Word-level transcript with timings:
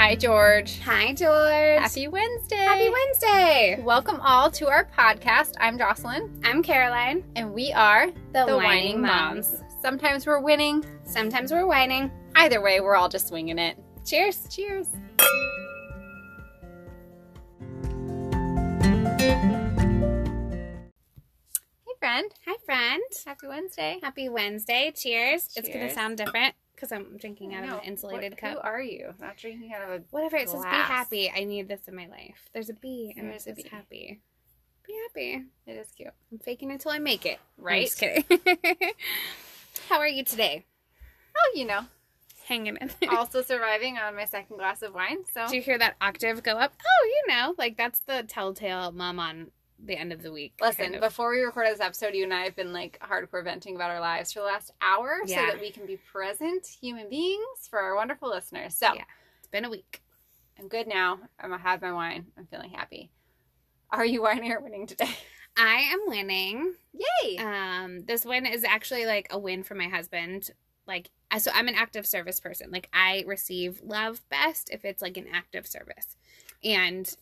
Hi, 0.00 0.14
George. 0.14 0.80
Hi, 0.80 1.12
George. 1.12 1.78
Happy 1.78 2.08
Wednesday. 2.08 2.56
Happy 2.56 2.88
Wednesday. 2.88 3.82
Welcome 3.84 4.18
all 4.22 4.50
to 4.52 4.66
our 4.66 4.86
podcast. 4.86 5.52
I'm 5.60 5.76
Jocelyn, 5.76 6.40
I'm 6.42 6.62
Caroline, 6.62 7.22
and 7.36 7.52
we 7.52 7.70
are 7.74 8.06
the, 8.32 8.46
the 8.46 8.56
Wining 8.56 9.02
Moms. 9.02 9.62
Sometimes 9.82 10.26
we're 10.26 10.40
winning. 10.40 10.86
Sometimes 11.04 11.52
we're 11.52 11.66
whining. 11.66 12.10
Either 12.34 12.62
way, 12.62 12.80
we're 12.80 12.94
all 12.96 13.10
just 13.10 13.28
swinging 13.28 13.58
it. 13.58 13.76
Cheers. 14.06 14.48
Cheers. 14.48 14.86
Hey, 21.84 21.92
friend. 21.98 22.30
Hi, 22.46 22.56
friend. 22.64 23.02
Happy 23.26 23.46
Wednesday. 23.46 23.98
Happy 24.02 24.30
Wednesday. 24.30 24.92
Cheers. 24.96 25.50
It's 25.56 25.68
going 25.68 25.86
to 25.86 25.92
sound 25.92 26.16
different 26.16 26.54
because 26.80 26.92
I'm 26.92 27.18
drinking 27.18 27.54
out 27.54 27.64
of 27.64 27.70
an 27.70 27.80
insulated 27.84 28.32
What- 28.32 28.38
cup. 28.40 28.52
Who 28.54 28.60
are 28.60 28.80
you? 28.80 29.12
Not 29.20 29.36
drinking 29.36 29.72
out 29.74 29.82
of 29.82 29.90
a. 29.90 30.02
Whatever. 30.10 30.36
It 30.36 30.48
says 30.48 30.62
be 30.62 30.68
happy. 30.68 31.30
I 31.34 31.44
need 31.44 31.68
this 31.68 31.86
in 31.86 31.94
my 31.94 32.06
life. 32.06 32.48
There's 32.54 32.70
a 32.70 32.74
bee 32.74 33.12
and 33.16 33.26
There 33.26 33.32
it 33.34 33.36
is 33.36 33.42
a 33.42 33.54
says 33.54 33.56
bee. 33.56 33.68
happy. 33.70 34.20
Be 34.86 34.98
happy. 35.08 35.44
It 35.66 35.72
is 35.72 35.88
cute. 35.92 36.10
I'm 36.32 36.38
faking 36.38 36.70
it 36.70 36.74
until 36.74 36.92
I 36.92 36.98
make 36.98 37.26
it. 37.26 37.38
I'm 37.58 37.64
Right? 37.64 37.86
just 37.86 37.98
kidding. 38.00 38.24
How 39.88 39.98
are 39.98 40.08
you 40.08 40.24
today? 40.24 40.64
Oh, 41.36 41.52
you 41.54 41.64
know. 41.66 41.82
Hanging 42.46 42.76
in 42.80 42.90
there. 43.00 43.14
Also 43.14 43.42
surviving 43.42 43.98
on 43.98 44.16
my 44.16 44.24
second 44.24 44.56
glass 44.56 44.82
of 44.82 44.94
wine. 44.94 45.18
So 45.32 45.46
Did 45.46 45.54
you 45.54 45.62
hear 45.62 45.78
that 45.78 45.94
octave 46.00 46.42
go 46.42 46.52
up? 46.58 46.72
Oh, 46.80 47.06
you 47.06 47.32
know, 47.34 47.54
like 47.58 47.76
that's 47.76 48.00
the 48.00 48.24
telltale 48.26 48.90
mom 48.90 49.20
on 49.20 49.50
the 49.84 49.96
end 49.96 50.12
of 50.12 50.22
the 50.22 50.30
week. 50.32 50.54
Listen, 50.60 50.84
kind 50.84 50.94
of. 50.96 51.00
before 51.00 51.30
we 51.30 51.40
recorded 51.40 51.72
this 51.74 51.80
episode, 51.80 52.14
you 52.14 52.24
and 52.24 52.34
I 52.34 52.42
have 52.44 52.56
been 52.56 52.72
like 52.72 52.98
hardcore 53.00 53.42
venting 53.44 53.76
about 53.76 53.90
our 53.90 54.00
lives 54.00 54.32
for 54.32 54.40
the 54.40 54.46
last 54.46 54.70
hour 54.82 55.20
Yeah. 55.26 55.46
so 55.46 55.52
that 55.52 55.60
we 55.60 55.70
can 55.70 55.86
be 55.86 55.96
present 55.96 56.66
human 56.66 57.08
beings 57.08 57.66
for 57.68 57.78
our 57.78 57.94
wonderful 57.96 58.28
listeners. 58.30 58.74
So 58.76 58.92
Yeah. 58.94 59.04
it's 59.38 59.48
been 59.48 59.64
a 59.64 59.70
week. 59.70 60.02
I'm 60.58 60.68
good 60.68 60.86
now. 60.86 61.18
I'm 61.38 61.50
gonna 61.50 61.62
have 61.62 61.80
my 61.82 61.92
wine. 61.92 62.26
I'm 62.36 62.46
feeling 62.46 62.70
happy. 62.70 63.10
Are 63.90 64.04
you 64.04 64.22
whining 64.22 64.52
or 64.52 64.60
winning 64.60 64.86
today? 64.86 65.08
I 65.56 65.76
am 65.92 66.00
winning. 66.06 66.74
Yay! 66.92 67.38
Um, 67.38 68.04
this 68.06 68.24
win 68.24 68.46
is 68.46 68.62
actually 68.64 69.04
like 69.06 69.26
a 69.30 69.38
win 69.38 69.62
for 69.64 69.74
my 69.74 69.88
husband. 69.88 70.50
Like, 70.86 71.10
so 71.38 71.50
I'm 71.54 71.68
an 71.68 71.74
active 71.74 72.06
service 72.06 72.38
person. 72.40 72.70
Like, 72.70 72.88
I 72.92 73.24
receive 73.26 73.80
love 73.82 74.22
best 74.28 74.70
if 74.70 74.84
it's 74.84 75.02
like 75.02 75.16
an 75.16 75.26
active 75.32 75.66
service, 75.66 76.16
and 76.62 77.12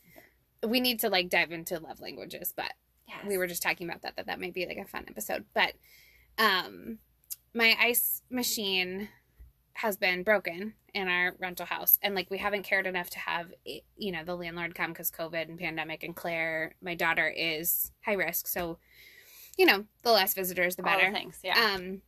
we 0.67 0.81
need 0.81 1.01
to 1.01 1.09
like 1.09 1.29
dive 1.29 1.53
into 1.53 1.79
love 1.79 2.01
languages. 2.01 2.53
But 2.57 2.73
yes. 3.07 3.19
we 3.27 3.39
were 3.39 3.47
just 3.47 3.63
talking 3.63 3.89
about 3.89 4.03
that 4.03 4.17
that 4.17 4.27
that 4.27 4.41
might 4.41 4.55
be 4.55 4.67
like 4.67 4.79
a 4.79 4.85
fun 4.85 5.05
episode. 5.09 5.45
But 5.55 5.75
um, 6.39 6.99
my 7.55 7.77
ice 7.81 8.23
machine 8.31 9.09
has 9.75 9.97
been 9.97 10.23
broken 10.25 10.75
in 10.93 11.07
our 11.07 11.35
rental 11.39 11.67
house 11.67 11.99
and 12.03 12.15
like 12.15 12.31
we 12.31 12.39
haven't 12.39 12.65
cared 12.65 12.87
enough 12.87 13.09
to 13.11 13.19
have 13.19 13.53
eh, 13.67 13.79
you 13.97 14.11
know 14.11 14.25
the 14.25 14.35
landlord 14.35 14.75
come 14.75 14.91
because 14.91 15.11
covid 15.11 15.49
and 15.49 15.59
pandemic 15.59 16.03
and 16.03 16.17
claire 16.17 16.75
my 16.83 16.97
daughter 16.97 17.29
is 17.29 17.93
high 18.05 18.15
risk 18.15 18.49
so 18.49 18.79
you 19.57 19.65
know 19.65 19.85
the 20.03 20.11
less 20.11 20.35
visitors 20.35 20.75
the 20.75 20.85
All 20.85 20.97
better 20.97 21.13
things. 21.13 21.39
Yeah. 21.45 21.75
um 21.75 22.03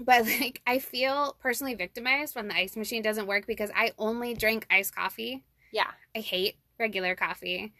but 0.00 0.26
like 0.40 0.60
i 0.66 0.78
feel 0.78 1.36
personally 1.40 1.74
victimized 1.74 2.36
when 2.36 2.48
the 2.48 2.56
ice 2.56 2.76
machine 2.76 3.02
doesn't 3.02 3.26
work 3.26 3.46
because 3.46 3.70
i 3.74 3.92
only 3.98 4.34
drink 4.34 4.66
iced 4.70 4.94
coffee 4.94 5.44
yeah. 5.72 5.92
i 6.14 6.18
hate 6.18 6.56
regular 6.82 7.14
coffee 7.16 7.72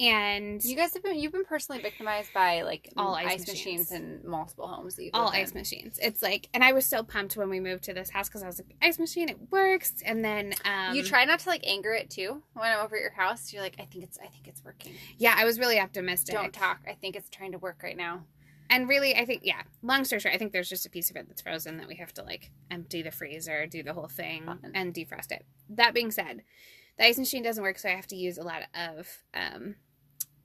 and 0.00 0.64
You 0.64 0.74
guys 0.74 0.94
have 0.94 1.02
been 1.02 1.18
you've 1.18 1.32
been 1.32 1.44
personally 1.44 1.82
victimized 1.82 2.32
by 2.32 2.62
like 2.62 2.88
All 2.96 3.14
ice 3.14 3.32
ice 3.42 3.48
machines 3.48 3.90
machines. 3.90 3.92
in 3.92 4.20
multiple 4.24 4.66
homes 4.66 4.96
that 4.96 5.04
you've 5.04 5.14
all 5.14 5.26
lived 5.26 5.36
in. 5.36 5.42
ice 5.42 5.54
machines. 5.54 5.98
It's 6.00 6.22
like, 6.22 6.48
and 6.54 6.64
I 6.64 6.72
was 6.72 6.86
so 6.86 7.02
pumped 7.02 7.36
when 7.36 7.50
we 7.50 7.60
moved 7.60 7.84
to 7.84 7.92
this 7.94 8.08
house 8.08 8.28
because 8.28 8.42
I 8.42 8.46
was 8.46 8.58
like, 8.58 8.74
ice 8.80 8.98
machine, 8.98 9.28
it 9.28 9.36
works. 9.50 9.92
And 10.04 10.24
then, 10.24 10.54
um, 10.64 10.94
you 10.96 11.02
try 11.04 11.24
not 11.26 11.40
to 11.40 11.48
like 11.50 11.60
anger 11.66 11.92
it 11.92 12.08
too 12.08 12.42
when 12.54 12.70
I'm 12.72 12.82
over 12.84 12.96
at 12.96 13.02
your 13.02 13.12
house. 13.12 13.52
You're 13.52 13.62
like, 13.62 13.76
I 13.78 13.84
think 13.84 14.02
it's 14.04 14.18
I 14.18 14.28
think 14.28 14.48
it's 14.48 14.64
working. 14.64 14.94
Yeah, 15.18 15.34
I 15.36 15.44
was 15.44 15.58
really 15.58 15.78
optimistic. 15.78 16.34
Don't 16.34 16.54
talk. 16.54 16.80
I 16.88 16.94
think 16.94 17.14
it's 17.14 17.28
trying 17.28 17.52
to 17.52 17.58
work 17.58 17.82
right 17.82 17.96
now. 17.96 18.24
And 18.70 18.88
really, 18.88 19.14
I 19.14 19.26
think, 19.26 19.42
yeah, 19.44 19.60
long 19.82 20.04
story 20.04 20.20
short, 20.20 20.34
I 20.34 20.38
think 20.38 20.52
there's 20.52 20.70
just 20.70 20.86
a 20.86 20.90
piece 20.90 21.10
of 21.10 21.16
it 21.16 21.28
that's 21.28 21.42
frozen 21.42 21.76
that 21.76 21.86
we 21.86 21.96
have 21.96 22.14
to 22.14 22.22
like 22.22 22.50
empty 22.70 23.02
the 23.02 23.10
freezer, 23.10 23.66
do 23.66 23.82
the 23.82 23.92
whole 23.92 24.08
thing, 24.08 24.48
and 24.74 24.94
defrost 24.94 25.30
it. 25.30 25.44
That 25.68 25.92
being 25.92 26.10
said, 26.10 26.42
the 26.98 27.06
ice 27.06 27.18
machine 27.18 27.42
doesn't 27.42 27.62
work, 27.62 27.78
so 27.78 27.88
I 27.88 27.92
have 27.92 28.06
to 28.08 28.16
use 28.16 28.38
a 28.38 28.42
lot 28.42 28.62
of 28.74 29.08
um, 29.34 29.76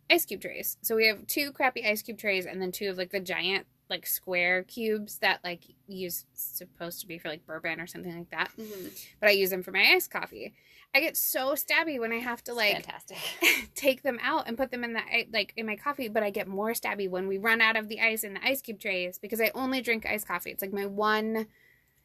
ice 0.09 0.25
cube 0.25 0.41
trays. 0.41 0.77
So 0.81 0.95
we 0.95 1.07
have 1.07 1.27
two 1.27 1.51
crappy 1.51 1.85
ice 1.85 2.01
cube 2.01 2.17
trays, 2.17 2.45
and 2.45 2.61
then 2.61 2.71
two 2.71 2.89
of 2.89 2.97
like 2.97 3.11
the 3.11 3.19
giant 3.19 3.65
like 3.89 4.05
square 4.05 4.63
cubes 4.63 5.19
that 5.19 5.39
like 5.43 5.63
use 5.87 6.25
supposed 6.33 6.99
to 6.99 7.07
be 7.07 7.17
for 7.17 7.29
like 7.29 7.45
bourbon 7.45 7.79
or 7.79 7.87
something 7.87 8.17
like 8.17 8.29
that. 8.31 8.49
Mm-hmm. 8.59 8.87
But 9.19 9.29
I 9.29 9.31
use 9.33 9.49
them 9.49 9.63
for 9.63 9.71
my 9.71 9.93
iced 9.93 10.11
coffee. 10.11 10.53
I 10.95 10.99
get 10.99 11.17
so 11.17 11.53
stabby 11.53 11.99
when 11.99 12.11
I 12.11 12.17
have 12.17 12.43
to 12.45 12.53
like 12.53 12.85
fantastic. 12.85 13.17
take 13.75 14.03
them 14.03 14.19
out 14.21 14.47
and 14.47 14.57
put 14.57 14.71
them 14.71 14.83
in 14.83 14.93
the 14.93 15.01
like 15.31 15.53
in 15.55 15.65
my 15.65 15.75
coffee 15.75 16.07
but 16.07 16.23
i 16.23 16.29
get 16.29 16.47
more 16.47 16.71
stabby 16.71 17.09
when 17.09 17.27
we 17.27 17.37
run 17.37 17.61
out 17.61 17.75
of 17.75 17.87
the 17.87 17.99
ice 18.01 18.23
in 18.23 18.33
the 18.33 18.43
ice 18.43 18.61
cube 18.61 18.79
trays 18.79 19.19
because 19.19 19.39
i 19.39 19.51
only 19.53 19.81
drink 19.81 20.05
iced 20.05 20.27
coffee 20.27 20.49
it's 20.49 20.61
like 20.61 20.73
my 20.73 20.85
one 20.85 21.45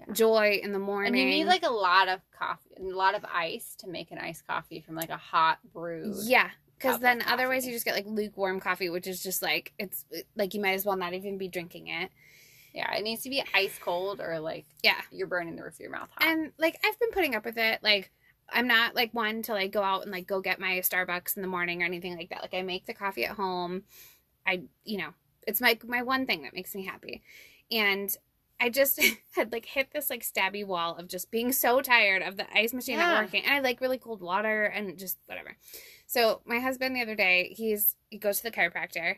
Yeah. 0.06 0.12
joy 0.14 0.60
in 0.62 0.72
the 0.72 0.78
morning 0.78 1.12
And 1.14 1.18
you 1.22 1.26
need 1.26 1.46
like 1.46 1.64
a 1.64 1.70
lot 1.70 2.08
of 2.08 2.20
coffee, 2.38 2.70
a 2.78 2.82
lot 2.82 3.14
of 3.14 3.24
ice 3.24 3.74
to 3.80 3.88
make 3.88 4.10
an 4.10 4.18
iced 4.18 4.46
coffee 4.46 4.80
from 4.80 4.94
like 4.96 5.10
a 5.10 5.16
hot 5.16 5.58
brew. 5.72 6.14
yeah 6.24 6.50
because 6.78 6.98
then 6.98 7.22
otherwise 7.28 7.64
you 7.64 7.72
just 7.72 7.84
get 7.84 7.94
like 7.94 8.06
lukewarm 8.06 8.58
coffee 8.60 8.88
which 8.88 9.06
is 9.06 9.22
just 9.22 9.40
like 9.42 9.72
it's 9.78 10.04
like 10.36 10.52
you 10.54 10.60
might 10.60 10.72
as 10.72 10.84
well 10.84 10.96
not 10.96 11.14
even 11.14 11.38
be 11.38 11.46
drinking 11.48 11.86
it 11.88 12.10
Yeah, 12.74 12.92
it 12.94 13.02
needs 13.04 13.22
to 13.22 13.30
be 13.30 13.42
ice 13.54 13.78
cold 13.80 14.20
or 14.20 14.40
like 14.40 14.64
yeah 14.82 15.00
you're 15.12 15.28
burning 15.28 15.54
the 15.56 15.62
roof 15.62 15.74
of 15.74 15.80
your 15.80 15.90
mouth 15.90 16.08
hot. 16.16 16.26
and 16.26 16.52
like 16.58 16.78
i've 16.84 16.98
been 16.98 17.10
putting 17.12 17.34
up 17.36 17.44
with 17.44 17.56
it 17.56 17.78
like 17.84 18.10
i'm 18.50 18.66
not 18.66 18.96
like 18.96 19.14
one 19.14 19.42
to 19.42 19.52
like 19.52 19.70
go 19.70 19.82
out 19.82 20.02
and 20.02 20.10
like 20.10 20.26
go 20.26 20.40
get 20.40 20.58
my 20.58 20.78
starbucks 20.80 21.36
in 21.36 21.42
the 21.42 21.48
morning 21.48 21.82
or 21.82 21.86
anything 21.86 22.16
like 22.16 22.30
that 22.30 22.42
like 22.42 22.54
i 22.54 22.62
make 22.62 22.86
the 22.86 22.94
coffee 22.94 23.24
at 23.24 23.36
home 23.36 23.82
i 24.44 24.62
you 24.84 24.98
know 24.98 25.10
it's 25.46 25.60
my 25.60 25.78
my 25.86 26.02
one 26.02 26.26
thing 26.26 26.42
that 26.42 26.52
makes 26.54 26.74
me 26.74 26.84
happy 26.84 27.22
and 27.70 28.16
i 28.60 28.68
just 28.68 29.00
had 29.36 29.52
like 29.52 29.66
hit 29.66 29.88
this 29.92 30.10
like 30.10 30.22
stabby 30.22 30.64
wall 30.66 30.96
of 30.96 31.08
just 31.08 31.30
being 31.30 31.52
so 31.52 31.80
tired 31.80 32.22
of 32.22 32.36
the 32.36 32.46
ice 32.56 32.72
machine 32.72 32.98
Yeah. 32.98 33.06
not 33.12 33.24
working 33.24 33.44
and 33.44 33.54
i 33.54 33.60
like 33.60 33.80
really 33.80 33.98
cold 33.98 34.20
water 34.20 34.64
and 34.64 34.98
just 34.98 35.18
whatever 35.26 35.56
so 36.06 36.40
my 36.44 36.58
husband 36.60 36.94
the 36.96 37.02
other 37.02 37.14
day 37.16 37.54
he's 37.56 37.96
he 38.10 38.18
goes 38.18 38.38
to 38.38 38.42
the 38.44 38.50
chiropractor 38.50 39.16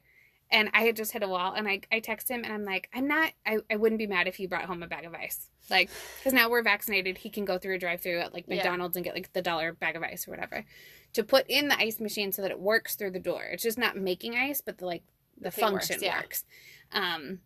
and 0.50 0.68
I 0.74 0.82
had 0.82 0.94
just 0.94 1.10
hit 1.12 1.22
a 1.22 1.26
wall, 1.26 1.54
and 1.54 1.66
I, 1.66 1.80
I 1.90 2.00
text 2.00 2.28
him, 2.28 2.44
and 2.44 2.52
I'm 2.52 2.64
like, 2.66 2.88
I'm 2.94 3.08
not, 3.08 3.32
I, 3.46 3.58
I 3.70 3.76
wouldn't 3.76 3.98
be 3.98 4.06
mad 4.06 4.28
if 4.28 4.36
he 4.36 4.46
brought 4.46 4.66
home 4.66 4.82
a 4.82 4.86
bag 4.86 5.06
of 5.06 5.14
ice. 5.14 5.48
Like, 5.70 5.88
because 6.18 6.34
now 6.34 6.50
we're 6.50 6.62
vaccinated, 6.62 7.16
he 7.18 7.30
can 7.30 7.46
go 7.46 7.56
through 7.58 7.74
a 7.76 7.78
drive 7.78 8.02
through 8.02 8.20
at 8.20 8.34
like 8.34 8.44
Yeah. 8.46 8.56
McDonald's 8.56 8.94
and 8.96 9.02
get 9.04 9.14
like 9.14 9.32
the 9.32 9.40
dollar 9.40 9.72
bag 9.72 9.96
of 9.96 10.02
ice 10.02 10.28
or 10.28 10.32
whatever 10.32 10.64
to 11.14 11.24
put 11.24 11.46
in 11.48 11.68
the 11.68 11.78
ice 11.78 11.98
machine 11.98 12.30
so 12.30 12.42
that 12.42 12.50
it 12.50 12.60
works 12.60 12.94
through 12.94 13.12
the 13.12 13.18
door. 13.18 13.42
It's 13.44 13.62
just 13.62 13.78
not 13.78 13.96
making 13.96 14.36
ice, 14.36 14.60
but 14.60 14.78
the 14.78 14.84
like 14.86 15.02
the, 15.38 15.44
The 15.44 15.50
thing 15.50 15.72
works, 15.72 15.88
function 15.88 16.04
yeah. 16.04 16.18
works. 16.20 16.44
Um, 16.92 17.40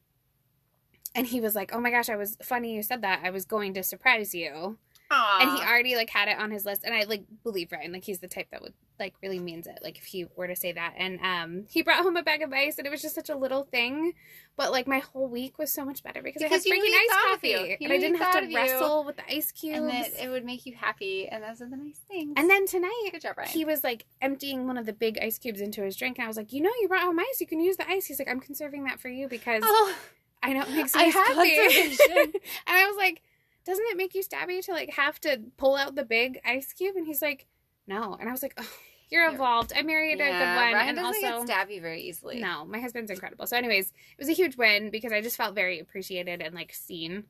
and 1.18 1.26
he 1.26 1.40
was 1.40 1.54
like, 1.54 1.74
"Oh 1.74 1.80
my 1.80 1.90
gosh, 1.90 2.08
I 2.08 2.16
was 2.16 2.36
funny 2.42 2.74
you 2.74 2.82
said 2.82 3.02
that. 3.02 3.20
I 3.24 3.30
was 3.30 3.44
going 3.44 3.74
to 3.74 3.82
surprise 3.82 4.34
you." 4.34 4.78
Aw. 5.10 5.38
and 5.40 5.50
he 5.58 5.64
already 5.64 5.96
like 5.96 6.10
had 6.10 6.28
it 6.28 6.38
on 6.38 6.50
his 6.50 6.66
list. 6.66 6.82
And 6.84 6.94
i 6.94 7.04
like 7.04 7.22
believe 7.42 7.72
ryan. 7.72 7.92
Like 7.92 8.04
he's 8.04 8.18
the 8.18 8.28
type 8.28 8.48
that 8.50 8.60
would 8.60 8.74
like 9.00 9.14
really 9.22 9.38
means 9.38 9.66
it. 9.66 9.78
Like 9.82 9.96
if 9.96 10.04
he 10.04 10.26
were 10.36 10.46
to 10.46 10.54
say 10.54 10.72
that. 10.72 10.94
And 10.98 11.18
um 11.22 11.64
he 11.70 11.82
brought 11.82 12.02
home 12.02 12.16
a 12.18 12.22
bag 12.22 12.42
of 12.42 12.52
ice 12.52 12.76
and 12.76 12.86
it 12.86 12.90
was 12.90 13.00
just 13.00 13.14
such 13.14 13.30
a 13.30 13.36
little 13.36 13.64
thing. 13.64 14.12
But 14.56 14.70
like 14.70 14.86
my 14.86 14.98
whole 14.98 15.26
week 15.28 15.58
was 15.58 15.72
so 15.72 15.82
much 15.84 16.02
better 16.02 16.20
because, 16.20 16.42
Because 16.42 16.66
i 16.66 16.74
had 16.74 16.78
freaking 16.82 16.94
ice 16.94 17.16
coffee. 17.30 17.76
and 17.80 17.90
i 17.90 17.96
didn't 17.96 18.18
have 18.18 18.38
to 18.42 18.54
wrestle 18.54 19.04
with 19.04 19.16
the 19.16 19.32
ice 19.32 19.50
cubes 19.50 19.78
and 19.78 19.88
that 19.88 20.10
it 20.22 20.28
would 20.28 20.44
make 20.44 20.66
you 20.66 20.74
happy, 20.74 21.26
and 21.26 21.42
those 21.42 21.62
are 21.62 21.70
the 21.70 21.76
nice 21.76 22.00
things. 22.06 22.34
and 22.36 22.50
then 22.50 22.66
tonight 22.66 23.08
good 23.12 23.22
job, 23.22 23.38
Ryan. 23.38 23.48
he 23.48 23.64
was 23.64 23.82
like 23.82 24.04
emptying 24.20 24.66
one 24.66 24.76
of 24.76 24.84
the 24.84 24.92
big 24.92 25.18
ice 25.22 25.38
cubes 25.38 25.62
into 25.62 25.82
his 25.82 25.96
drink. 25.96 26.18
And 26.18 26.24
i 26.26 26.28
was 26.28 26.36
like 26.36 26.52
you 26.52 26.60
know 26.60 26.70
you 26.82 26.86
brought 26.88 27.02
home 27.02 27.18
ice. 27.18 27.40
You 27.40 27.46
can 27.46 27.60
use 27.60 27.78
the 27.78 27.88
ice. 27.88 28.04
He's 28.04 28.18
like 28.18 28.28
i'm 28.28 28.40
conserving 28.40 28.84
that 28.84 29.00
for 29.00 29.08
you 29.08 29.26
because 29.26 29.62
oh, 29.64 29.96
i 30.42 30.52
know 30.52 30.62
it 30.62 30.70
makes 30.70 30.94
me 30.94 31.10
happy 31.10 31.56
and 32.16 32.32
i 32.66 32.86
was 32.86 32.96
like 32.96 33.22
doesn't 33.64 33.84
it 33.90 33.96
make 33.96 34.14
you 34.14 34.22
stabby 34.22 34.64
to 34.64 34.72
like 34.72 34.90
have 34.94 35.20
to 35.20 35.40
pull 35.56 35.76
out 35.76 35.94
the 35.94 36.04
big 36.04 36.40
ice 36.44 36.72
cube 36.72 36.96
and 36.96 37.06
he's 37.06 37.22
like 37.22 37.46
no 37.86 38.16
and 38.18 38.28
i 38.28 38.32
was 38.32 38.42
like 38.42 38.54
oh 38.58 38.68
you're 39.10 39.30
evolved 39.30 39.72
i 39.76 39.82
married 39.82 40.20
a 40.20 40.24
good 40.24 40.30
one 40.30 40.72
Ryan 40.74 40.88
and 40.90 40.98
also 41.00 41.20
get 41.20 41.46
stabby 41.48 41.80
very 41.80 42.02
easily. 42.02 42.40
no 42.40 42.64
my 42.64 42.78
husband's 42.80 43.10
incredible 43.10 43.46
so 43.46 43.56
anyways 43.56 43.86
it 43.86 44.18
was 44.18 44.28
a 44.28 44.32
huge 44.32 44.56
win 44.56 44.90
because 44.90 45.12
i 45.12 45.20
just 45.20 45.36
felt 45.36 45.54
very 45.54 45.80
appreciated 45.80 46.40
and 46.42 46.54
like 46.54 46.72
seen 46.72 47.24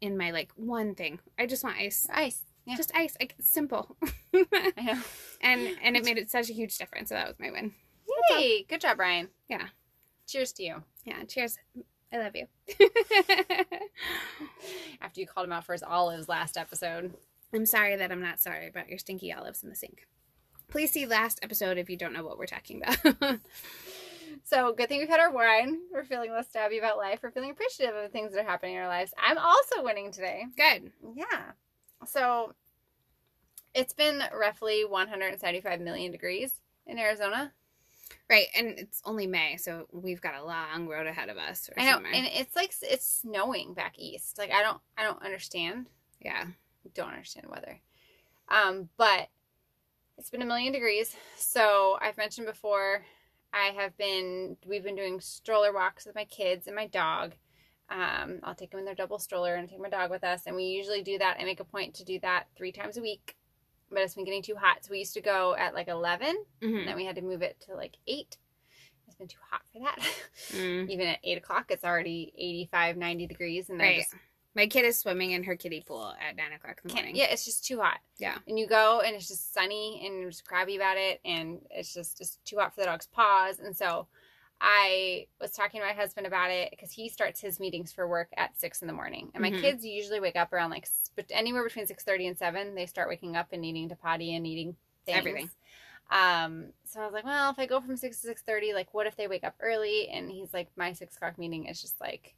in 0.00 0.16
my 0.16 0.30
like 0.30 0.50
one 0.56 0.94
thing 0.94 1.18
i 1.38 1.46
just 1.46 1.62
want 1.64 1.76
ice 1.76 2.06
ice. 2.12 2.42
Yeah, 2.66 2.76
just 2.76 2.92
ice 2.94 3.16
like 3.18 3.34
simple 3.40 3.96
I 4.34 4.72
know. 4.82 5.00
and 5.40 5.68
and 5.82 5.96
it 5.96 6.04
made 6.04 6.18
it 6.18 6.30
such 6.30 6.50
a 6.50 6.52
huge 6.52 6.76
difference 6.78 7.08
so 7.08 7.14
that 7.14 7.26
was 7.26 7.38
my 7.38 7.50
win 7.50 7.72
Yay! 8.30 8.64
Good 8.68 8.80
job, 8.80 8.98
Ryan. 8.98 9.28
Yeah. 9.48 9.68
Cheers 10.26 10.52
to 10.54 10.62
you. 10.62 10.82
yeah 11.04 11.24
cheers 11.24 11.58
i 12.12 12.18
love 12.18 12.34
you 12.34 12.46
After 15.00 15.20
you 15.20 15.26
called 15.26 15.46
him 15.46 15.52
out 15.52 15.64
for 15.64 15.72
his 15.72 15.82
olives 15.82 16.28
last 16.28 16.56
episode. 16.56 17.14
i'm 17.54 17.66
sorry 17.66 17.96
that 17.96 18.10
i'm 18.12 18.20
not 18.22 18.40
sorry 18.40 18.68
about 18.68 18.88
your 18.88 18.98
stinky 18.98 19.32
olives 19.32 19.62
in 19.62 19.68
the 19.70 19.76
sink 19.76 20.06
please 20.68 20.90
see 20.92 21.06
last 21.06 21.40
episode 21.42 21.78
if 21.78 21.88
you 21.90 21.96
don't 21.96 22.12
know 22.12 22.24
what 22.24 22.38
we're 22.38 22.46
talking 22.46 22.82
about 22.82 23.38
So 24.44 24.72
good 24.72 24.88
thing 24.88 25.00
we've 25.00 25.08
had 25.08 25.20
our 25.20 25.30
wine. 25.32 25.80
We're 25.92 26.04
feeling 26.04 26.30
less 26.32 26.48
stabby 26.48 26.78
about 26.78 26.96
life. 26.96 27.18
We're 27.22 27.32
feeling 27.32 27.50
appreciative 27.50 27.94
of 27.94 28.02
the 28.04 28.08
things 28.08 28.32
that 28.32 28.40
are 28.40 28.48
happening 28.48 28.74
in 28.74 28.80
our 28.80 28.86
lives. 28.88 29.12
I'm 29.20 29.36
also 29.38 29.82
winning 29.82 30.12
today. 30.12 30.44
good 30.56 30.92
Yeah. 31.14 31.52
So 32.06 32.54
It's 33.74 33.92
been 33.92 34.22
roughly 34.32 34.84
175 34.84 35.80
million 35.80 36.10
degrees 36.12 36.52
in 36.86 36.98
Arizona. 36.98 37.52
Right, 38.28 38.46
and 38.56 38.78
it's 38.78 39.00
only 39.04 39.26
May, 39.26 39.56
so 39.56 39.86
we've 39.92 40.20
got 40.20 40.34
a 40.36 40.44
long 40.44 40.86
road 40.86 41.06
ahead 41.06 41.28
of 41.28 41.36
us. 41.36 41.66
For 41.66 41.80
I 41.80 41.84
know, 41.84 41.96
summer. 41.96 42.08
and 42.12 42.26
it's 42.26 42.54
like 42.54 42.72
it's 42.82 43.06
snowing 43.20 43.74
back 43.74 43.94
east. 43.98 44.38
Like 44.38 44.50
I 44.52 44.62
don't, 44.62 44.80
I 44.96 45.02
don't 45.04 45.22
understand. 45.22 45.88
yeah, 46.20 46.44
Don't 46.94 47.10
understand 47.10 47.46
weather. 47.50 47.80
Um, 48.48 48.88
but 48.96 49.28
it's 50.18 50.30
been 50.30 50.42
a 50.42 50.46
million 50.46 50.72
degrees. 50.72 51.14
So 51.36 51.98
I've 52.00 52.16
mentioned 52.18 52.46
before, 52.46 53.04
I 53.52 53.72
have 53.76 53.96
been. 53.96 54.56
We've 54.66 54.84
been 54.84 54.96
doing 54.96 55.20
stroller 55.20 55.72
walks 55.72 56.06
with 56.06 56.14
my 56.14 56.24
kids 56.24 56.66
and 56.66 56.76
my 56.76 56.86
dog. 56.86 57.34
Um, 57.88 58.38
I'll 58.44 58.54
take 58.54 58.70
them 58.70 58.78
in 58.78 58.86
their 58.86 58.94
double 58.94 59.18
stroller 59.18 59.56
and 59.56 59.68
take 59.68 59.80
my 59.80 59.88
dog 59.88 60.10
with 60.12 60.22
us, 60.22 60.42
and 60.46 60.54
we 60.54 60.62
usually 60.64 61.02
do 61.02 61.18
that. 61.18 61.38
I 61.40 61.44
make 61.44 61.58
a 61.58 61.64
point 61.64 61.94
to 61.94 62.04
do 62.04 62.20
that 62.20 62.44
three 62.56 62.70
times 62.70 62.96
a 62.96 63.02
week. 63.02 63.34
But 63.90 64.02
it's 64.02 64.14
been 64.14 64.24
getting 64.24 64.42
too 64.42 64.54
hot, 64.56 64.84
so 64.84 64.90
we 64.92 64.98
used 65.00 65.14
to 65.14 65.20
go 65.20 65.54
at 65.56 65.74
like 65.74 65.88
eleven, 65.88 66.44
Mhm. 66.62 66.80
and 66.80 66.88
then 66.88 66.96
we 66.96 67.04
had 67.04 67.16
to 67.16 67.22
move 67.22 67.42
it 67.42 67.58
to 67.66 67.74
like 67.74 67.96
eight. 68.06 68.36
It's 69.06 69.16
been 69.16 69.26
too 69.28 69.38
hot 69.50 69.62
for 69.72 69.80
that. 69.80 69.98
Mm. 70.52 70.88
Even 70.88 71.06
at 71.06 71.18
eight 71.22 71.38
o'clock, 71.38 71.70
it's 71.70 71.84
already 71.84 72.32
85, 72.36 72.96
90 72.96 73.26
degrees, 73.26 73.68
and 73.70 73.78
right. 73.78 73.98
just 73.98 74.14
My 74.54 74.66
kid 74.66 74.84
is 74.84 74.98
swimming 74.98 75.30
in 75.32 75.44
her 75.44 75.54
kiddie 75.54 75.80
pool 75.86 76.12
at 76.20 76.34
nine 76.34 76.52
o'clock 76.52 76.80
in 76.82 76.88
the 76.88 76.94
can't. 76.94 77.04
morning. 77.06 77.16
Yeah, 77.16 77.26
it's 77.26 77.44
just 77.44 77.64
too 77.64 77.80
hot. 77.80 77.98
Yeah. 78.18 78.38
and 78.48 78.58
you 78.58 78.66
go, 78.66 79.00
and 79.00 79.14
it's 79.14 79.28
just 79.28 79.52
sunny, 79.52 80.02
and 80.04 80.20
you're 80.20 80.30
just 80.30 80.44
crabby 80.44 80.74
about 80.76 80.96
it, 80.96 81.20
and 81.24 81.60
it's 81.70 81.92
just 81.94 82.18
just 82.18 82.44
too 82.44 82.56
hot 82.56 82.74
for 82.74 82.80
the 82.80 82.86
dog's 82.86 83.06
paws, 83.08 83.58
and 83.60 83.76
so. 83.76 84.06
I 84.62 85.26
was 85.40 85.52
talking 85.52 85.80
to 85.80 85.86
my 85.86 85.94
husband 85.94 86.26
about 86.26 86.50
it 86.50 86.70
because 86.70 86.92
he 86.92 87.08
starts 87.08 87.40
his 87.40 87.58
meetings 87.58 87.92
for 87.92 88.06
work 88.06 88.28
at 88.36 88.60
six 88.60 88.82
in 88.82 88.88
the 88.88 88.92
morning, 88.92 89.30
and 89.32 89.40
my 89.40 89.50
Mhm. 89.50 89.60
kids 89.62 89.86
usually 89.86 90.20
wake 90.20 90.36
up 90.36 90.52
around 90.52 90.68
like 90.68 90.86
but 91.28 91.36
anywhere 91.36 91.64
between 91.64 91.86
six 91.86 92.04
thirty 92.04 92.26
and 92.26 92.36
seven. 92.38 92.74
They 92.74 92.86
start 92.86 93.08
waking 93.08 93.36
up 93.36 93.48
and 93.52 93.60
needing 93.62 93.88
to 93.90 93.96
potty 93.96 94.34
and 94.34 94.46
eating 94.46 94.76
things. 95.06 95.18
Everything. 95.18 95.50
Um, 96.10 96.66
so 96.84 97.00
I 97.00 97.04
was 97.04 97.12
like, 97.12 97.24
well, 97.24 97.50
if 97.50 97.58
I 97.58 97.66
go 97.66 97.80
from 97.80 97.96
six 97.96 98.20
to 98.20 98.26
six 98.26 98.42
thirty, 98.42 98.72
like, 98.72 98.92
what 98.92 99.06
if 99.06 99.16
they 99.16 99.28
wake 99.28 99.44
up 99.44 99.54
early? 99.60 100.08
And 100.08 100.30
he's 100.30 100.52
like, 100.52 100.68
my 100.76 100.92
six 100.92 101.16
o'clock 101.16 101.38
meeting 101.38 101.66
is 101.66 101.80
just 101.80 102.00
like, 102.00 102.34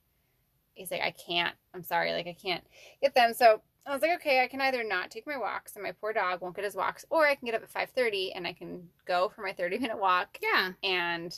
he's 0.74 0.90
like, 0.90 1.00
I 1.02 1.12
can't. 1.12 1.54
I'm 1.74 1.82
sorry, 1.82 2.12
like, 2.12 2.26
I 2.26 2.34
can't 2.34 2.64
get 3.00 3.14
them. 3.14 3.32
So 3.34 3.62
I 3.86 3.92
was 3.92 4.02
like, 4.02 4.14
okay, 4.16 4.42
I 4.42 4.46
can 4.46 4.60
either 4.60 4.84
not 4.84 5.10
take 5.10 5.26
my 5.26 5.36
walks, 5.38 5.74
and 5.74 5.82
my 5.82 5.92
poor 5.92 6.12
dog 6.12 6.40
won't 6.40 6.54
get 6.54 6.64
his 6.64 6.76
walks, 6.76 7.04
or 7.10 7.26
I 7.26 7.34
can 7.34 7.46
get 7.46 7.54
up 7.54 7.62
at 7.62 7.70
five 7.70 7.90
thirty 7.90 8.32
and 8.32 8.46
I 8.46 8.52
can 8.52 8.88
go 9.06 9.28
for 9.34 9.42
my 9.42 9.52
thirty 9.52 9.78
minute 9.78 9.98
walk 9.98 10.38
Yeah. 10.42 10.72
and 10.82 11.34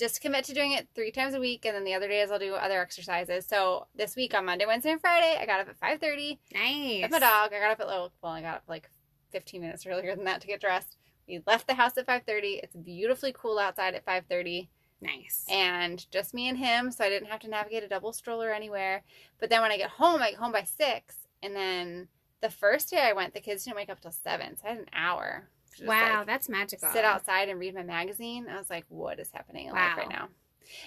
just 0.00 0.20
commit 0.20 0.44
to 0.46 0.54
doing 0.54 0.72
it 0.72 0.88
three 0.94 1.12
times 1.12 1.34
a 1.34 1.40
week, 1.40 1.64
and 1.66 1.76
then 1.76 1.84
the 1.84 1.94
other 1.94 2.08
days 2.08 2.30
I'll 2.30 2.38
do 2.40 2.54
other 2.54 2.80
exercises. 2.80 3.46
So 3.46 3.86
this 3.94 4.16
week 4.16 4.34
on 4.34 4.46
Monday, 4.46 4.66
Wednesday, 4.66 4.90
and 4.92 5.00
Friday, 5.00 5.36
I 5.40 5.46
got 5.46 5.60
up 5.60 5.68
at 5.68 5.76
five 5.78 6.00
thirty 6.00 6.40
Nice. 6.52 7.02
with 7.02 7.10
my 7.12 7.18
dog. 7.20 7.52
I 7.52 7.60
got 7.60 7.70
up 7.72 7.80
at 7.80 7.86
well, 7.86 8.12
well, 8.22 8.32
I 8.32 8.40
got 8.42 8.56
up 8.56 8.62
like 8.66 8.88
15 9.30 9.60
minutes 9.60 9.86
earlier 9.86 10.16
than 10.16 10.24
that 10.24 10.40
to 10.40 10.46
get 10.48 10.60
dressed. 10.60 10.96
We 11.28 11.40
left 11.46 11.68
the 11.68 11.74
house 11.74 11.96
at 11.98 12.06
5:30. 12.06 12.60
It's 12.62 12.74
beautifully 12.74 13.32
cool 13.32 13.58
outside 13.60 13.94
at 13.94 14.04
5:30, 14.04 14.68
Nice. 15.00 15.46
and 15.48 16.10
just 16.10 16.34
me 16.34 16.48
and 16.48 16.58
him, 16.58 16.90
so 16.90 17.04
I 17.04 17.08
didn't 17.10 17.28
have 17.28 17.40
to 17.40 17.48
navigate 17.48 17.84
a 17.84 17.88
double 17.88 18.12
stroller 18.12 18.50
anywhere. 18.52 19.02
But 19.38 19.50
then 19.50 19.60
when 19.62 19.70
I 19.70 19.76
get 19.76 19.90
home, 19.90 20.20
I 20.22 20.30
get 20.30 20.40
home 20.40 20.50
by 20.52 20.64
six, 20.64 21.28
and 21.42 21.54
then 21.54 22.08
the 22.40 22.50
first 22.50 22.90
day 22.90 23.02
I 23.02 23.12
went, 23.12 23.34
the 23.34 23.40
kids 23.40 23.64
didn't 23.64 23.76
wake 23.76 23.90
up 23.90 24.00
till 24.00 24.10
seven, 24.10 24.56
so 24.56 24.66
I 24.66 24.70
had 24.70 24.78
an 24.78 24.86
hour. 24.94 25.48
Just, 25.80 25.88
wow, 25.88 26.18
like, 26.18 26.26
that's 26.26 26.48
magical. 26.48 26.88
sit 26.90 27.04
outside 27.04 27.48
and 27.48 27.58
read 27.58 27.74
my 27.74 27.82
magazine. 27.82 28.46
I 28.48 28.56
was 28.56 28.70
like, 28.70 28.84
what 28.88 29.18
is 29.18 29.30
happening 29.32 29.66
in 29.66 29.72
life 29.74 29.96
right 29.96 30.08
now? 30.08 30.28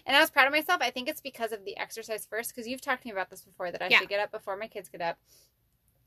And 0.05 0.15
I 0.15 0.21
was 0.21 0.29
proud 0.29 0.47
of 0.47 0.53
myself. 0.53 0.81
I 0.81 0.91
think 0.91 1.09
it's 1.09 1.19
because 1.21 1.51
of 1.51 1.65
the 1.65 1.77
exercise 1.77 2.25
first, 2.25 2.53
because 2.55 2.67
you've 2.67 2.79
talked 2.81 3.01
to 3.03 3.07
me 3.07 3.11
about 3.11 3.29
this 3.29 3.41
before 3.41 3.71
that 3.71 3.81
I 3.81 3.89
Yeah. 3.89 3.99
should 3.99 4.09
get 4.09 4.19
up 4.21 4.31
before 4.31 4.55
my 4.55 4.67
kids 4.67 4.87
get 4.87 5.01
up 5.01 5.17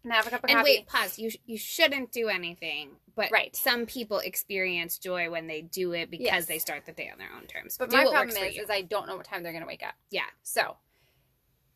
and 0.02 0.12
have 0.12 0.26
a 0.26 0.30
cup 0.30 0.44
of 0.44 0.50
And 0.50 0.58
coffee. 0.58 0.70
wait, 0.70 0.86
pause. 0.86 1.18
You 1.18 1.30
you 1.44 1.58
shouldn't 1.58 2.12
do 2.12 2.28
anything, 2.28 2.96
but 3.14 3.30
Right. 3.30 3.54
some 3.54 3.84
people 3.84 4.20
experience 4.20 4.98
joy 4.98 5.28
when 5.30 5.46
they 5.46 5.60
do 5.62 5.92
it 5.92 6.10
because 6.10 6.24
Yes. 6.26 6.46
they 6.46 6.58
start 6.58 6.86
the 6.86 6.92
day 6.92 7.10
on 7.10 7.18
their 7.18 7.32
own 7.36 7.46
terms. 7.46 7.76
But 7.76 7.90
do 7.90 7.96
my 7.96 8.04
problem 8.04 8.36
is, 8.36 8.56
is 8.56 8.70
I 8.70 8.82
don't 8.82 9.06
know 9.08 9.16
what 9.16 9.26
time 9.26 9.42
they're 9.42 9.52
going 9.52 9.64
to 9.64 9.68
wake 9.68 9.82
up. 9.86 9.94
Yeah. 10.10 10.26
So, 10.42 10.78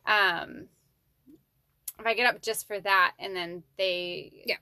um, 0.07 0.69
if 2.01 2.07
I 2.07 2.15
get 2.15 2.27
up 2.35 2.43
just 2.43 2.67
for 2.67 2.81
that, 2.81 3.15
and 3.19 3.35
then 3.37 3.63
they, 3.77 4.43
Yeah. 4.47 4.57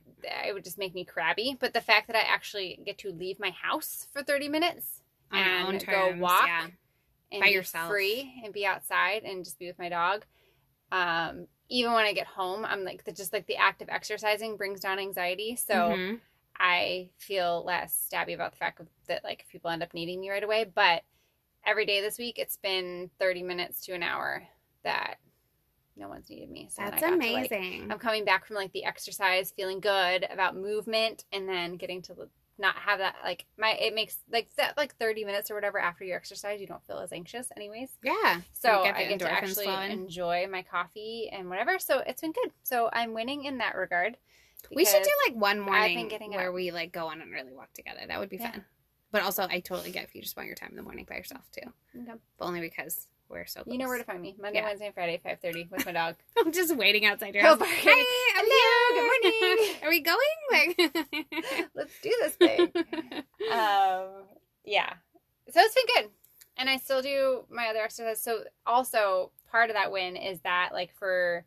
it 0.47 0.53
would 0.53 0.65
just 0.65 0.79
make 0.79 0.95
me 0.95 1.05
crabby. 1.05 1.57
But 1.59 1.73
the 1.73 1.81
fact 1.81 2.07
that 2.09 2.17
I 2.17 2.21
actually 2.21 2.81
get 2.85 2.99
to 2.99 3.11
leave 3.13 3.39
my 3.41 3.51
house 3.51 4.07
for 4.13 4.23
thirty 4.23 4.49
minutes 4.49 5.03
on 5.33 5.39
and 5.75 5.87
go 5.87 6.15
walk 6.17 6.47
Yeah. 6.47 6.67
and 7.33 7.41
By 7.41 7.47
be 7.49 7.53
yourself. 7.53 7.89
free 7.89 8.41
and 8.45 8.53
be 8.53 8.67
outside 8.67 9.23
and 9.25 9.45
just 9.45 9.59
be 9.59 9.67
with 9.67 9.79
my 9.79 9.89
dog, 9.89 10.25
um, 10.93 11.47
even 11.69 11.93
when 11.93 12.05
I 12.07 12.13
get 12.15 12.27
home, 12.27 12.65
I'm 12.65 12.85
like 12.85 13.05
the, 13.05 13.13
just 13.13 13.33
like 13.33 13.47
the 13.47 13.57
act 13.57 13.83
of 13.83 13.89
exercising 13.89 14.57
brings 14.57 14.81
down 14.81 14.99
anxiety. 14.99 15.57
So. 15.57 15.75
Mhm. 15.75 16.21
I 16.61 17.11
feel 17.19 17.63
less 17.65 18.09
stabby 18.13 18.35
about 18.35 18.51
the 18.51 18.57
fact 18.59 18.81
that 19.07 19.23
like 19.23 19.47
people 19.49 19.71
end 19.71 19.81
up 19.81 19.95
needing 19.95 20.21
me 20.21 20.29
right 20.29 20.43
away. 20.43 20.65
But 20.65 21.05
every 21.65 21.87
day 21.87 22.01
this 22.01 22.19
week, 22.19 22.37
it's 22.37 22.57
been 22.57 23.13
thirty 23.21 23.45
minutes 23.45 23.81
to 23.83 23.93
an 23.93 24.03
hour 24.03 24.45
that 24.83 25.21
no 25.99 26.09
one's 26.09 26.31
needed 26.31 26.51
me. 26.51 26.69
So 26.71 26.83
that's 26.83 27.01
got 27.01 27.11
to, 27.11 27.17
like- 27.17 27.51
amazing. 27.51 27.89
I'm 27.91 27.99
coming 27.99 28.25
back 28.25 28.47
from 28.47 28.57
like 28.57 28.73
the 28.73 28.85
exercise, 28.85 29.53
feeling 29.57 29.81
good 29.81 30.27
about 30.31 30.57
movement, 30.57 31.25
and 31.33 31.49
then 31.49 31.77
getting 31.77 32.03
to 32.03 32.15
not 32.61 32.75
have 32.75 32.99
that 32.99 33.15
like 33.23 33.47
my 33.57 33.71
it 33.75 33.95
makes 33.95 34.17
like 34.33 34.49
that 34.57 34.77
like 34.77 34.97
thirty 34.97 35.25
minutes 35.25 35.49
or 35.49 35.55
whatever 35.55 35.79
after 35.79 36.03
your 36.05 36.17
exercise, 36.17 36.61
you 36.61 36.67
don't 36.67 36.85
feel 36.87 36.99
as 36.99 37.13
anxious 37.13 37.49
anyways. 37.57 37.91
yeah. 38.03 38.41
So 38.53 38.83
get 38.83 38.97
I 38.97 39.07
get 39.07 39.19
to 39.21 39.31
actually 39.31 39.67
flowing. 39.67 39.93
enjoy 39.93 40.47
my 40.51 40.63
coffee 40.63 41.31
and 41.33 41.49
whatever. 41.49 41.79
So 41.79 42.01
it's 42.05 42.21
been 42.21 42.33
good. 42.33 42.51
So 42.65 42.91
I'm 42.93 43.15
winning 43.15 43.45
in 43.45 43.59
that 43.59 43.77
regard. 43.77 44.17
We 44.75 44.85
should 44.85 45.05
do 45.05 45.11
like 45.29 45.37
one 45.41 45.61
morning 45.61 46.11
where 46.33 46.49
up. 46.49 46.55
we 46.55 46.73
like 46.73 46.91
go 46.93 47.07
on 47.07 47.21
an 47.21 47.31
early 47.33 47.53
walk 47.55 47.73
together. 47.75 48.01
That 48.09 48.19
would 48.19 48.29
be 48.29 48.39
Yeah. 48.39 48.51
fun. 48.51 48.65
But 49.13 49.23
also, 49.23 49.47
I 49.49 49.61
totally 49.61 49.93
get 49.93 50.03
if 50.05 50.15
you 50.17 50.21
just 50.21 50.37
want 50.37 50.49
your 50.49 50.57
time 50.57 50.71
in 50.71 50.77
the 50.77 50.83
morning 50.83 51.07
by 51.09 51.15
yourself 51.15 51.43
too. 51.53 51.71
Okay. 52.03 52.19
But 52.39 52.45
only 52.45 52.61
because 52.61 53.07
we're 53.29 53.47
so. 53.47 53.63
Close. 53.63 53.73
You 53.73 53.79
know 53.79 53.89
where 53.89 53.99
to 53.99 54.05
find 54.05 54.21
me. 54.23 54.37
Monday, 54.41 54.59
Yeah. 54.59 54.67
Wednesday, 54.67 54.87
and 54.87 54.95
Friday, 54.95 55.21
five 55.23 55.39
thirty 55.41 55.69
with 55.71 55.85
my 55.87 55.93
dog. 55.93 56.17
I'm 56.39 56.53
just 56.53 56.75
waiting 56.77 57.05
outside 57.07 57.35
your 57.35 57.45
house. 57.45 57.59
Hi, 57.61 57.67
I'm 57.67 58.45
Hello, 58.47 58.95
here. 58.95 59.21
good 59.23 59.33
morning. 59.43 59.77
Are 59.83 59.89
we 59.91 60.01
going? 60.01 60.19
Like, 60.51 61.69
Let's 61.75 61.93
do 62.03 62.11
this 62.23 62.35
thing. 62.35 62.73
um, 63.53 64.25
yeah. 64.65 64.93
So 65.51 65.61
it's 65.61 65.75
been 65.75 66.03
good, 66.03 66.11
and 66.57 66.69
I 66.71 66.77
still 66.77 67.03
do 67.03 67.45
my 67.51 67.69
other 67.69 67.81
exercise. 67.81 68.23
So 68.23 68.45
also 68.67 69.33
part 69.51 69.71
of 69.71 69.77
that 69.77 69.93
win 69.93 70.17
is 70.17 70.41
that 70.41 70.71
like 70.73 70.93
for 70.95 71.45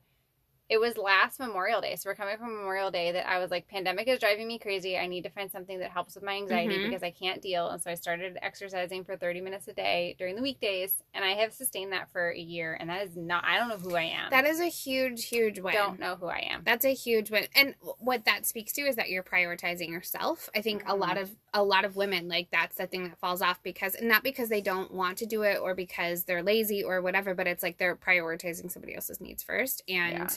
it 0.71 0.79
was 0.79 0.95
last 0.97 1.37
Memorial 1.37 1.81
Day, 1.81 1.97
so 1.97 2.09
we're 2.09 2.15
coming 2.15 2.37
from 2.37 2.55
Memorial 2.55 2.89
Day 2.91 3.11
that 3.11 3.27
I 3.27 3.39
was 3.39 3.51
like, 3.51 3.67
pandemic 3.67 4.07
is 4.07 4.19
driving 4.19 4.47
me 4.47 4.57
crazy. 4.57 4.97
I 4.97 5.05
need 5.05 5.23
to 5.25 5.29
find 5.29 5.51
something 5.51 5.79
that 5.79 5.91
helps 5.91 6.15
with 6.15 6.23
my 6.23 6.33
anxiety 6.35 6.77
Mhm. 6.77 6.85
because 6.85 7.03
I 7.03 7.11
can't 7.11 7.41
deal. 7.41 7.67
And 7.67 7.81
so 7.83 7.91
I 7.91 7.95
started 7.95 8.37
exercising 8.41 9.03
for 9.03 9.17
30 9.17 9.41
minutes 9.41 9.67
a 9.67 9.73
day 9.73 10.15
during 10.17 10.37
the 10.37 10.41
weekdays, 10.41 11.03
and 11.13 11.25
I 11.25 11.31
have 11.33 11.51
sustained 11.51 11.91
that 11.91 12.09
for 12.09 12.29
a 12.29 12.39
year. 12.39 12.77
And 12.79 12.89
that 12.89 13.05
is 13.05 13.17
not, 13.17 13.43
I 13.43 13.57
don't 13.59 13.67
know 13.67 13.79
who 13.79 13.95
I 13.97 14.03
am. 14.03 14.29
that 14.31 14.45
is 14.45 14.61
a 14.61 14.67
huge, 14.69 15.25
huge 15.25 15.59
win. 15.59 15.73
don't 15.73 15.99
know 15.99 16.15
who 16.15 16.27
I 16.27 16.47
am. 16.49 16.63
That's 16.63 16.85
a 16.85 16.93
huge 16.93 17.29
win, 17.31 17.47
and 17.53 17.75
what 17.99 18.23
that 18.23 18.45
speaks 18.45 18.71
to 18.73 18.81
is 18.83 18.95
that 18.95 19.09
you're 19.09 19.23
prioritizing 19.23 19.89
yourself. 19.89 20.49
I 20.55 20.61
think 20.61 20.83
a 20.87 20.95
lot 20.95 21.17
Mhm. 21.17 21.23
of 21.23 21.35
a 21.53 21.63
lot 21.63 21.83
of 21.83 21.97
women 21.97 22.29
like 22.29 22.47
that's 22.49 22.77
the 22.77 22.87
thing 22.87 23.03
that 23.09 23.19
falls 23.19 23.41
off 23.41 23.61
because 23.61 23.97
not 24.01 24.23
because 24.23 24.47
they 24.47 24.61
don't 24.61 24.89
want 24.93 25.17
to 25.17 25.25
do 25.25 25.41
it 25.41 25.59
or 25.59 25.75
because 25.75 26.23
they're 26.23 26.41
lazy 26.41 26.81
or 26.81 27.01
whatever, 27.01 27.33
but 27.35 27.45
it's 27.45 27.61
like 27.61 27.77
they're 27.77 27.97
prioritizing 27.97 28.71
somebody 28.71 28.95
else's 28.95 29.19
needs 29.19 29.43
first, 29.43 29.81
and 29.89 30.13
Yeah. 30.13 30.27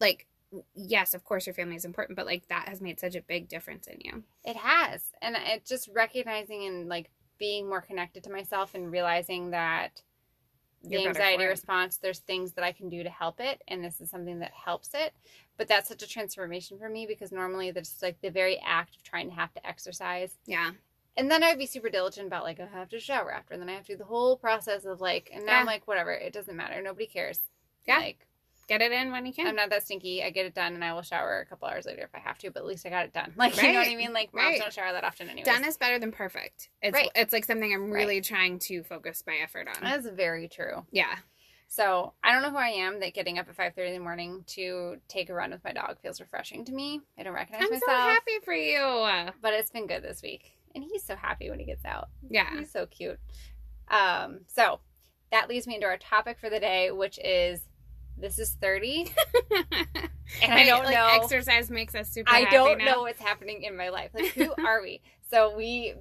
Like 0.00 0.26
yes, 0.74 1.14
of 1.14 1.24
course 1.24 1.46
your 1.46 1.54
family 1.54 1.76
is 1.76 1.84
important, 1.84 2.16
but 2.16 2.26
like 2.26 2.46
that 2.48 2.68
has 2.68 2.80
made 2.80 3.00
such 3.00 3.14
a 3.14 3.22
big 3.22 3.48
difference 3.48 3.86
in 3.86 3.98
you. 4.00 4.22
It 4.44 4.56
has. 4.56 5.02
And 5.20 5.36
it 5.36 5.64
just 5.64 5.88
recognizing 5.92 6.64
and 6.64 6.88
like 6.88 7.10
being 7.38 7.68
more 7.68 7.80
connected 7.80 8.22
to 8.24 8.30
myself 8.30 8.74
and 8.74 8.90
realizing 8.90 9.50
that 9.50 10.02
the 10.82 11.00
You're 11.00 11.08
anxiety 11.08 11.44
response, 11.44 11.96
there's 11.96 12.18
things 12.18 12.52
that 12.52 12.64
I 12.64 12.72
can 12.72 12.88
do 12.88 13.02
to 13.02 13.10
help 13.10 13.40
it. 13.40 13.62
And 13.68 13.82
this 13.82 14.00
is 14.00 14.10
something 14.10 14.40
that 14.40 14.52
helps 14.52 14.90
it. 14.94 15.14
But 15.56 15.66
that's 15.66 15.88
such 15.88 16.02
a 16.02 16.08
transformation 16.08 16.78
for 16.78 16.88
me 16.88 17.06
because 17.06 17.32
normally 17.32 17.70
there's 17.70 17.96
like 18.02 18.20
the 18.20 18.30
very 18.30 18.60
act 18.64 18.96
of 18.96 19.02
trying 19.02 19.30
to 19.30 19.34
have 19.34 19.52
to 19.54 19.66
exercise. 19.66 20.36
Yeah, 20.46 20.72
And 21.16 21.30
then 21.30 21.42
I'd 21.42 21.58
be 21.58 21.66
super 21.66 21.88
diligent 21.88 22.26
about 22.26 22.44
like, 22.44 22.60
I 22.60 22.66
have 22.66 22.88
to 22.90 23.00
shower 23.00 23.32
after. 23.32 23.54
And 23.54 23.62
then 23.62 23.68
I 23.68 23.74
have 23.74 23.86
to 23.86 23.92
do 23.92 23.98
the 23.98 24.04
whole 24.04 24.36
process 24.36 24.84
of 24.84 25.00
like, 25.00 25.30
and 25.32 25.46
now 25.46 25.60
I'm 25.60 25.66
like, 25.66 25.86
whatever, 25.86 26.12
it 26.12 26.32
doesn't 26.32 26.56
matter. 26.56 26.80
Nobody 26.82 27.06
cares. 27.06 27.40
Yeah. 27.86 27.98
Like, 27.98 28.26
get 28.68 28.80
it 28.82 28.92
in 28.92 29.12
when 29.12 29.26
you 29.26 29.32
can. 29.32 29.46
I'm 29.46 29.56
not 29.56 29.70
that 29.70 29.84
stinky. 29.84 30.22
I 30.22 30.30
get 30.30 30.46
it 30.46 30.54
done 30.54 30.74
and 30.74 30.84
I 30.84 30.92
will 30.92 31.02
shower 31.02 31.40
a 31.40 31.46
couple 31.46 31.68
hours 31.68 31.86
later 31.86 32.02
if 32.02 32.14
I 32.14 32.18
have 32.18 32.38
to, 32.38 32.50
but 32.50 32.60
at 32.60 32.66
least 32.66 32.86
I 32.86 32.90
got 32.90 33.04
it 33.04 33.12
done. 33.12 33.32
Like, 33.36 33.56
you 33.56 33.72
know 33.72 33.78
what 33.80 33.88
I 33.88 33.94
mean? 33.96 34.12
Like, 34.12 34.32
moms 34.34 34.44
Right. 34.46 34.60
don't 34.60 34.72
shower 34.72 34.92
that 34.92 35.04
often 35.04 35.28
anyway. 35.28 35.44
Done 35.44 35.64
is 35.64 35.76
better 35.76 35.98
than 35.98 36.12
perfect. 36.12 36.70
It's 36.82 36.94
Right. 36.94 37.10
it's 37.14 37.32
like 37.32 37.44
something 37.44 37.72
I'm 37.72 37.90
really 37.90 38.20
trying 38.20 38.58
to 38.60 38.82
focus 38.82 39.22
my 39.26 39.36
effort 39.42 39.68
on. 39.68 39.76
That's 39.82 40.06
very 40.08 40.48
true. 40.48 40.84
yeah. 40.90 41.16
So 41.66 42.12
I 42.22 42.30
don't 42.32 42.42
know 42.42 42.50
who 42.50 42.56
I 42.58 42.68
am 42.68 43.00
that 43.00 43.14
getting 43.14 43.38
up 43.38 43.48
at 43.48 43.56
five 43.56 43.74
thirty 43.74 43.88
in 43.88 43.94
the 43.94 44.00
morning 44.04 44.44
to 44.48 44.96
take 45.08 45.28
a 45.28 45.34
run 45.34 45.50
with 45.50 45.64
my 45.64 45.72
dog 45.72 45.98
feels 46.00 46.20
refreshing 46.20 46.64
to 46.66 46.72
me. 46.72 47.00
I 47.18 47.24
don't 47.24 47.32
recognize 47.34 47.62
I'm 47.64 47.70
myself, 47.70 47.82
so 47.84 47.92
happy 47.96 48.38
for 48.44 48.52
you. 48.54 49.32
but 49.40 49.54
it's 49.54 49.70
been 49.70 49.88
good 49.88 50.02
this 50.04 50.22
week, 50.22 50.52
and 50.74 50.84
he's 50.84 51.02
so 51.02 51.16
happy 51.16 51.50
when 51.50 51.58
he 51.58 51.64
gets 51.64 51.84
out. 51.84 52.10
Yeah. 52.30 52.48
He's 52.58 52.70
so 52.70 52.86
cute. 52.86 53.18
Um, 53.88 54.40
so 54.46 54.80
that 55.32 55.48
leads 55.48 55.66
me 55.66 55.74
into 55.74 55.86
our 55.86 55.96
topic 55.96 56.38
for 56.38 56.48
the 56.48 56.60
day, 56.60 56.90
which 56.92 57.18
is 57.18 57.60
this 58.16 58.38
is 58.38 58.52
thirty, 58.60 59.12
and 59.50 60.08
and 60.42 60.52
I 60.52 60.64
don't 60.64 60.84
like, 60.84 60.94
know. 60.94 61.08
Exercise 61.12 61.70
makes 61.70 61.94
us 61.94 62.08
super. 62.10 62.30
I 62.30 62.44
don't 62.44 62.78
now. 62.78 62.84
know 62.84 63.00
what's 63.02 63.20
happening 63.20 63.62
in 63.62 63.76
my 63.76 63.88
life. 63.88 64.10
Like, 64.14 64.32
who 64.32 64.52
are 64.64 64.82
we? 64.82 65.00
So 65.30 65.56
we 65.56 65.94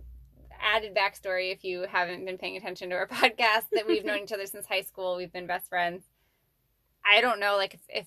added 0.62 0.93
backstory 0.96 1.51
if 1.51 1.63
you 1.63 1.88
haven't 1.89 2.24
been 2.24 2.38
paying 2.38 2.55
attention 2.55 2.89
to 2.89 2.96
our 2.96 3.08
podcast 3.12 3.63
that 3.72 3.88
we've 3.88 4.05
known 4.05 4.20
each 4.20 4.32
other 4.32 4.46
since 4.46 4.67
high 4.67 4.82
school. 4.82 5.15
We've 5.15 5.32
been 5.32 5.48
best 5.48 5.70
friends. 5.70 6.03
I 7.03 7.20
don't 7.22 7.39
know, 7.39 7.58
like 7.58 7.74
if, 7.74 7.79
if 7.89 8.05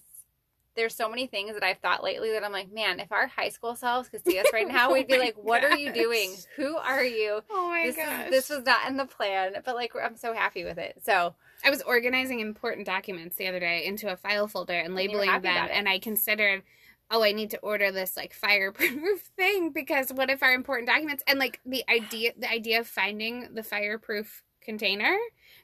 there's 0.76 0.94
so 0.94 1.08
many 1.08 1.26
things 1.26 1.54
that 1.54 1.62
I've 1.64 1.78
thought 1.78 2.04
lately 2.04 2.30
that 2.32 2.44
I'm 2.44 2.52
like, 2.52 2.72
man, 2.72 3.00
if 3.00 3.10
our 3.10 3.26
high 3.26 3.48
school 3.48 3.74
selves 3.74 4.08
could 4.08 4.24
see 4.24 4.38
us 4.38 4.46
right 4.52 4.68
now, 4.68 4.90
Oh 4.90 4.92
we'd 4.92 5.08
be 5.08 5.14
oh 5.16 5.18
like, 5.18 5.36
what 5.36 5.64
are 5.64 5.76
you 5.76 5.92
doing? 5.92 6.34
Who 6.56 6.76
are 6.76 7.02
you? 7.04 7.40
Oh 7.50 7.68
my 7.68 7.86
This 7.86 7.96
gosh! 7.96 8.26
is 8.26 8.30
this 8.30 8.48
was 8.56 8.64
not 8.64 8.88
in 8.88 8.96
the 8.96 9.06
plan, 9.06 9.54
but 9.64 9.74
like 9.74 9.92
I'm 10.00 10.16
so 10.16 10.32
happy 10.32 10.64
with 10.64 10.78
it. 10.78 11.02
So 11.04 11.34
I 11.64 11.70
was 11.70 11.82
organizing 11.82 12.40
important 12.40 12.86
documents 12.86 13.36
the 13.36 13.48
other 13.48 13.60
day 13.60 13.84
into 13.86 14.12
a 14.12 14.16
file 14.16 14.46
folder 14.46 14.74
and 14.74 14.94
labeling 14.94 15.30
happy 15.30 15.48
them, 15.48 15.68
and 15.72 15.88
I 15.88 15.98
considered, 15.98 16.62
oh, 17.10 17.22
I 17.22 17.32
need 17.32 17.50
to 17.50 17.58
order 17.58 17.90
this 17.90 18.16
like 18.16 18.32
fireproof 18.34 19.20
thing 19.36 19.70
because 19.70 20.10
what 20.12 20.30
if 20.30 20.42
our 20.42 20.52
important 20.52 20.88
documents 20.88 21.24
and 21.26 21.38
like 21.38 21.60
the 21.64 21.84
idea, 21.88 22.32
the 22.38 22.50
idea 22.50 22.80
of 22.80 22.86
finding 22.86 23.54
the 23.54 23.62
fireproof 23.62 24.44
container 24.60 25.16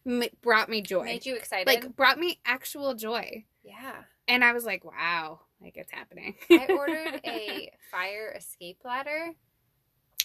m- 0.07 0.23
brought 0.41 0.69
me 0.69 0.81
joy, 0.81 1.05
made 1.05 1.27
you 1.27 1.35
excited. 1.37 1.67
like 1.67 1.95
brought 1.97 2.19
me 2.19 2.39
actual 2.47 2.95
joy, 2.95 3.45
yeah. 3.63 4.05
And 4.29 4.45
I 4.45 4.53
was 4.53 4.65
like, 4.65 4.85
wow, 4.85 5.41
like 5.61 5.77
it's 5.77 5.91
happening. 5.93 6.35
I 6.51 6.67
ordered 6.71 7.21
a 7.25 7.71
fire 7.91 8.33
escape 8.37 8.79
ladder. 8.85 9.31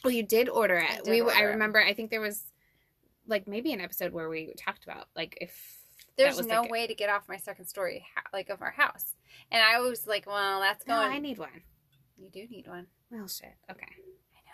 Well, 0.04 0.14
you 0.14 0.24
did 0.24 0.50
order 0.50 0.80
I 0.80 0.96
it. 0.96 1.04
did 1.04 1.12
we, 1.12 1.22
order 1.22 1.36
I 1.36 1.42
it. 1.42 1.46
remember. 1.46 1.82
I 1.82 1.94
think 1.94 2.12
there 2.12 2.22
was 2.22 2.44
like 3.28 3.48
maybe 3.48 3.74
an 3.74 3.82
episode 3.82 4.14
where 4.14 4.30
we 4.30 4.54
talked 4.58 4.84
about 4.84 5.08
like 5.16 5.38
if 5.42 5.78
There's 6.18 6.46
no 6.46 6.62
like, 6.62 6.72
way 6.72 6.88
to 6.88 6.96
get 6.96 7.10
off 7.10 7.24
my 7.28 7.38
second 7.38 7.66
story, 7.66 8.06
like 8.32 8.50
of 8.50 8.62
our 8.62 8.72
house. 8.72 9.16
And 9.52 9.62
I 9.62 9.80
was 9.82 10.08
like, 10.08 10.26
well, 10.28 10.60
that's 10.62 10.86
No, 10.88 10.96
going. 10.96 11.12
I 11.12 11.20
need 11.20 11.38
one. 11.38 11.50
you 12.18 12.30
do 12.30 12.48
need 12.48 12.68
one. 12.68 12.88
Well, 13.12 13.28
shit. 13.28 13.54
Okay. 13.72 13.88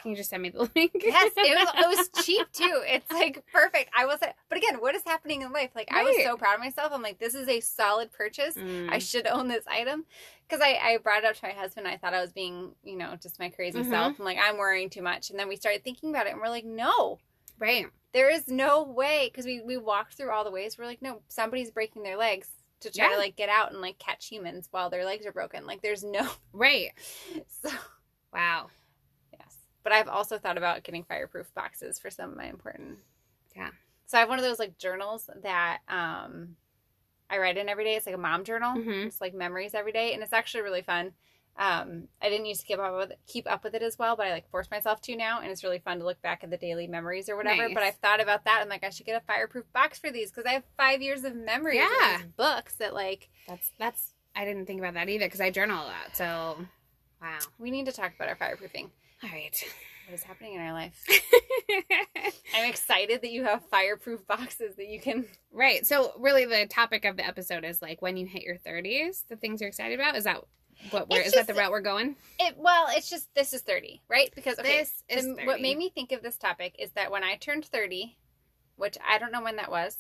Can 0.04 0.12
you 0.12 0.18
just 0.18 0.30
send 0.30 0.44
me 0.44 0.50
the 0.50 0.60
link? 0.76 0.92
yes, 0.96 1.32
it 1.36 1.58
was. 1.58 1.70
It 1.76 1.98
was 2.14 2.26
cheap 2.26 2.52
too. 2.52 2.82
It's 2.86 3.10
like 3.12 3.44
perfect. 3.52 3.90
I 3.98 4.06
was, 4.06 4.20
but 4.20 4.58
again, 4.58 4.76
what 4.82 4.94
is 4.94 5.02
happening 5.06 5.42
in 5.42 5.52
life? 5.52 5.72
Like 5.74 5.88
I 5.92 6.04
was 6.04 6.16
so 6.24 6.38
proud 6.38 6.56
of 6.56 6.60
myself. 6.60 6.92
I'm 6.94 7.02
like, 7.02 7.18
this 7.20 7.34
is 7.34 7.48
a 7.48 7.60
solid 7.62 8.12
purchase. 8.12 8.54
Mm. 8.56 8.92
I 8.92 9.00
should 9.00 9.26
own 9.26 9.48
this 9.48 9.64
item 9.66 10.06
because 10.48 10.62
I, 10.62 10.78
I 10.82 10.98
brought 10.98 11.20
it 11.24 11.26
up 11.26 11.36
to 11.38 11.48
my 11.48 11.54
husband. 11.54 11.88
I 11.88 11.98
thought 11.98 12.14
I 12.14 12.22
was 12.22 12.34
being, 12.34 12.76
you 12.84 12.98
know, 12.98 13.16
just 13.20 13.40
my 13.40 13.50
crazy 13.50 13.80
Mhm. 13.80 13.90
self. 13.90 14.20
I'm 14.20 14.26
like, 14.26 14.38
I'm 14.40 14.58
worrying 14.58 14.90
too 14.90 15.02
much. 15.02 15.30
And 15.32 15.40
then 15.40 15.48
we 15.48 15.56
started 15.56 15.84
thinking 15.84 16.10
about 16.10 16.28
it 16.28 16.34
and 16.34 16.42
we're 16.42 16.50
like, 16.50 16.66
no, 16.66 17.20
right. 17.58 17.88
there 18.12 18.30
is 18.30 18.48
no 18.50 18.84
way. 18.84 19.30
Because 19.32 19.46
we, 19.46 19.62
we 19.62 19.78
walked 19.78 20.16
through 20.16 20.32
all 20.32 20.44
the 20.44 20.52
ways. 20.52 20.78
We're 20.78 20.86
like, 20.86 21.02
no, 21.02 21.22
somebody's 21.30 21.72
breaking 21.72 22.04
their 22.04 22.18
legs 22.18 22.50
to 22.82 22.92
try 22.92 23.06
Yeah. 23.06 23.12
to 23.14 23.18
like 23.18 23.38
get 23.38 23.48
out 23.48 23.72
and 23.72 23.80
like 23.80 23.98
catch 24.00 24.28
humans 24.28 24.68
while 24.70 24.90
their 24.90 25.06
legs 25.06 25.26
are 25.26 25.32
broken. 25.32 25.66
Like 25.66 25.82
there's 25.82 26.04
no, 26.04 26.28
Right. 26.52 26.92
so 27.64 27.70
Wow. 28.34 28.68
But 29.84 29.92
I've 29.94 30.08
also 30.08 30.38
thought 30.38 30.58
about 30.58 30.84
getting 30.84 31.04
fireproof 31.04 31.54
boxes 31.54 32.00
for 32.00 32.10
some 32.10 32.32
of 32.32 32.38
my 32.38 32.46
important. 32.46 33.00
Yeah. 33.56 33.70
So 34.06 34.18
I 34.18 34.22
have 34.22 34.30
one 34.30 34.40
of 34.40 34.46
those 34.46 34.60
like 34.60 34.78
journals 34.78 35.30
that, 35.44 35.80
um, 35.88 36.56
I 37.30 37.38
write 37.38 37.58
in 37.58 37.68
every 37.70 37.84
day. 37.84 37.96
It's 37.96 38.06
like 38.06 38.16
a 38.16 38.20
mom 38.20 38.44
journal. 38.44 38.76
Mhm. 38.76 39.08
It's 39.08 39.20
like 39.22 39.34
memories 39.34 39.74
every 39.74 39.92
day, 39.92 40.14
and 40.14 40.22
it's 40.22 40.34
actually 40.34 40.62
really 40.64 40.82
fun. 40.84 41.14
Um, 41.56 42.08
I 42.22 42.30
didn't 42.30 42.48
used 42.48 42.62
to 42.62 42.68
keep 42.68 42.80
up 42.80 42.96
with 42.96 43.12
it, 43.12 43.20
keep 43.28 43.50
up 43.52 43.64
with 43.64 43.76
it 43.76 43.84
as 43.84 43.98
well, 44.00 44.16
but 44.16 44.26
I 44.28 44.32
like 44.32 44.50
force 44.50 44.70
myself 44.72 45.02
to 45.02 45.16
now, 45.16 45.40
and 45.40 45.52
it's 45.52 45.64
really 45.64 45.80
fun 45.80 46.00
to 46.00 46.06
look 46.06 46.22
back 46.22 46.44
at 46.44 46.50
the 46.50 46.58
daily 46.58 46.88
memories 46.88 47.30
or 47.30 47.36
whatever. 47.36 47.64
Nice. 47.68 47.74
But 47.74 47.84
I've 47.84 47.96
thought 47.98 48.20
about 48.22 48.46
that. 48.46 48.60
I'm 48.62 48.70
like, 48.70 48.84
I 48.84 48.90
should 48.90 49.06
get 49.06 49.22
a 49.22 49.26
fireproof 49.26 49.72
box 49.72 50.00
for 50.00 50.10
these 50.12 50.32
because 50.32 50.46
I 50.46 50.54
have 50.54 50.64
five 50.78 51.02
years 51.02 51.24
of 51.24 51.36
memories 51.36 51.78
Yeah. 51.78 52.16
in 52.16 52.22
these 52.22 52.32
books 52.36 52.76
that 52.76 52.94
like 52.94 53.30
That's 53.48 53.72
that's. 53.78 54.14
I 54.36 54.46
didn't 54.46 54.66
think 54.66 54.80
about 54.80 54.96
that 54.96 55.10
either 55.10 55.26
because 55.28 55.42
I 55.42 55.52
journal 55.52 55.84
a 55.84 55.86
lot. 55.86 56.16
So, 56.16 56.66
wow. 57.22 57.38
we 57.60 57.70
need 57.70 57.86
to 57.86 57.92
talk 57.92 58.14
about 58.16 58.30
our 58.30 58.36
fireproofing. 58.36 58.90
All 59.24 59.30
right. 59.30 59.64
What 60.08 60.16
is 60.16 60.24
happening 60.24 60.56
in 60.56 60.62
our 60.62 60.74
life? 60.74 61.02
I'm 62.56 62.70
excited 62.70 63.22
that 63.22 63.32
you 63.32 63.46
have 63.46 63.64
fireproof 63.70 64.28
boxes 64.28 64.76
that 64.76 64.88
you 64.88 65.00
can. 65.00 65.26
right. 65.52 65.86
So, 65.86 66.12
really, 66.20 66.46
the 66.46 66.68
topic 66.68 67.06
of 67.06 67.16
the 67.16 67.26
episode 67.26 67.64
is 67.64 67.82
like 67.82 68.02
when 68.02 68.18
you 68.18 68.26
hit 68.26 68.44
your 68.44 68.58
thirties, 68.58 69.24
the 69.30 69.38
things 69.38 69.62
you're 69.62 69.70
excited 69.70 69.98
about. 70.00 70.16
Is 70.18 70.26
that 70.26 70.44
what? 70.92 71.10
We're, 71.10 71.20
It's 71.20 71.28
is 71.30 71.34
that 71.36 71.48
the 71.48 71.54
route 71.54 71.72
we're 71.72 71.80
going? 71.82 72.18
It 72.40 72.56
well, 72.58 72.88
it's 72.90 73.10
just 73.10 73.34
this 73.34 73.54
is 73.54 73.62
30, 73.62 74.02
right? 74.10 74.30
Because 74.36 74.60
okay, 74.60 74.80
This 74.80 75.04
is 75.08 75.26
the- 75.26 75.46
what 75.46 75.62
made 75.62 75.78
me 75.78 75.90
think 75.90 76.12
of 76.12 76.22
this 76.22 76.38
topic 76.38 76.76
is 76.80 76.92
that 76.92 77.10
when 77.10 77.24
I 77.24 77.36
turned 77.38 77.64
30, 77.66 78.18
which 78.76 78.98
I 79.08 79.18
don't 79.20 79.32
know 79.32 79.42
when 79.42 79.56
that 79.56 79.72
was. 79.72 79.98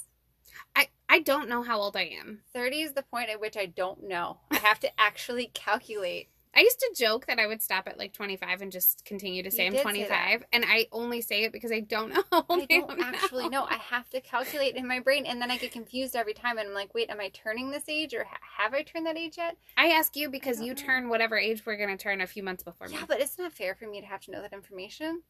I 0.75 0.89
I 1.07 1.19
don't 1.19 1.47
know 1.47 1.63
how 1.63 1.79
old 1.79 1.95
I 1.95 2.11
am. 2.19 2.41
30 2.53 2.81
is 2.81 2.91
the 2.93 3.03
point 3.03 3.29
at 3.29 3.39
which 3.39 3.55
I 3.55 3.67
don't 3.67 4.03
know. 4.03 4.39
I 4.51 4.57
have 4.57 4.79
to 4.81 4.91
actually 4.99 5.49
calculate. 5.53 6.27
I 6.55 6.61
used 6.61 6.79
to 6.79 6.93
joke 6.95 7.25
that 7.27 7.39
I 7.39 7.47
would 7.47 7.61
stop 7.61 7.87
at 7.87 7.97
like 7.97 8.13
25 8.13 8.61
and 8.61 8.71
just 8.71 9.03
continue 9.05 9.41
to 9.43 9.49
say 9.51 9.63
You 9.63 9.67
I'm 9.67 9.73
did 9.73 9.79
say 9.79 10.05
25, 10.07 10.45
and 10.53 10.63
I 10.67 10.87
only 10.91 11.21
say 11.21 11.43
it 11.43 11.51
because 11.51 11.71
I 11.71 11.79
don't 11.79 12.09
know. 12.31 12.45
I 12.49 12.65
don't 12.69 12.99
actually 13.01 13.49
know. 13.49 13.63
I 13.63 13.75
have 13.75 14.09
to 14.11 14.21
calculate 14.21 14.75
in 14.75 14.87
my 14.87 14.99
brain, 14.99 15.25
and 15.25 15.41
then 15.41 15.49
I 15.49 15.57
get 15.57 15.71
confused 15.71 16.15
every 16.15 16.33
time. 16.33 16.57
And 16.57 16.67
I'm 16.67 16.73
like, 16.73 16.93
wait, 16.93 17.09
am 17.09 17.19
I 17.19 17.29
turning 17.29 17.71
this 17.71 17.89
age, 17.89 18.13
or 18.13 18.23
ha- 18.23 18.37
have 18.57 18.73
I 18.73 18.83
turned 18.83 19.05
that 19.07 19.17
age 19.17 19.37
yet? 19.37 19.57
I 19.77 19.87
ask 19.87 20.15
you 20.15 20.29
because 20.29 20.61
you 20.61 20.73
know. 20.73 20.81
turn 20.81 21.09
whatever 21.09 21.37
age 21.37 21.65
we're 21.65 21.77
gonna 21.77 21.97
turn 21.97 22.21
a 22.21 22.27
few 22.27 22.43
months 22.43 22.63
before 22.63 22.87
me. 22.87 22.93
Yeah, 22.95 23.05
but 23.07 23.19
it's 23.19 23.37
not 23.37 23.51
fair 23.53 23.75
for 23.75 23.87
me 23.87 24.01
to 24.01 24.07
have 24.07 24.21
to 24.21 24.31
know 24.31 24.41
that 24.41 24.53
information. 24.53 25.23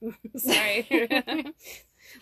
Sorry, 0.36 0.86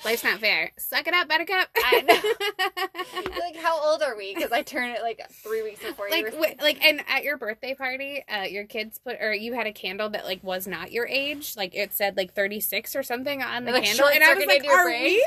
life's 0.04 0.24
not 0.24 0.38
fair. 0.40 0.72
Suck 0.78 1.06
it 1.06 1.14
up, 1.14 1.28
Buttercup. 1.28 1.68
I 1.76 2.00
know. 2.02 3.30
like, 3.40 3.56
how 3.56 3.80
old 3.82 4.02
are 4.02 4.16
we? 4.16 4.34
Because 4.34 4.52
I 4.52 4.62
turn 4.62 4.90
it 4.90 5.02
like 5.02 5.20
three 5.42 5.62
weeks 5.62 5.80
before 5.82 6.08
you. 6.08 6.12
like, 6.14 6.24
were 6.24 6.30
wi- 6.30 6.56
like, 6.60 6.84
and 6.84 7.02
at 7.08 7.24
your 7.24 7.36
birthday 7.36 7.74
party, 7.74 8.24
uh, 8.28 8.42
your 8.42 8.64
kids 8.64 8.98
put, 8.98 9.16
or 9.20 9.32
you 9.34 9.52
had 9.54 9.66
a 9.66 9.72
candle 9.72 10.08
that 10.10 10.24
like 10.24 10.42
was 10.44 10.66
not 10.66 10.92
your 10.92 11.06
age. 11.08 11.54
Like 11.56 11.74
it 11.74 11.92
said 11.92 12.16
like 12.16 12.34
36 12.34 12.94
or 12.94 13.02
something 13.02 13.42
on 13.42 13.64
the 13.64 13.72
Like, 13.72 13.84
candle, 13.84 14.06
and 14.08 14.22
I 14.22 14.34
was 14.34 14.46
like, 14.46 14.64
"Are 14.68 14.84
brain? 14.84 15.04
we 15.04 15.26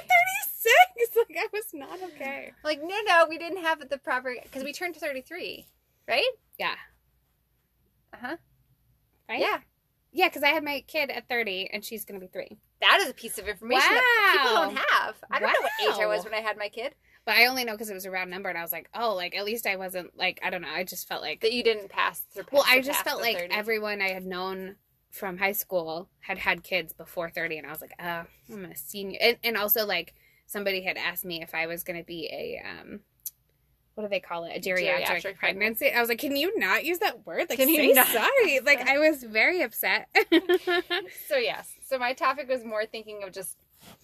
36?" 0.64 1.18
Like 1.30 1.38
I 1.38 1.48
was 1.54 1.66
not 1.74 2.00
okay. 2.16 2.52
Like, 2.64 2.82
no, 2.82 2.96
no, 3.08 3.26
we 3.30 3.38
didn't 3.38 3.62
have 3.64 3.88
the 3.90 3.98
proper 3.98 4.36
because 4.42 4.64
we 4.64 4.74
turned 4.74 4.96
33, 4.96 5.66
right? 6.08 6.24
Yeah. 6.58 6.76
Uh 8.14 8.18
huh. 8.22 8.38
Right? 9.30 9.40
Yeah, 9.42 9.60
Yeah, 10.16 10.30
because 10.30 10.44
I 10.44 10.48
had 10.48 10.64
my 10.64 10.82
kid 10.88 11.10
at 11.12 11.28
30, 11.28 11.70
and 11.74 11.84
she's 11.84 12.06
gonna 12.06 12.22
be 12.22 12.28
three. 12.28 12.58
that 12.80 13.00
is 13.02 13.10
a 13.10 13.14
piece 13.14 13.38
of 13.38 13.48
information 13.50 13.82
that 13.92 14.38
people 14.38 14.56
don't 14.56 14.78
have. 14.78 15.16
I 15.30 15.40
don't 15.40 15.50
know 15.50 15.56
what 15.62 15.96
age 15.96 16.02
I 16.02 16.08
was 16.08 16.24
when 16.24 16.34
I 16.34 16.40
had 16.40 16.58
my 16.58 16.70
kid. 16.70 16.96
But 17.26 17.36
I 17.36 17.48
only 17.48 17.66
know 17.66 17.74
because 17.74 17.90
it 17.90 17.96
was 17.96 18.06
a 18.06 18.12
round 18.12 18.32
number, 18.32 18.48
and 18.48 18.58
I 18.58 18.62
was 18.62 18.72
like, 18.72 18.90
oh, 18.96 19.14
like 19.14 19.36
at 19.36 19.44
least 19.44 19.68
I 19.68 19.76
wasn't 19.76 20.18
like 20.18 20.40
I 20.42 20.50
don't 20.52 20.62
know. 20.62 20.70
I 20.70 20.86
just 20.86 21.08
felt 21.08 21.22
like 21.22 21.42
That 21.42 21.52
you 21.52 21.64
didn't 21.64 21.90
pass 21.90 22.22
through. 22.34 22.46
well, 22.52 22.64
I 22.66 22.80
just 22.82 23.04
felt 23.04 23.22
like 23.22 23.48
everyone 23.52 24.02
I 24.02 24.10
had 24.10 24.26
known 24.26 24.78
from 25.10 25.38
high 25.38 25.52
school 25.52 26.10
had 26.20 26.38
had 26.38 26.64
kids 26.64 26.94
before 26.94 27.30
30, 27.30 27.58
and 27.58 27.68
I 27.68 27.72
was 27.72 27.82
like, 27.82 27.94
uh, 28.00 28.24
I'm 28.52 28.66
a 28.66 28.76
senior. 28.76 29.18
And, 29.22 29.38
and 29.44 29.58
also 29.58 29.86
like 29.86 30.14
somebody 30.46 30.82
had 30.84 30.96
asked 30.98 31.26
me 31.26 31.42
if 31.42 31.54
I 31.54 31.68
was 31.68 31.84
going 31.84 32.00
to 32.00 32.06
be 32.06 32.30
a 32.32 32.62
um. 32.66 33.02
What 33.96 34.04
do 34.04 34.10
they 34.10 34.20
call 34.20 34.44
it? 34.44 34.52
A 34.56 34.60
geriatric, 34.60 35.06
Geriatric 35.06 35.38
pregnancy. 35.38 35.92
I 35.92 36.00
was 36.02 36.10
like, 36.10 36.20
"Can 36.20 36.36
you 36.36 36.58
not 36.60 36.84
use 36.86 37.00
that 37.00 37.26
word? 37.26 37.48
Like, 37.50 37.58
Can 37.58 37.70
you 37.70 37.78
say 37.78 37.92
not? 37.94 38.08
sorry." 38.08 38.60
Like, 38.60 38.82
I 38.88 39.00
was 39.00 39.24
very 39.24 39.62
upset. 39.62 40.10
So 41.28 41.38
yes, 41.38 41.72
so 41.84 41.98
my 41.98 42.14
topic 42.14 42.48
was 42.50 42.64
more 42.64 42.86
thinking 42.86 43.24
of 43.24 43.32
just. 43.32 43.58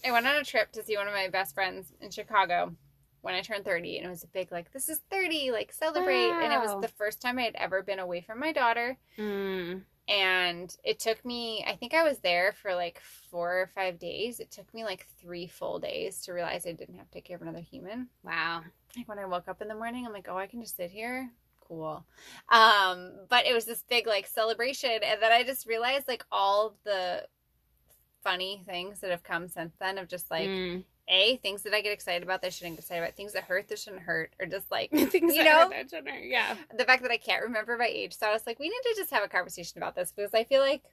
I 0.05 0.11
went 0.11 0.27
on 0.27 0.35
a 0.35 0.43
trip 0.43 0.71
to 0.73 0.83
see 0.83 0.95
one 0.95 1.07
of 1.07 1.13
my 1.13 1.27
best 1.27 1.53
friends 1.55 1.91
in 2.01 2.09
Chicago 2.11 2.75
when 3.21 3.35
I 3.35 3.41
turned 3.41 3.65
30, 3.65 3.97
and 3.97 4.07
it 4.07 4.09
was 4.09 4.23
a 4.23 4.27
big 4.27 4.51
like, 4.51 4.71
this 4.71 4.89
is 4.89 4.99
30, 5.09 5.51
like 5.51 5.71
celebrate, 5.73 6.31
and 6.31 6.53
it 6.53 6.59
was 6.59 6.81
the 6.81 6.87
first 6.87 7.21
time 7.21 7.37
I 7.37 7.43
had 7.43 7.55
ever 7.55 7.83
been 7.83 7.99
away 7.99 8.21
from 8.21 8.39
my 8.39 8.51
daughter. 8.51 8.97
mm. 9.17 9.81
And 10.11 10.75
it 10.83 10.99
took 10.99 11.23
me 11.23 11.63
i 11.67 11.75
think 11.75 11.93
i 11.93 12.03
was 12.03 12.19
there 12.19 12.51
for 12.51 12.75
like 12.75 12.99
four 13.29 13.61
or 13.61 13.67
five 13.73 13.97
days 13.97 14.39
it 14.39 14.51
took 14.51 14.71
me 14.73 14.83
like 14.83 15.07
three 15.21 15.47
full 15.47 15.79
days 15.79 16.21
to 16.21 16.33
realize 16.33 16.65
i 16.67 16.71
didn't 16.73 16.97
have 16.97 17.07
to 17.07 17.13
take 17.13 17.25
care 17.25 17.35
of 17.37 17.41
another 17.41 17.59
human 17.61 18.07
Wow. 18.23 18.61
like 18.97 19.07
when 19.07 19.19
i 19.19 19.25
woke 19.25 19.47
up 19.47 19.61
in 19.61 19.67
the 19.67 19.75
morning 19.75 20.05
i'm 20.05 20.13
like 20.13 20.27
oh 20.29 20.37
i 20.37 20.47
can 20.47 20.61
just 20.61 20.75
sit 20.75 20.91
here 20.91 21.29
cool 21.67 22.05
um 22.49 23.11
but 23.29 23.45
it 23.45 23.53
was 23.53 23.63
this 23.65 23.83
big 23.89 24.05
like 24.05 24.27
celebration 24.27 24.91
and 24.91 25.21
then 25.21 25.31
i 25.31 25.43
just 25.43 25.65
realized 25.65 26.07
like 26.07 26.25
all 26.31 26.75
the 26.83 27.25
funny 28.23 28.63
things 28.67 28.99
that 28.99 29.11
have 29.11 29.23
come 29.23 29.47
since 29.47 29.73
then 29.79 29.97
of 29.97 30.07
just 30.07 30.29
like 30.29 30.49
Mm. 30.49 30.83
A 31.11 31.37
things 31.37 31.61
that 31.63 31.73
i 31.73 31.81
get 31.81 31.91
excited 31.91 32.23
about 32.23 32.41
that 32.41 32.47
I 32.47 32.49
shouldn't 32.51 32.77
get 32.77 32.83
excited 32.83 33.03
about 33.03 33.15
things 33.15 33.33
that 33.33 33.43
hurt 33.43 33.67
that 33.67 33.77
shouldn't 33.77 34.01
hurt 34.01 34.33
or 34.39 34.45
just 34.45 34.71
like 34.71 34.89
Things 35.11 35.35
you 35.35 35.43
know 35.43 35.69
that 35.69 35.89
gender, 35.89 36.11
yeah. 36.11 36.55
the 36.77 36.85
fact 36.85 37.03
that 37.03 37.11
I 37.11 37.17
can't 37.17 37.43
remember 37.43 37.77
my 37.77 37.85
age. 37.85 38.13
So 38.13 38.27
I 38.27 38.33
was 38.33 38.45
like, 38.47 38.59
we 38.59 38.69
need 38.69 38.81
to 38.83 38.93
just 38.95 39.11
have 39.11 39.23
a 39.23 39.27
conversation 39.27 39.77
about 39.77 39.95
this 39.95 40.11
because 40.15 40.33
I 40.33 40.43
feel 40.43 40.61
like 40.61 40.83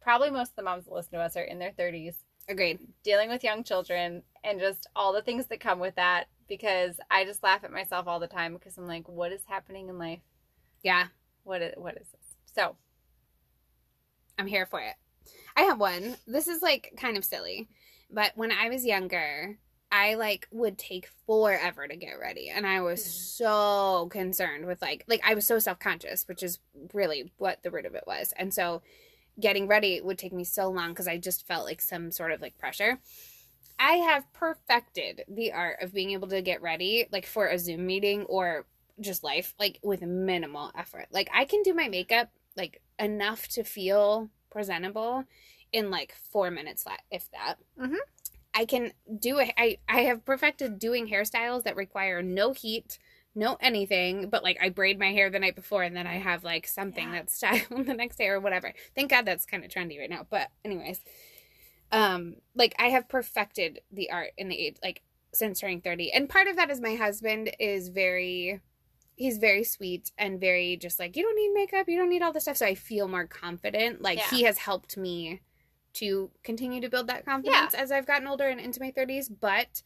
probably 0.00 0.30
most 0.30 0.50
of 0.50 0.56
the 0.56 0.62
moms 0.62 0.84
that 0.84 0.92
listen 0.92 1.12
to 1.12 1.18
us 1.20 1.36
are 1.36 1.42
in 1.42 1.58
their 1.58 1.72
30s 1.72 2.14
Agreed. 2.48 2.78
dealing 3.04 3.28
with 3.28 3.44
young 3.44 3.62
children 3.62 4.22
and 4.42 4.58
just 4.58 4.86
all 4.96 5.12
the 5.12 5.22
things 5.22 5.46
that 5.46 5.60
come 5.60 5.78
with 5.78 5.94
that 5.96 6.28
because 6.48 6.98
I 7.10 7.24
just 7.24 7.42
laugh 7.42 7.62
at 7.64 7.72
myself 7.72 8.06
all 8.06 8.20
the 8.20 8.26
time 8.26 8.54
because 8.54 8.78
I'm 8.78 8.86
like, 8.86 9.08
what 9.08 9.32
is 9.32 9.42
happening 9.46 9.88
in 9.88 9.98
life? 9.98 10.20
Yeah. 10.82 11.06
What 11.44 11.62
is, 11.62 11.74
what 11.76 11.96
is 11.96 12.08
this? 12.08 12.54
So, 12.54 12.76
I'm 14.38 14.46
here 14.46 14.66
for 14.66 14.80
it. 14.80 14.94
I 15.56 15.62
have 15.62 15.78
one. 15.78 16.16
This 16.26 16.48
is 16.48 16.62
like 16.62 16.94
kind 16.96 17.16
of 17.16 17.24
silly, 17.24 17.68
but 18.10 18.32
when 18.34 18.52
I 18.52 18.68
was 18.68 18.86
younger, 18.86 19.58
I 19.90 20.14
like 20.14 20.48
would 20.50 20.76
take 20.78 21.08
forever 21.26 21.88
to 21.88 21.96
get 21.96 22.18
ready 22.20 22.50
and 22.50 22.66
I 22.66 22.80
was 22.82 23.00
Mhm. 23.00 23.08
so 23.08 24.08
concerned 24.10 24.66
with 24.66 24.82
like 24.82 25.04
like 25.06 25.20
I 25.24 25.34
was 25.34 25.46
so 25.46 25.58
self-conscious, 25.58 26.28
which 26.28 26.42
is 26.42 26.58
really 26.92 27.32
what 27.38 27.62
the 27.62 27.70
root 27.70 27.86
of 27.86 27.94
it 27.94 28.04
was. 28.06 28.32
And 28.36 28.52
so 28.52 28.82
getting 29.40 29.66
ready 29.68 30.00
would 30.00 30.18
take 30.18 30.32
me 30.32 30.44
so 30.44 30.68
long 30.68 30.94
cuz 30.94 31.08
I 31.08 31.16
just 31.16 31.46
felt 31.46 31.64
like 31.64 31.80
some 31.80 32.10
sort 32.10 32.32
of 32.32 32.40
like 32.40 32.58
pressure. 32.58 33.00
I 33.78 33.92
have 33.98 34.30
perfected 34.32 35.24
the 35.28 35.52
art 35.52 35.80
of 35.80 35.92
being 35.94 36.10
able 36.10 36.28
to 36.28 36.42
get 36.42 36.60
ready 36.60 37.06
like 37.12 37.26
for 37.26 37.46
a 37.46 37.58
Zoom 37.58 37.86
meeting 37.86 38.24
or 38.24 38.66
just 39.00 39.22
life 39.22 39.54
like 39.58 39.78
with 39.82 40.02
minimal 40.02 40.72
effort. 40.76 41.06
Like 41.10 41.30
I 41.32 41.44
can 41.44 41.62
do 41.62 41.72
my 41.74 41.88
makeup 41.88 42.30
like 42.56 42.82
enough 42.98 43.46
to 43.48 43.62
feel 43.62 44.30
presentable 44.50 45.24
in 45.72 45.90
like 45.90 46.14
4 46.30 46.50
minutes 46.50 46.82
flat 46.82 47.02
if 47.10 47.30
that. 47.30 47.56
Mhm. 47.78 47.98
I 48.58 48.64
can 48.64 48.92
do 49.20 49.38
it. 49.38 49.52
I 49.56 50.00
have 50.02 50.24
perfected 50.24 50.78
doing 50.80 51.08
hairstyles 51.08 51.62
that 51.62 51.76
require 51.76 52.22
no 52.22 52.52
heat, 52.52 52.98
no 53.34 53.56
anything, 53.60 54.30
but 54.30 54.42
like 54.42 54.58
I 54.60 54.68
braid 54.68 54.98
my 54.98 55.12
hair 55.12 55.30
the 55.30 55.38
night 55.38 55.54
before 55.54 55.84
and 55.84 55.94
then 55.96 56.08
I 56.08 56.14
have 56.16 56.42
like 56.42 56.66
something 56.66 57.04
Yeah. 57.06 57.12
that's 57.12 57.36
styled 57.36 57.66
the 57.86 57.94
next 57.94 58.16
day 58.16 58.26
or 58.26 58.40
whatever. 58.40 58.72
Thank 58.96 59.10
God 59.10 59.24
that's 59.26 59.46
kind 59.46 59.64
of 59.64 59.70
trendy 59.70 59.98
right 60.00 60.10
now. 60.10 60.26
But 60.28 60.48
anyways, 60.64 61.00
um 61.92 62.34
like 62.54 62.74
I 62.78 62.88
have 62.88 63.08
perfected 63.08 63.80
the 63.92 64.10
art 64.10 64.30
in 64.36 64.48
the 64.48 64.58
age 64.58 64.76
like 64.82 65.02
since 65.32 65.60
turning 65.60 65.80
30. 65.80 66.10
And 66.12 66.28
part 66.28 66.48
of 66.48 66.56
that 66.56 66.70
is 66.70 66.80
my 66.80 66.96
husband 66.96 67.50
is 67.60 67.88
very 67.90 68.60
he's 69.14 69.38
very 69.38 69.62
sweet 69.64 70.10
and 70.18 70.40
very 70.40 70.76
just 70.76 70.98
like 70.98 71.16
you 71.16 71.22
don't 71.22 71.36
need 71.36 71.52
makeup, 71.54 71.88
you 71.88 71.96
don't 71.96 72.10
need 72.10 72.22
all 72.22 72.32
this 72.32 72.44
stuff 72.44 72.56
so 72.56 72.66
I 72.66 72.74
feel 72.74 73.06
more 73.06 73.26
confident. 73.28 74.02
Like 74.02 74.18
Yeah. 74.18 74.30
he 74.30 74.42
has 74.42 74.58
helped 74.58 74.96
me 74.96 75.42
to 76.00 76.30
continue 76.42 76.80
to 76.80 76.88
build 76.88 77.06
that 77.08 77.24
confidence 77.24 77.74
as 77.74 77.90
I've 77.92 78.06
gotten 78.06 78.26
older 78.28 78.48
and 78.48 78.60
into 78.60 78.80
my 78.80 78.90
30s, 78.90 79.28
but 79.28 79.82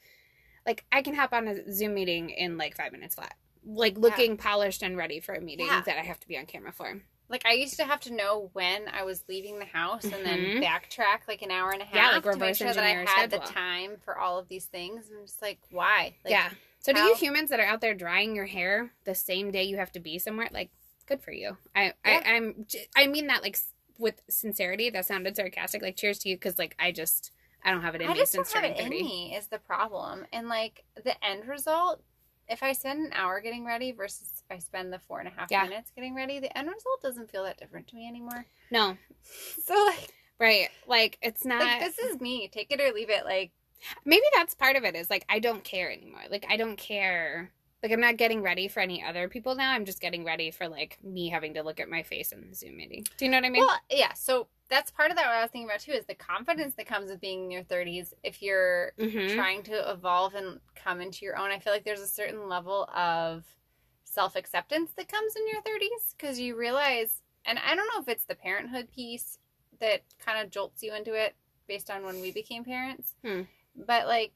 like 0.67 0.85
I 0.93 1.03
can 1.03 1.15
hop 1.15 1.33
on 1.33 1.49
a 1.49 1.73
Zoom 1.73 1.95
meeting 1.95 2.31
in 2.31 2.57
like 2.59 2.77
5 2.77 2.93
minutes 2.93 3.15
flat. 3.15 3.35
Like 3.65 3.97
looking 3.99 4.37
polished 4.37 4.83
and 4.83 4.97
ready 4.97 5.21
for 5.21 5.35
a 5.35 5.41
meeting 5.41 5.67
Yeah. 5.67 5.83
that 5.87 5.99
I 5.99 6.03
have 6.03 6.19
to 6.21 6.29
be 6.29 6.37
on 6.39 6.47
camera 6.47 6.73
for. 6.73 7.01
Like 7.29 7.47
I 7.47 7.53
used 7.53 7.77
to 7.77 7.85
have 7.85 8.01
to 8.01 8.13
know 8.13 8.51
when 8.53 8.89
I 8.89 9.05
was 9.05 9.25
leaving 9.29 9.59
the 9.59 9.65
house 9.65 10.05
and 10.05 10.25
then 10.27 10.41
Mhm. 10.41 10.63
backtrack 10.63 11.27
like 11.29 11.43
an 11.43 11.51
hour 11.51 11.71
and 11.71 11.81
a 11.81 11.85
half 11.85 11.95
Yeah, 11.95 12.11
like 12.11 12.25
to 12.25 12.37
make 12.37 12.57
sure 12.57 12.73
that 12.73 12.85
I 12.85 13.05
had 13.09 13.31
the 13.31 13.39
time 13.39 13.97
for 14.05 14.19
all 14.19 14.39
of 14.39 14.49
these 14.49 14.67
things. 14.67 15.11
I'm 15.11 15.25
just 15.27 15.41
like, 15.41 15.59
why? 15.71 16.17
Like, 16.25 16.33
yeah. 16.33 16.51
So 16.81 16.93
do 16.93 17.01
you 17.01 17.15
humans 17.15 17.51
that 17.51 17.61
are 17.61 17.67
out 17.67 17.81
there 17.81 17.95
drying 17.95 18.35
your 18.35 18.47
hair 18.47 18.93
the 19.05 19.15
same 19.15 19.51
day 19.53 19.63
you 19.63 19.77
have 19.77 19.93
to 19.93 20.01
be 20.01 20.19
somewhere, 20.19 20.49
like, 20.53 20.71
good 21.07 21.23
for 21.23 21.33
you. 21.33 21.57
I, 21.75 21.95
Yeah. 22.05 22.21
I 22.25 22.35
I'm 22.35 22.67
I 22.97 23.07
mean 23.07 23.29
that 23.29 23.43
like 23.43 23.57
with 23.99 24.23
sincerity. 24.29 24.91
That 24.91 25.07
sounded 25.07 25.37
sarcastic. 25.37 25.83
Like, 25.83 25.97
cheers 25.97 26.19
to 26.21 26.29
you, 26.29 26.37
because 26.37 26.59
like 26.59 26.75
I 26.79 26.93
just 26.93 27.33
I 27.65 27.71
don't 27.71 27.83
have 27.83 27.95
it 27.95 28.01
in 28.03 28.11
I 28.11 28.15
me 28.15 28.19
just 28.21 28.35
don't 28.35 28.51
have 28.53 28.65
it 28.65 28.79
in 28.79 28.89
me 28.89 29.35
is 29.37 29.47
the 29.49 29.59
problem. 29.59 30.27
And 30.33 30.49
like 30.49 30.85
the 31.03 31.15
end 31.25 31.47
result, 31.47 32.03
if 32.49 32.63
I 32.63 32.73
spend 32.73 33.07
an 33.07 33.13
hour 33.15 33.41
getting 33.41 33.65
ready 33.65 33.93
versus 33.93 34.43
if 34.45 34.55
I 34.55 34.59
spend 34.59 34.93
the 34.93 34.99
four 34.99 35.21
and 35.21 35.29
a 35.29 35.31
half 35.31 35.51
Yeah. 35.51 35.63
minutes 35.65 35.93
getting 35.95 36.15
ready, 36.15 36.41
the 36.41 36.57
end 36.59 36.69
result 36.69 37.01
doesn't 37.03 37.31
feel 37.31 37.45
that 37.45 37.59
different 37.59 37.87
to 37.89 37.97
me 37.97 38.09
anymore. 38.09 38.47
No, 38.71 38.97
So 39.65 39.75
like, 39.87 40.13
right? 40.41 40.69
Like 40.87 41.19
it's 41.23 41.45
not. 41.45 41.61
like 41.61 41.81
this 41.81 41.99
is 41.99 42.21
me. 42.21 42.49
Take 42.49 42.73
it 42.73 42.81
or 42.81 42.93
leave 42.93 43.11
it. 43.11 43.25
Like 43.25 43.53
maybe 44.05 44.25
that's 44.35 44.55
part 44.55 44.77
of 44.77 44.85
it. 44.85 44.97
Is 44.97 45.11
like 45.11 45.25
I 45.29 45.39
don't 45.39 45.63
care 45.63 45.91
anymore. 45.91 46.23
Like 46.31 46.47
I 46.49 46.57
don't 46.57 46.77
care. 46.77 47.53
Like 47.83 47.93
I'm 47.93 48.01
not 48.01 48.17
getting 48.17 48.43
ready 48.43 48.69
for 48.69 48.81
any 48.81 49.03
other 49.03 49.29
people 49.29 49.55
now. 49.55 49.73
I'm 49.73 49.85
just 49.85 50.01
getting 50.01 50.25
ready 50.25 50.51
for 50.53 50.69
like 50.69 50.99
me 51.03 51.29
having 51.29 51.55
to 51.55 51.63
look 51.63 51.81
at 51.81 51.89
my 51.89 52.03
face 52.03 52.31
in 52.33 52.49
the 52.49 52.55
Zoom 52.55 52.77
meeting. 52.77 53.05
Do 53.17 53.25
you 53.25 53.31
know 53.31 53.39
what 53.39 53.45
I 53.47 53.51
mean? 53.51 53.65
well, 53.67 53.77
yeah. 53.91 54.13
So 54.13 54.47
that's 54.69 54.91
part 54.93 55.11
of 55.11 55.17
that. 55.17 55.27
What 55.27 55.35
I 55.35 55.43
was 55.43 55.51
thinking 55.51 55.69
about 55.69 55.81
too 55.81 55.93
is 55.93 56.07
the 56.07 56.15
confidence 56.15 56.75
that 56.77 56.87
comes 56.87 57.11
with 57.11 57.21
being 57.21 57.45
in 57.45 57.51
your 57.51 57.65
thirties. 57.65 58.15
If 58.23 58.41
you're 58.41 58.93
Mhm. 58.99 59.35
trying 59.35 59.63
to 59.65 59.91
evolve 59.91 60.35
and 60.35 60.61
come 60.77 61.01
into 61.01 61.25
your 61.25 61.37
own, 61.37 61.51
I 61.51 61.59
feel 61.59 61.73
like 61.73 61.85
there's 61.85 62.01
a 62.01 62.07
certain 62.09 62.49
level 62.49 62.85
of 62.95 63.45
self 64.05 64.37
acceptance 64.37 64.93
that 64.97 65.09
comes 65.09 65.35
in 65.35 65.49
your 65.49 65.63
30s 65.63 66.15
because 66.17 66.39
you 66.39 66.55
realize, 66.55 67.23
and 67.47 67.59
I 67.59 67.75
don't 67.75 67.87
know 67.95 68.01
if 68.03 68.09
it's 68.09 68.27
the 68.27 68.35
parenthood 68.35 68.91
piece 68.93 69.39
that 69.81 70.03
kind 70.19 70.39
of 70.45 70.51
jolts 70.51 70.83
you 70.83 70.95
into 70.95 71.15
it 71.15 71.35
based 71.67 71.91
on 71.91 72.05
when 72.05 72.21
we 72.21 72.31
became 72.31 72.63
parents, 72.63 73.15
Hmm. 73.23 73.43
but 73.75 74.07
like, 74.07 74.33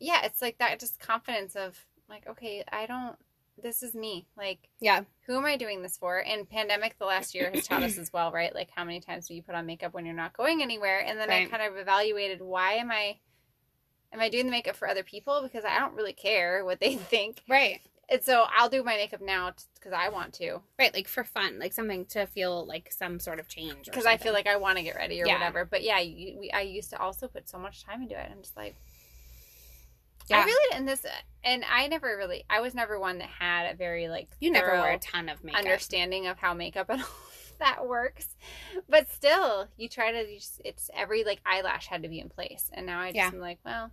yeah, 0.00 0.24
it's 0.24 0.42
like 0.42 0.58
that 0.58 0.80
just 0.80 0.98
confidence 0.98 1.54
of 1.54 1.86
like, 2.08 2.26
okay, 2.28 2.62
I 2.70 2.86
don't, 2.86 3.16
this 3.62 3.82
is 3.82 3.94
me. 3.94 4.26
Like, 4.36 4.68
Yeah. 4.80 5.02
who 5.26 5.36
am 5.36 5.44
I 5.44 5.56
doing 5.56 5.82
this 5.82 5.96
for? 5.96 6.18
And 6.18 6.48
pandemic 6.48 6.98
the 6.98 7.04
last 7.06 7.34
year 7.34 7.50
has 7.52 7.66
taught 7.66 7.82
us 7.82 7.98
as 7.98 8.12
well, 8.12 8.32
right? 8.32 8.54
Like, 8.54 8.68
how 8.74 8.84
many 8.84 9.00
times 9.00 9.28
do 9.28 9.34
you 9.34 9.42
put 9.42 9.54
on 9.54 9.66
makeup 9.66 9.94
when 9.94 10.04
you're 10.06 10.14
not 10.14 10.36
going 10.36 10.62
anywhere? 10.62 11.00
And 11.00 11.18
then 11.18 11.30
I 11.30 11.46
kind 11.46 11.62
of 11.62 11.76
evaluated 11.78 12.40
why 12.42 12.74
am 12.74 12.90
I 12.90 13.18
am 14.12 14.20
I 14.20 14.28
doing 14.28 14.46
the 14.46 14.50
makeup 14.52 14.76
for 14.76 14.88
other 14.88 15.02
people 15.02 15.40
because 15.42 15.64
I 15.64 15.78
don't 15.78 15.94
really 15.94 16.12
care 16.12 16.64
what 16.64 16.80
they 16.80 16.94
think. 17.12 17.42
Right. 17.48 17.80
And 18.08 18.22
so 18.22 18.44
I'll 18.54 18.68
do 18.68 18.82
my 18.84 18.96
makeup 18.96 19.22
now 19.22 19.52
because 19.74 19.92
I 19.92 20.08
want 20.10 20.34
to 20.34 20.60
Right. 20.78 20.92
Like 20.92 21.08
for 21.08 21.24
fun, 21.24 21.58
like 21.58 21.72
something 21.72 22.04
to 22.06 22.26
feel 22.26 22.66
like 22.66 22.92
some 22.92 23.18
sort 23.18 23.40
of 23.40 23.48
change. 23.48 23.86
because 23.86 24.04
I 24.04 24.16
feel 24.18 24.32
like 24.34 24.46
I 24.46 24.56
want 24.56 24.76
to 24.78 24.84
get 24.84 24.94
ready 24.96 25.22
or 25.22 25.26
Yeah. 25.26 25.34
whatever. 25.34 25.64
But 25.64 25.82
yeah, 25.82 26.00
you, 26.00 26.38
we, 26.38 26.50
I 26.50 26.60
used 26.60 26.90
to 26.90 27.00
also 27.00 27.28
put 27.28 27.48
so 27.48 27.58
much 27.58 27.82
time 27.84 28.02
into 28.02 28.18
it. 28.18 28.28
I'm 28.30 28.40
just 28.42 28.56
like. 28.56 28.74
Yeah. 30.28 30.40
I 30.40 30.44
really 30.44 30.76
and 30.76 30.88
this 30.88 31.04
and 31.42 31.64
I 31.70 31.86
never 31.88 32.16
really 32.16 32.44
I 32.48 32.60
was 32.60 32.74
never 32.74 32.98
one 32.98 33.18
that 33.18 33.28
had 33.28 33.72
a 33.72 33.76
very 33.76 34.08
like 34.08 34.28
you 34.40 34.50
never 34.50 34.70
wear 34.80 34.92
a 34.92 34.98
ton 34.98 35.28
of 35.28 35.44
makeup. 35.44 35.60
understanding 35.60 36.26
of 36.26 36.38
how 36.38 36.54
makeup 36.54 36.88
and 36.88 37.00
all 37.02 37.08
that 37.58 37.86
works. 37.86 38.28
But 38.88 39.08
still, 39.12 39.68
you 39.76 39.88
try 39.88 40.10
to 40.12 40.30
you 40.30 40.38
just, 40.38 40.60
it's 40.64 40.90
every 40.94 41.24
like 41.24 41.40
eyelash 41.46 41.86
had 41.86 42.02
to 42.02 42.08
be 42.08 42.18
in 42.20 42.28
place. 42.28 42.70
And 42.72 42.86
now 42.86 43.00
I 43.00 43.08
just 43.08 43.16
Yeah. 43.16 43.28
am 43.28 43.38
like, 43.38 43.58
well, 43.64 43.90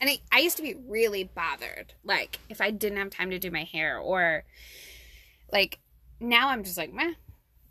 And 0.00 0.08
I, 0.10 0.20
I 0.30 0.38
used 0.40 0.56
to 0.58 0.62
be 0.62 0.74
really 0.74 1.24
bothered, 1.24 1.94
like 2.04 2.38
if 2.48 2.60
I 2.60 2.70
didn't 2.70 2.98
have 2.98 3.10
time 3.10 3.30
to 3.30 3.38
do 3.38 3.50
my 3.50 3.64
hair, 3.64 3.98
or 3.98 4.44
like 5.52 5.80
now 6.20 6.50
I'm 6.50 6.62
just 6.62 6.76
like, 6.78 6.92
meh, 6.92 7.14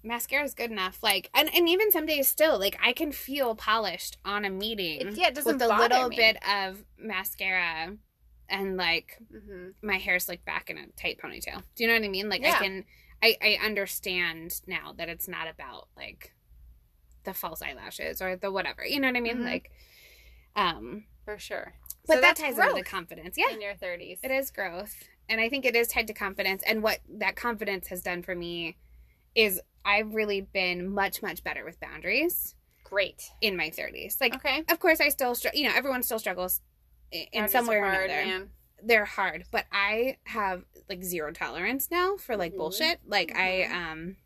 mascara 0.04 0.44
is 0.44 0.54
good 0.54 0.72
enough. 0.72 1.02
Like, 1.02 1.30
and, 1.34 1.54
and 1.54 1.68
even 1.70 1.92
some 1.92 2.06
days 2.06 2.28
still, 2.28 2.60
like 2.60 2.78
I 2.84 2.94
can 2.94 3.12
feel 3.12 3.56
polished 3.56 4.18
on 4.26 4.46
a 4.46 4.50
meeting 4.50 5.14
yeah, 5.16 5.28
it 5.30 5.36
doesn't 5.36 5.54
with 5.54 5.62
a 5.62 5.78
little 5.78 6.10
me. 6.10 6.16
bit 6.18 6.38
of 6.48 6.84
mascara 6.98 7.98
and 8.50 8.78
like 8.78 9.18
hmm 9.32 9.70
my 9.82 9.98
hair 9.98 10.20
slicked 10.20 10.46
back 10.46 10.70
in 10.70 10.78
a 10.78 10.86
tight 11.02 11.20
ponytail. 11.24 11.64
Do 11.76 11.84
you 11.84 11.88
know 11.88 11.96
what 11.96 12.04
I 12.04 12.10
mean? 12.10 12.30
Like 12.30 12.42
Yeah. 12.42 12.56
I 12.58 12.64
can, 12.64 12.86
I, 13.22 13.38
I 13.42 13.66
understand 13.66 14.62
now 14.68 14.94
that 14.98 15.10
it's 15.10 15.28
not 15.28 15.48
about 15.48 15.88
like 15.98 16.34
the 17.24 17.34
false 17.34 17.62
eyelashes 17.62 18.22
or 18.22 18.36
the 18.36 18.52
whatever. 18.52 18.86
You 18.86 19.00
know 19.00 19.08
what 19.08 19.18
I 19.18 19.22
mean? 19.22 19.40
Mhm. 19.40 19.46
Like, 19.46 19.72
um, 20.56 21.06
for 21.26 21.38
sure. 21.38 21.74
but 22.06 22.16
So 22.16 22.22
that 22.22 22.36
ties 22.36 22.58
into 22.58 22.74
the 22.76 22.84
confidence. 22.84 23.38
Yeah, 23.38 23.54
in 23.54 23.62
your 23.62 23.76
30s. 23.76 24.20
it 24.24 24.32
is 24.32 24.52
growth. 24.52 24.96
And 25.30 25.40
I 25.40 25.48
think 25.50 25.64
it 25.66 25.76
is 25.76 25.88
tied 25.88 26.08
to 26.08 26.14
confidence. 26.14 26.64
And 26.66 26.84
what 26.84 27.00
that 27.10 27.36
confidence 27.38 27.88
has 27.88 28.02
done 28.02 28.24
for 28.24 28.36
me 28.36 28.76
is 29.36 29.60
I've 29.86 30.14
really 30.14 30.42
been 30.42 30.88
much, 30.94 31.22
much 31.22 31.44
better 31.44 31.66
with 31.66 31.80
boundaries 31.80 32.56
Great. 32.84 33.32
in 33.42 33.58
my 33.58 33.70
30s. 33.70 34.18
Like, 34.22 34.36
Okay. 34.36 34.64
of 34.70 34.80
course, 34.80 35.00
I 35.02 35.10
still, 35.10 35.36
str- 35.36 35.50
you 35.54 35.68
know, 35.68 35.76
everyone 35.76 36.04
still 36.04 36.20
struggles 36.20 36.62
in 37.12 37.26
Boundaries 37.34 37.52
some 37.52 37.68
way 37.68 37.76
or 37.78 37.86
hard, 37.86 38.10
another. 38.10 38.26
man. 38.26 38.50
They're 38.82 39.06
hard, 39.06 39.46
but 39.52 39.66
I 39.72 40.18
have 40.26 40.64
like 40.90 41.04
zero 41.04 41.32
tolerance 41.32 41.90
now 41.90 42.18
for 42.18 42.36
like 42.36 42.54
Mhm. 42.54 42.58
bullshit. 42.58 43.00
Like, 43.06 43.30
Mhm. 43.32 43.38
I, 43.38 43.64
um, 43.92 44.18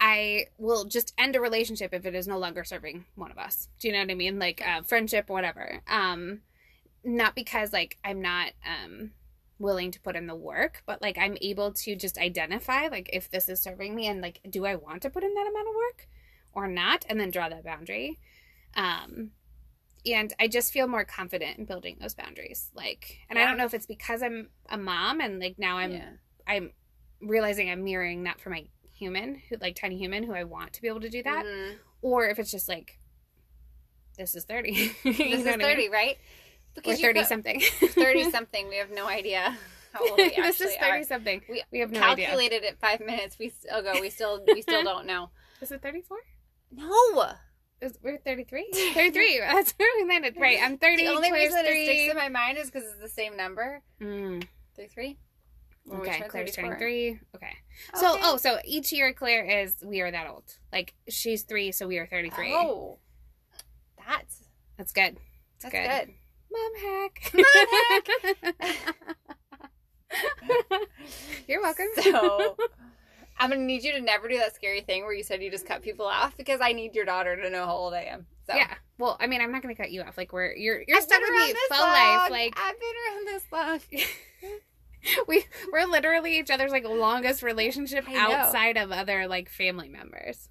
I 0.00 0.46
will 0.58 0.84
just 0.84 1.14
end 1.16 1.36
a 1.36 1.40
relationship 1.40 1.94
if 1.94 2.04
it 2.04 2.14
is 2.14 2.26
no 2.26 2.38
longer 2.38 2.64
serving 2.64 3.06
one 3.14 3.30
of 3.30 3.38
us. 3.38 3.68
Do 3.78 3.88
you 3.88 3.94
know 3.94 4.00
what 4.00 4.10
I 4.10 4.14
mean? 4.14 4.38
Like 4.38 4.66
uh, 4.66 4.82
friendship, 4.82 5.28
whatever. 5.28 5.80
Um, 5.86 6.42
not 7.04 7.34
because 7.34 7.72
like 7.72 7.98
I'm 8.04 8.20
not 8.20 8.52
um 8.66 9.12
willing 9.58 9.90
to 9.92 10.00
put 10.00 10.16
in 10.16 10.26
the 10.26 10.34
work, 10.34 10.82
but 10.86 11.00
like 11.00 11.16
I'm 11.18 11.36
able 11.40 11.72
to 11.72 11.94
just 11.96 12.18
identify 12.18 12.88
like 12.88 13.08
if 13.12 13.30
this 13.30 13.48
is 13.48 13.60
serving 13.62 13.94
me 13.94 14.06
and 14.06 14.20
like 14.20 14.40
do 14.48 14.64
I 14.66 14.74
want 14.74 15.02
to 15.02 15.10
put 15.10 15.22
in 15.24 15.32
that 15.34 15.46
amount 15.48 15.68
of 15.68 15.74
work 15.74 16.08
or 16.52 16.66
not, 16.68 17.04
and 17.08 17.18
then 17.20 17.30
draw 17.30 17.48
that 17.48 17.64
boundary. 17.64 18.18
Um, 18.76 19.30
and 20.06 20.32
I 20.38 20.48
just 20.48 20.72
feel 20.72 20.86
more 20.86 21.04
confident 21.04 21.58
in 21.58 21.64
building 21.64 21.96
those 22.00 22.14
boundaries. 22.14 22.70
Like, 22.74 23.18
and 23.30 23.38
I 23.38 23.44
don't 23.46 23.56
know 23.56 23.64
if 23.64 23.74
it's 23.74 23.86
because 23.86 24.22
I'm 24.22 24.48
a 24.68 24.76
mom 24.76 25.20
and 25.20 25.40
like 25.40 25.58
now 25.58 25.78
I'm 25.78 25.92
yeah. 25.92 26.10
I'm 26.46 26.72
realizing 27.22 27.70
I'm 27.70 27.84
mirroring 27.84 28.24
that 28.24 28.40
for 28.40 28.50
my 28.50 28.66
human, 28.92 29.40
who 29.48 29.56
like 29.60 29.76
tiny 29.76 29.96
human, 29.96 30.22
who 30.24 30.32
I 30.34 30.44
want 30.44 30.72
to 30.74 30.82
be 30.82 30.88
able 30.88 31.00
to 31.00 31.08
do 31.08 31.22
that, 31.22 31.44
Mhm. 31.46 31.76
or 32.02 32.26
if 32.28 32.38
it's 32.38 32.50
just 32.50 32.68
like 32.68 32.98
this 34.18 34.34
is 34.34 34.44
thirty. 34.44 34.92
This 35.04 35.18
is 35.18 35.44
what 35.44 35.60
I 35.60 35.64
30, 35.64 35.76
mean? 35.76 35.90
right? 35.92 36.18
Or 36.84 36.92
you 36.92 36.96
thirty 36.98 37.20
put- 37.20 37.28
something. 37.28 37.60
30 37.80 38.30
something. 38.30 38.68
We 38.68 38.76
have 38.76 38.90
no 38.90 39.06
idea 39.06 39.56
how 39.92 40.08
old 40.08 40.16
we 40.18 40.24
actually 40.26 40.42
this 40.48 40.60
is 40.60 40.74
are. 40.80 40.90
thirty 40.90 41.04
something. 41.04 41.40
We 41.48 41.62
We 41.70 41.78
have 41.80 41.90
no 41.92 42.02
idea. 42.02 42.26
Calculated 42.26 42.64
it 42.64 42.78
five 42.80 43.00
minutes 43.00 43.38
we 43.38 43.46
s- 43.46 43.66
ago. 43.70 43.94
We 44.00 44.10
still 44.10 44.44
we 44.46 44.62
still 44.62 44.82
don't 44.90 45.06
know. 45.06 45.30
Is 45.60 45.70
it 45.72 45.82
thirty 45.82 46.02
four? 46.02 46.18
No. 46.72 47.26
We're 48.02 48.16
33? 48.16 48.68
33. 48.94 49.40
That's 49.40 49.72
where 49.72 49.88
we 50.00 50.08
landed. 50.08 50.36
Right. 50.40 50.58
I'm 50.62 50.78
30. 50.78 51.04
The 51.04 51.12
only 51.12 51.30
reason 51.32 51.58
it 51.58 51.66
three. 51.66 51.84
sticks 51.84 52.10
in 52.12 52.16
my 52.16 52.30
mind 52.30 52.56
is 52.56 52.70
because 52.70 52.88
it's 52.88 52.98
the 53.00 53.10
same 53.10 53.36
number. 53.36 53.82
Mm, 54.00 54.42
33? 54.74 55.18
When 55.84 56.00
okay. 56.00 56.22
Claire's 56.28 56.54
34. 56.56 56.62
turning 56.64 56.78
three. 56.78 57.18
Okay. 57.36 57.52
So, 57.96 58.14
Okay. 58.14 58.22
oh, 58.24 58.36
so 58.38 58.58
each 58.64 58.90
year 58.90 59.12
Claire 59.12 59.44
is, 59.64 59.76
we 59.84 60.00
are 60.00 60.10
that 60.10 60.26
old. 60.30 60.44
Like, 60.72 60.94
she's 61.10 61.42
three, 61.42 61.72
so 61.72 61.86
we 61.86 61.98
are 61.98 62.06
33. 62.06 62.54
Oh. 62.54 63.00
That's 64.06 64.44
That's 64.78 64.92
good. 64.92 65.18
that's 65.60 65.72
good. 65.74 65.88
good. 66.06 66.14
Mom 66.54 66.72
hack. 66.80 67.32
Mom 70.70 70.80
You're 71.48 71.62
welcome. 71.62 71.86
So 72.02 72.56
I'm 73.38 73.50
gonna 73.50 73.62
need 73.62 73.82
you 73.82 73.92
to 73.92 74.00
never 74.00 74.28
do 74.28 74.38
that 74.38 74.54
scary 74.54 74.80
thing 74.82 75.02
where 75.02 75.12
you 75.12 75.22
said 75.22 75.42
you 75.42 75.50
just 75.50 75.66
cut 75.66 75.82
people 75.82 76.06
off 76.06 76.36
because 76.36 76.60
I 76.62 76.72
need 76.72 76.94
your 76.94 77.04
daughter 77.04 77.36
to 77.36 77.50
know 77.50 77.66
how 77.66 77.74
old 77.74 77.94
I 77.94 78.02
am. 78.02 78.26
So 78.46 78.54
yeah. 78.54 78.74
Well, 78.98 79.16
I 79.20 79.26
mean, 79.26 79.40
I'm 79.40 79.50
not 79.50 79.62
gonna 79.62 79.74
cut 79.74 79.90
you 79.90 80.02
off. 80.02 80.16
Like 80.16 80.32
we're 80.32 80.54
you're 80.54 80.82
you're 80.86 80.98
I've 80.98 81.02
stuck 81.02 81.20
with 81.20 81.30
me 81.30 81.54
full 81.68 81.78
long. 81.78 81.92
life. 81.92 82.30
Like 82.30 82.54
I've 82.56 82.80
been 82.80 82.94
around 83.08 83.26
this 83.26 83.44
long. 83.52 83.80
we 85.28 85.44
we're 85.72 85.86
literally 85.86 86.38
each 86.38 86.50
other's 86.50 86.70
like 86.70 86.84
longest 86.84 87.42
relationship 87.42 88.06
outside 88.08 88.76
of 88.76 88.92
other 88.92 89.26
like 89.26 89.48
family 89.48 89.88
members. 89.88 90.48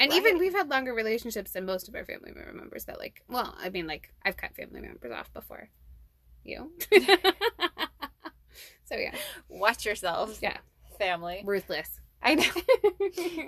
And 0.00 0.10
Right. 0.10 0.16
even 0.16 0.38
we've 0.38 0.54
had 0.54 0.68
longer 0.70 0.94
relationships 0.94 1.52
than 1.52 1.66
most 1.66 1.86
of 1.88 1.94
our 1.94 2.04
family 2.04 2.32
member 2.34 2.52
members 2.54 2.86
that 2.86 2.98
like 2.98 3.22
well, 3.28 3.54
I 3.60 3.68
mean 3.68 3.86
like 3.86 4.12
I've 4.24 4.36
cut 4.36 4.56
family 4.56 4.80
members 4.80 5.12
off 5.12 5.32
before. 5.32 5.68
You. 6.42 6.72
so 8.84 8.96
yeah. 8.96 9.14
Watch 9.48 9.84
yourselves. 9.84 10.38
Yeah. 10.42 10.56
Family. 10.98 11.42
Ruthless. 11.44 12.00
I 12.22 12.34
know. 12.34 12.44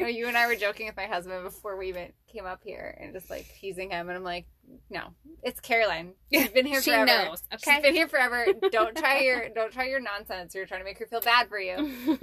No, 0.00 0.06
you 0.08 0.26
and 0.26 0.36
I 0.36 0.46
were 0.48 0.56
joking 0.56 0.86
with 0.86 0.96
my 0.96 1.06
husband 1.06 1.44
before 1.44 1.76
we 1.76 1.88
even 1.88 2.08
came 2.26 2.44
up 2.46 2.62
here 2.64 2.96
and 3.00 3.12
just 3.12 3.30
like 3.30 3.46
teasing 3.60 3.90
him 3.90 4.08
and 4.08 4.16
I'm 4.16 4.24
like, 4.24 4.46
no, 4.90 5.08
it's 5.42 5.60
Caroline. 5.60 6.14
She's 6.32 6.48
been 6.48 6.66
here 6.66 6.82
she 6.82 6.90
forever. 6.90 7.06
knows, 7.06 7.42
okay? 7.54 7.74
She's 7.74 7.82
been 7.82 7.94
here 7.94 8.08
forever. 8.08 8.46
Don't 8.72 8.96
try 8.96 9.20
your 9.20 9.48
don't 9.50 9.72
try 9.72 9.86
your 9.88 10.00
nonsense. 10.00 10.54
You're 10.54 10.66
trying 10.66 10.80
to 10.80 10.84
make 10.84 10.98
her 10.98 11.06
feel 11.06 11.20
bad 11.20 11.48
for 11.48 11.58
you. 11.60 12.18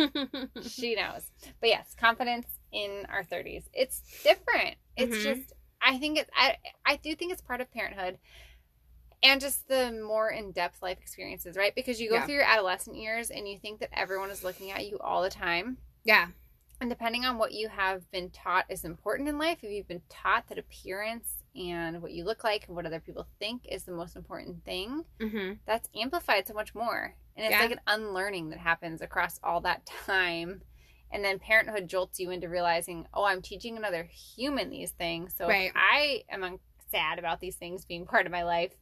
she 0.61 0.95
knows. 0.95 1.31
But 1.61 1.69
yes, 1.69 1.95
confidence 1.97 2.47
in 2.71 3.05
our 3.09 3.23
30s. 3.23 3.69
It's 3.73 4.01
different. 4.23 4.75
It's 4.97 5.17
Mhm. 5.17 5.23
just 5.23 5.53
I 5.81 5.97
think 5.97 6.17
it's 6.19 6.29
I 6.35 6.57
I 6.85 6.97
do 6.97 7.15
think 7.15 7.31
it's 7.31 7.41
part 7.41 7.61
of 7.61 7.71
parenthood 7.71 8.19
and 9.21 9.41
just 9.41 9.67
the 9.67 9.91
more 9.91 10.29
in-depth 10.29 10.81
life 10.81 10.97
experiences, 10.99 11.57
right? 11.57 11.75
Because 11.75 11.99
you 11.99 12.09
go 12.09 12.15
Yeah. 12.15 12.25
through 12.25 12.35
your 12.35 12.43
adolescent 12.45 12.95
years 12.95 13.31
and 13.31 13.47
you 13.47 13.59
think 13.59 13.79
that 13.81 13.89
everyone 13.91 14.29
is 14.29 14.43
looking 14.43 14.71
at 14.71 14.87
you 14.87 14.97
all 14.99 15.21
the 15.21 15.29
time. 15.29 15.77
yeah. 16.03 16.29
And 16.81 16.89
depending 16.89 17.25
on 17.25 17.37
what 17.37 17.51
you 17.51 17.67
have 17.67 18.09
been 18.09 18.29
taught 18.29 18.65
is 18.69 18.85
important 18.85 19.27
in 19.27 19.37
life, 19.37 19.57
if 19.65 19.69
you've 19.69 19.89
been 19.89 20.01
taught 20.07 20.47
that 20.47 20.57
appearance 20.57 21.43
and 21.53 22.01
what 22.01 22.13
you 22.13 22.23
look 22.23 22.45
like 22.45 22.67
and 22.67 22.75
what 22.75 22.85
other 22.85 23.01
people 23.01 23.27
think 23.37 23.65
is 23.67 23.83
the 23.83 23.91
most 23.91 24.15
important 24.15 24.63
thing, 24.63 25.03
hmm 25.19 25.53
that's 25.65 25.89
amplified 25.93 26.47
so 26.47 26.53
much 26.53 26.73
more. 26.73 27.15
And 27.35 27.45
it's 27.45 27.51
Yeah. 27.51 27.59
like 27.63 27.71
an 27.71 27.81
unlearning 27.85 28.49
that 28.51 28.59
happens 28.59 29.01
across 29.01 29.41
all 29.43 29.59
that 29.61 29.85
time. 30.05 30.61
And 31.11 31.23
then 31.23 31.39
parenthood 31.39 31.87
jolts 31.87 32.19
you 32.19 32.29
into 32.31 32.49
realizing, 32.49 33.07
oh, 33.13 33.23
I'm 33.23 33.41
teaching 33.41 33.77
another 33.77 34.03
human 34.03 34.69
these 34.69 34.91
things. 34.91 35.33
So 35.37 35.47
Right. 35.47 35.69
if 35.69 35.73
I 35.75 36.23
am 36.29 36.43
un- 36.43 36.59
sad 36.91 37.19
about 37.19 37.39
these 37.39 37.55
things 37.55 37.85
being 37.85 38.05
part 38.05 38.25
of 38.25 38.31
my 38.31 38.43
life, 38.43 38.73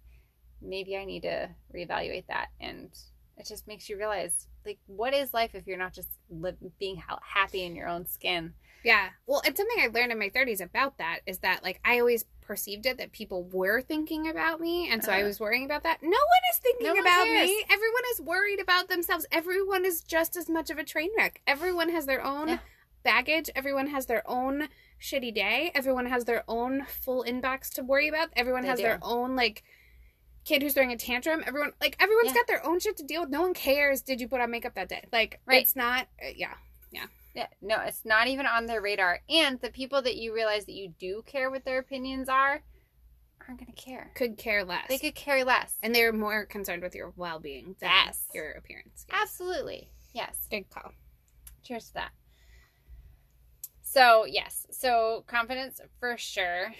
maybe 0.61 0.97
I 0.97 1.05
need 1.05 1.21
to 1.23 1.49
reevaluate 1.73 2.27
that. 2.27 2.47
And 2.59 2.89
it 3.37 3.45
just 3.47 3.67
makes 3.67 3.87
you 3.89 3.97
realize, 3.97 4.47
like, 4.65 4.79
what 4.87 5.13
is 5.13 5.33
life 5.33 5.55
if 5.55 5.67
you're 5.67 5.77
not 5.77 5.93
just 5.93 6.09
live, 6.29 6.57
being 6.79 6.97
ha- 6.97 7.19
happy 7.21 7.63
in 7.63 7.75
your 7.75 7.87
own 7.87 8.05
skin? 8.07 8.53
Yeah. 8.83 9.09
Well, 9.25 9.41
and 9.45 9.55
something 9.55 9.77
I 9.79 9.87
learned 9.87 10.11
in 10.11 10.19
my 10.19 10.29
30s 10.29 10.61
about 10.61 10.97
that 10.97 11.19
is 11.25 11.39
that 11.39 11.63
like 11.63 11.79
I 11.83 11.99
always 11.99 12.25
perceived 12.47 12.85
it 12.85 12.97
that 12.97 13.11
people 13.11 13.43
were 13.43 13.81
thinking 13.81 14.27
about 14.29 14.59
me 14.61 14.89
and 14.89 15.03
so 15.03 15.11
I 15.11 15.17
Uh-huh. 15.17 15.27
was 15.27 15.39
worrying 15.39 15.65
about 15.65 15.83
that. 15.83 16.01
No 16.01 16.09
one 16.09 16.43
is 16.51 16.57
thinking 16.59 16.87
No 16.87 16.93
about 16.99 17.25
me. 17.27 17.63
Everyone 17.69 18.03
is 18.13 18.21
worried 18.21 18.59
about 18.59 18.87
themselves. 18.87 19.25
Everyone 19.31 19.83
is 19.85 20.01
just 20.01 20.35
as 20.37 20.49
much 20.49 20.69
of 20.69 20.77
a 20.77 20.83
train 20.83 21.09
wreck. 21.17 21.41
Everyone 21.45 21.89
has 21.89 22.05
their 22.05 22.23
own 22.23 22.47
Yeah. 22.47 22.59
baggage. 23.03 23.49
Everyone 23.55 23.87
has 23.87 24.05
their 24.05 24.23
own 24.29 24.69
shitty 24.99 25.33
day. 25.35 25.71
Everyone 25.75 26.05
has 26.07 26.25
their 26.25 26.43
own 26.47 26.85
full 26.85 27.23
inbox 27.23 27.69
to 27.75 27.83
worry 27.83 28.07
about. 28.07 28.29
Everyone 28.35 28.61
They 28.63 28.69
has 28.69 28.79
their 28.79 28.99
own 29.01 29.35
like 29.35 29.63
kid 30.45 30.61
who's 30.61 30.73
throwing 30.73 30.93
a 30.93 30.97
tantrum. 30.97 31.43
Everyone 31.45 31.73
like 31.81 31.97
everyone's 31.99 32.27
Yeah. 32.29 32.35
got 32.35 32.47
their 32.47 32.65
own 32.65 32.79
shit 32.79 32.95
to 32.97 33.03
deal 33.03 33.21
with. 33.21 33.29
No 33.29 33.41
one 33.41 33.53
cares 33.53 34.01
did 34.01 34.21
you 34.21 34.27
put 34.29 34.39
on 34.39 34.49
makeup 34.49 34.75
that 34.75 34.87
day. 34.87 35.03
Like 35.11 35.39
Right. 35.45 35.61
it's 35.61 35.75
not 35.75 36.07
uh, 36.23 36.29
yeah. 36.35 36.53
Yeah, 36.91 37.07
no, 37.61 37.77
it's 37.81 38.03
not 38.05 38.27
even 38.27 38.45
on 38.45 38.65
their 38.65 38.81
radar. 38.81 39.19
And 39.29 39.59
the 39.61 39.69
people 39.69 40.01
that 40.01 40.15
you 40.17 40.33
realize 40.33 40.65
that 40.65 40.73
you 40.73 40.93
do 40.99 41.23
care 41.25 41.49
what 41.51 41.65
their 41.65 41.79
opinions 41.79 42.29
are 42.29 42.61
aren't 43.47 43.59
going 43.59 43.71
to 43.73 43.81
care. 43.81 44.11
Could 44.15 44.37
care 44.37 44.63
less. 44.65 44.87
They 44.89 44.97
could 44.97 45.15
care 45.15 45.45
less. 45.45 45.73
and 45.81 45.93
they're 45.95 46.11
more 46.13 46.45
concerned 46.45 46.83
with 46.83 46.95
your 46.95 47.13
well-being 47.15 47.75
than 47.79 47.89
Yes. 47.89 48.25
your 48.33 48.51
appearance. 48.51 49.05
Yes. 49.09 49.21
Absolutely. 49.21 49.89
Yes. 50.13 50.47
Good 50.49 50.69
call. 50.69 50.91
Cheers 51.63 51.87
to 51.89 51.93
that. 51.95 52.11
So, 53.81 54.25
yes. 54.25 54.67
So, 54.71 55.23
confidence 55.27 55.79
for 55.99 56.17
sure. 56.17 56.73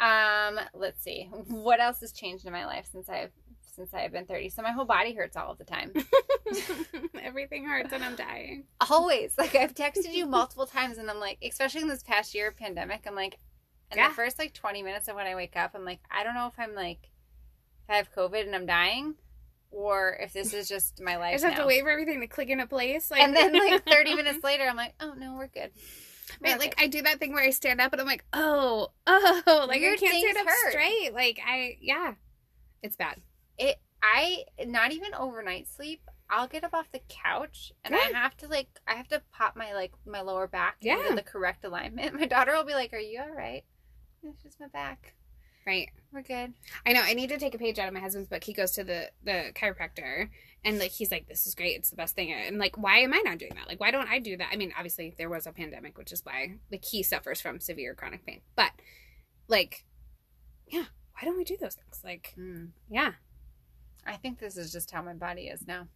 Um, 0.00 0.58
let's 0.74 1.02
see. 1.02 1.28
What 1.48 1.80
else 1.80 2.00
has 2.00 2.12
changed 2.12 2.44
in 2.46 2.52
my 2.52 2.66
life 2.66 2.86
since 2.90 3.08
I've 3.08 3.32
since 3.74 3.92
I've 3.94 4.12
been 4.12 4.26
30? 4.26 4.48
So 4.50 4.62
my 4.62 4.70
whole 4.72 4.84
body 4.84 5.14
hurts 5.14 5.36
all 5.36 5.50
of 5.50 5.58
the 5.58 5.64
time. 5.64 5.92
Everything 7.22 7.64
hurts 7.64 7.92
and 7.92 8.04
I'm 8.04 8.16
dying. 8.16 8.64
Always. 8.90 9.36
Like 9.38 9.54
I've 9.54 9.74
texted 9.74 10.12
you 10.12 10.26
multiple 10.28 10.66
times 10.66 10.98
and 10.98 11.10
I'm 11.10 11.20
like, 11.20 11.38
especially 11.42 11.82
in 11.82 11.88
this 11.88 12.02
past 12.02 12.34
year 12.34 12.48
of 12.48 12.56
pandemic, 12.56 13.04
I'm 13.06 13.14
like 13.14 13.38
in 13.90 13.98
Yeah. 13.98 14.08
the 14.08 14.14
first 14.14 14.38
like 14.38 14.52
20 14.52 14.82
minutes 14.82 15.08
of 15.08 15.16
when 15.16 15.26
I 15.26 15.34
wake 15.34 15.56
up, 15.56 15.72
I'm 15.74 15.84
like, 15.84 16.00
I 16.10 16.24
don't 16.24 16.34
know 16.34 16.46
if 16.46 16.54
I'm 16.58 16.74
like 16.74 17.10
if 17.84 17.90
I 17.90 17.96
have 17.96 18.12
COVID 18.14 18.46
and 18.46 18.54
I'm 18.54 18.66
dying 18.66 19.14
or 19.70 20.16
if 20.20 20.32
this 20.32 20.54
is 20.54 20.68
just 20.68 21.00
my 21.02 21.16
life. 21.16 21.30
I 21.30 21.34
just 21.34 21.44
have 21.44 21.56
to 21.56 21.66
wait 21.66 21.82
for 21.82 21.90
everything 21.90 22.20
to 22.20 22.26
click 22.26 22.48
into 22.48 22.66
place. 22.66 23.10
Like, 23.10 23.20
And 23.22 23.34
then 23.34 23.52
like 23.52 23.84
30 23.86 24.14
minutes 24.16 24.44
later, 24.44 24.64
I'm 24.64 24.76
like, 24.76 24.94
oh 25.00 25.14
no, 25.16 25.34
we're 25.34 25.48
good. 25.48 25.70
We're 26.40 26.52
Right, 26.52 26.58
like 26.58 26.74
okay. 26.74 26.84
I 26.84 26.88
do 26.88 27.02
that 27.02 27.18
thing 27.18 27.32
where 27.32 27.42
I 27.44 27.50
stand 27.50 27.80
up 27.80 27.92
and 27.92 28.00
I'm 28.00 28.06
like, 28.06 28.24
oh, 28.32 28.88
oh, 29.06 29.64
like 29.68 29.80
Weird 29.80 29.98
I 29.98 30.00
can't 30.00 30.18
stand 30.22 30.36
up 30.38 30.46
hurt. 30.46 30.70
straight. 30.70 31.10
Like 31.12 31.38
I, 31.46 31.76
yeah, 31.80 32.14
it's 32.82 32.96
bad. 32.96 33.20
It 33.58 33.76
I 34.02 34.44
not 34.66 34.92
even 34.92 35.14
overnight 35.14 35.66
sleep. 35.68 36.02
I'll 36.30 36.48
get 36.48 36.64
up 36.64 36.74
off 36.74 36.90
the 36.92 37.00
couch 37.08 37.72
and 37.84 37.94
Good. 37.94 38.14
I 38.14 38.18
have 38.18 38.36
to 38.38 38.48
like 38.48 38.68
I 38.86 38.94
have 38.94 39.08
to 39.08 39.22
pop 39.32 39.56
my 39.56 39.72
like 39.72 39.92
my 40.06 40.20
lower 40.20 40.46
back 40.46 40.76
Yeah. 40.80 40.98
into 41.00 41.14
the 41.14 41.22
correct 41.22 41.64
alignment. 41.64 42.14
My 42.18 42.26
daughter 42.26 42.52
will 42.54 42.64
be 42.64 42.74
like, 42.74 42.92
"Are 42.92 42.98
you 42.98 43.20
all 43.20 43.30
right?" 43.34 43.64
It's 44.22 44.42
just 44.42 44.60
my 44.60 44.68
back. 44.68 45.14
Right. 45.66 45.88
We're 46.12 46.22
good. 46.22 46.52
I 46.86 46.92
know. 46.92 47.00
I 47.02 47.14
need 47.14 47.30
to 47.30 47.38
take 47.38 47.54
a 47.54 47.58
page 47.58 47.78
out 47.78 47.88
of 47.88 47.94
my 47.94 48.00
husband's 48.00 48.28
book. 48.28 48.44
He 48.44 48.52
goes 48.52 48.72
to 48.72 48.84
the 48.84 49.10
the 49.22 49.52
chiropractor, 49.54 50.28
and 50.64 50.78
like 50.78 50.90
he's 50.90 51.10
like, 51.10 51.26
"This 51.28 51.46
is 51.46 51.54
great. 51.54 51.76
It's 51.76 51.90
the 51.90 51.96
best 51.96 52.14
thing." 52.14 52.32
And 52.32 52.58
like, 52.58 52.76
why 52.76 52.98
am 52.98 53.14
I 53.14 53.22
not 53.24 53.38
doing 53.38 53.52
that? 53.54 53.68
Like, 53.68 53.80
why 53.80 53.90
don't 53.90 54.08
I 54.08 54.18
do 54.18 54.36
that? 54.36 54.48
I 54.52 54.56
mean, 54.56 54.72
obviously 54.76 55.14
there 55.16 55.30
was 55.30 55.46
a 55.46 55.52
pandemic, 55.52 55.96
which 55.96 56.12
is 56.12 56.24
why 56.24 56.56
like 56.70 56.84
he 56.84 57.02
suffers 57.02 57.40
from 57.40 57.60
severe 57.60 57.94
chronic 57.94 58.26
pain. 58.26 58.40
But 58.56 58.72
like, 59.48 59.84
yeah, 60.66 60.84
why 61.12 61.24
don't 61.24 61.36
we 61.36 61.44
do 61.44 61.56
those 61.58 61.74
things? 61.76 62.00
Like, 62.04 62.34
mm. 62.38 62.68
yeah, 62.90 63.12
I 64.06 64.16
think 64.16 64.38
this 64.38 64.56
is 64.56 64.72
just 64.72 64.90
how 64.90 65.02
my 65.02 65.14
body 65.14 65.48
is 65.48 65.66
now. 65.66 65.88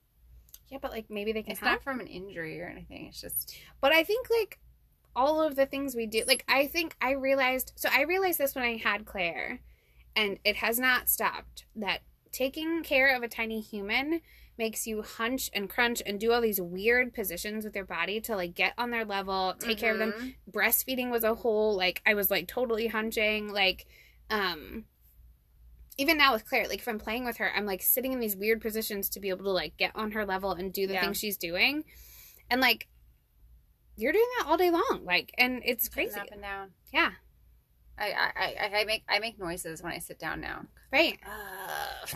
yeah, 0.69 0.79
but 0.81 0.91
like 0.93 1.07
maybe 1.11 1.33
they 1.33 1.43
can 1.43 1.53
It's 1.53 1.61
help. 1.61 1.73
not 1.73 1.83
from 1.83 2.01
an 2.01 2.07
injury 2.07 2.61
or 2.61 2.67
anything. 2.67 3.07
It's 3.07 3.21
just 3.21 3.57
But 3.81 3.93
I 3.93 4.05
think 4.05 4.29
like 4.31 4.59
all 5.17 5.41
of 5.43 5.57
the 5.57 5.67
things 5.67 5.95
we 5.97 6.07
do, 6.07 6.23
like 6.27 6.45
I 6.49 6.67
think 6.67 6.95
I 7.01 7.13
realized. 7.13 7.73
So 7.77 7.89
I 7.93 8.03
realized 8.03 8.39
this 8.39 8.55
when 8.55 8.65
I 8.65 8.77
had 8.77 9.05
Claire, 9.07 9.61
and 10.15 10.39
it 10.45 10.57
has 10.57 10.79
not 10.79 11.09
stopped. 11.09 11.65
That 11.75 12.01
taking 12.33 12.83
care 12.83 13.17
of 13.17 13.23
a 13.23 13.29
tiny 13.29 13.61
human 13.61 14.21
makes 14.59 14.87
you 14.87 15.03
hunch 15.03 15.51
and 15.55 15.71
crunch 15.71 16.03
and 16.05 16.19
do 16.21 16.33
all 16.33 16.41
these 16.41 16.61
weird 16.61 17.15
positions 17.15 17.65
with 17.65 17.75
your 17.77 17.85
body 17.85 18.21
to 18.21 18.37
like 18.37 18.55
get 18.55 18.75
on 18.77 18.91
their 18.91 19.05
level, 19.05 19.55
take 19.59 19.79
care 19.79 19.93
of 19.93 19.99
them. 19.99 20.13
Mhm. 20.13 20.35
Breastfeeding 20.53 21.11
was 21.11 21.25
a 21.25 21.35
whole 21.37 21.77
like 21.77 22.03
I 22.07 22.15
was 22.15 22.31
like 22.31 22.47
totally 22.49 22.87
hunching, 22.89 23.53
like 23.53 23.87
um. 24.31 24.85
Even 25.99 26.17
now 26.17 26.33
with 26.33 26.47
Claire, 26.49 26.69
like 26.69 26.79
if 26.79 26.87
I'm 26.89 26.99
playing 26.99 27.25
with 27.25 27.39
her, 27.39 27.51
I'm 27.55 27.67
like 27.67 27.83
sitting 27.83 28.13
in 28.13 28.21
these 28.21 28.37
weird 28.37 28.61
positions 28.61 29.09
to 29.11 29.21
be 29.21 29.29
able 29.31 29.45
to 29.45 29.51
like 29.51 29.77
get 29.77 29.91
on 29.97 30.13
her 30.13 30.25
level 30.25 30.53
and 30.53 30.73
do 30.73 30.87
the 30.87 30.95
Yeah. 30.95 31.01
things 31.03 31.19
she's 31.19 31.37
doing. 31.37 31.85
And 32.49 32.61
like 32.61 32.87
you're 33.97 34.13
doing 34.13 34.29
that 34.39 34.47
all 34.47 34.57
day 34.57 34.71
long 34.71 35.01
like 35.05 35.33
and 35.37 35.61
it's 35.65 35.89
crazy 35.89 36.19
up 36.21 36.29
and 36.31 36.41
down. 36.41 36.71
yeah 36.93 37.11
I, 37.99 38.13
I 38.13 38.31
I 38.71 38.81
I 38.81 38.85
make 38.85 39.03
I 39.09 39.19
make 39.19 39.41
noises 39.41 39.83
when 39.83 39.93
I 39.93 39.99
sit 39.99 40.21
down 40.21 40.41
now. 40.41 40.67
right 40.93 41.19
Uh, 41.27 42.07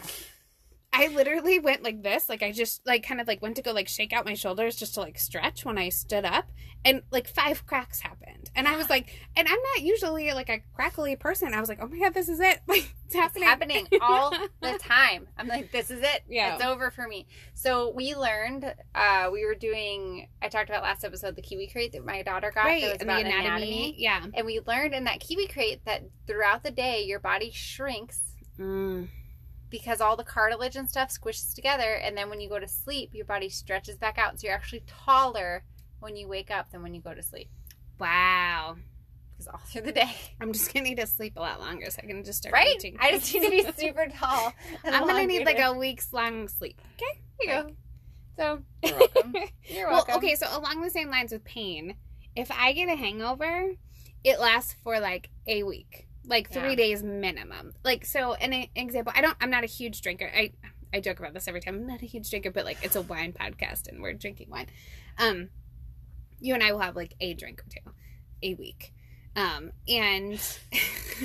i 0.92 1.08
literally 1.08 1.58
went 1.58 1.82
like 1.82 2.02
this 2.02 2.28
like 2.28 2.42
i 2.42 2.52
just 2.52 2.86
like 2.86 3.02
kind 3.06 3.20
of 3.20 3.26
like 3.26 3.40
went 3.42 3.56
to 3.56 3.62
go 3.62 3.72
like 3.72 3.88
shake 3.88 4.12
out 4.12 4.24
my 4.24 4.34
shoulders 4.34 4.76
just 4.76 4.94
to 4.94 5.00
like 5.00 5.18
stretch 5.18 5.64
when 5.64 5.78
i 5.78 5.88
stood 5.88 6.24
up 6.24 6.50
and 6.84 7.02
like 7.10 7.26
five 7.28 7.64
cracks 7.66 8.00
happened 8.00 8.50
and 8.54 8.68
i 8.68 8.76
was 8.76 8.90
like 8.90 9.18
and 9.36 9.48
i'm 9.48 9.58
not 9.74 9.82
usually 9.82 10.32
like 10.32 10.48
a 10.48 10.60
crackly 10.74 11.16
person 11.16 11.54
i 11.54 11.60
was 11.60 11.68
like 11.68 11.78
oh 11.80 11.88
my 11.88 11.98
god 11.98 12.14
this 12.14 12.28
is 12.28 12.40
it 12.40 12.60
like 12.66 12.94
it's 13.14 13.14
it's 13.14 13.44
happening 13.44 13.44
happening 13.44 13.86
all 14.00 14.30
the 14.62 14.78
time. 14.78 15.26
I'm 15.36 15.48
like, 15.48 15.70
this 15.70 15.90
is 15.90 16.00
it. 16.00 16.22
Yeah. 16.28 16.54
It's 16.54 16.64
over 16.64 16.90
for 16.90 17.06
me. 17.06 17.26
So 17.54 17.92
we 17.94 18.14
learned, 18.14 18.74
uh, 18.94 19.28
we 19.32 19.44
were 19.44 19.54
doing, 19.54 20.28
I 20.40 20.48
talked 20.48 20.70
about 20.70 20.82
last 20.82 21.04
episode, 21.04 21.36
the 21.36 21.42
Kiwi 21.42 21.68
crate 21.68 21.92
that 21.92 22.04
my 22.04 22.22
daughter 22.22 22.50
got. 22.54 22.64
right 22.64 22.82
That 22.82 22.92
was 22.92 23.00
and 23.00 23.08
the 23.08 23.14
about 23.14 23.20
anatomy, 23.26 23.44
anatomy. 23.46 23.94
yeah 23.98 24.26
And 24.34 24.46
we 24.46 24.60
learned 24.66 24.94
in 24.94 25.04
that 25.04 25.20
Kiwi 25.20 25.46
crate 25.48 25.84
that 25.84 26.04
throughout 26.26 26.62
the 26.62 26.70
day, 26.70 27.02
your 27.04 27.20
body 27.20 27.50
shrinks 27.52 28.20
mm. 28.58 29.08
Because 29.72 30.00
all 30.00 30.16
the 30.16 30.22
cartilage 30.22 30.76
and 30.76 30.88
stuff 30.88 31.10
squishes 31.10 31.52
together. 31.54 31.94
And 31.94 32.16
then 32.16 32.30
when 32.30 32.40
you 32.40 32.48
go 32.48 32.60
to 32.60 32.68
sleep, 32.68 33.10
your 33.12 33.24
body 33.24 33.48
stretches 33.48 33.96
back 33.96 34.18
out. 34.18 34.38
So 34.38 34.46
you're 34.46 34.54
actually 34.54 34.84
taller 34.86 35.64
when 35.98 36.14
you 36.14 36.28
wake 36.28 36.50
up 36.52 36.70
than 36.70 36.82
when 36.82 36.94
you 36.94 37.00
go 37.00 37.14
to 37.14 37.22
sleep. 37.22 37.48
wow 37.98 38.76
Because 39.32 39.48
all 39.48 39.60
through 39.66 39.82
the 39.82 39.92
day. 39.92 40.14
I'm 40.40 40.52
just 40.52 40.72
gonna 40.72 40.84
need 40.88 40.98
to 40.98 41.06
sleep 41.06 41.34
a 41.36 41.40
lot 41.40 41.58
longer 41.60 41.90
so 41.90 42.00
I 42.02 42.06
can 42.06 42.22
just 42.22 42.38
start 42.38 42.52
Right? 42.52 42.74
reaching. 42.76 42.96
I 43.00 43.12
just 43.12 43.32
need 43.34 43.42
to 43.42 43.50
be 43.50 43.72
super 43.80 44.06
tall. 44.08 44.52
I'm 44.84 45.06
gonna 45.06 45.26
need 45.26 45.44
like 45.46 45.58
a 45.58 45.72
week's 45.72 46.12
long 46.12 46.46
sleep. 46.48 46.80
Okay. 46.96 47.20
There 47.44 47.56
you 47.56 47.62
go. 47.62 47.74
So 48.36 48.62
you're 48.82 48.98
welcome. 49.14 49.34
You're 49.66 49.90
well, 49.90 50.06
okay, 50.16 50.34
so 50.36 50.46
along 50.56 50.80
the 50.82 50.90
same 50.90 51.10
lines 51.10 51.32
with 51.32 51.44
pain, 51.44 51.96
if 52.34 52.50
I 52.50 52.72
get 52.72 52.88
a 52.88 52.96
hangover, 52.96 53.72
it 54.24 54.40
lasts 54.40 54.74
for 54.82 55.00
like 55.00 55.28
a 55.46 55.62
week, 55.64 56.08
like 56.24 56.50
three 56.52 56.70
Yeah. 56.70 56.74
days 56.76 57.02
minimum. 57.02 57.72
Like 57.84 58.04
so, 58.04 58.34
an 58.34 58.66
example, 58.76 59.12
I 59.16 59.20
don't, 59.22 59.36
I'm 59.40 59.50
not 59.50 59.64
a 59.64 59.68
huge 59.68 60.00
drinker. 60.02 60.30
I 60.34 60.52
I 60.94 61.00
joke 61.00 61.18
about 61.20 61.32
this 61.34 61.48
every 61.48 61.60
time. 61.60 61.74
I'm 61.76 61.86
not 61.86 62.02
a 62.02 62.06
huge 62.06 62.28
drinker, 62.30 62.50
but 62.50 62.64
like 62.64 62.78
it's 62.82 62.96
a 62.96 63.02
wine 63.02 63.32
podcast 63.32 63.88
and 63.88 64.02
we're 64.02 64.12
drinking 64.12 64.50
wine. 64.50 64.66
Um, 65.18 65.48
you 66.40 66.54
and 66.54 66.62
I 66.62 66.72
will 66.72 66.80
have 66.80 66.96
like 66.96 67.14
a 67.20 67.34
drink 67.34 67.60
or 67.60 67.68
two 67.70 67.92
a 68.42 68.54
week. 68.54 68.92
Um, 69.34 69.70
and 69.88 70.38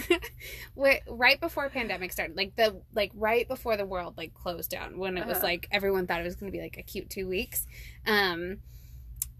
right 0.76 1.40
before 1.42 1.70
pandemic 1.70 2.12
started, 2.12 2.38
like 2.38 2.56
the 2.56 2.82
like 2.94 3.12
right 3.16 3.48
before 3.48 3.78
the 3.78 3.86
world 3.86 4.14
like 4.18 4.34
closed 4.34 4.70
down, 4.70 4.98
when 4.98 5.18
it 5.18 5.26
was 5.26 5.38
Uh-huh. 5.38 5.48
like 5.48 5.68
everyone 5.72 6.08
thought 6.08 6.22
it 6.22 6.24
was 6.24 6.36
going 6.36 6.52
to 6.52 6.58
be 6.58 6.62
like 6.64 6.78
a 6.78 6.84
cute 6.84 7.10
two 7.10 7.28
weeks. 7.28 7.66
Um, 8.06 8.60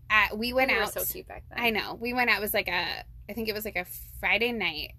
at, 0.10 0.38
we 0.38 0.54
went 0.54 0.72
were 0.72 0.82
out. 0.82 0.94
so 0.94 1.04
cute 1.04 1.28
back 1.28 1.44
then. 1.50 1.60
I 1.60 1.70
know. 1.70 1.94
We 2.00 2.14
went 2.14 2.30
out. 2.30 2.38
It 2.38 2.42
was 2.42 2.54
like 2.54 2.68
a, 2.70 3.04
I 3.30 3.34
think 3.34 3.48
it 3.50 3.54
was 3.56 3.66
like 3.66 3.76
a 3.76 3.86
Friday 4.20 4.52
night, 4.52 4.92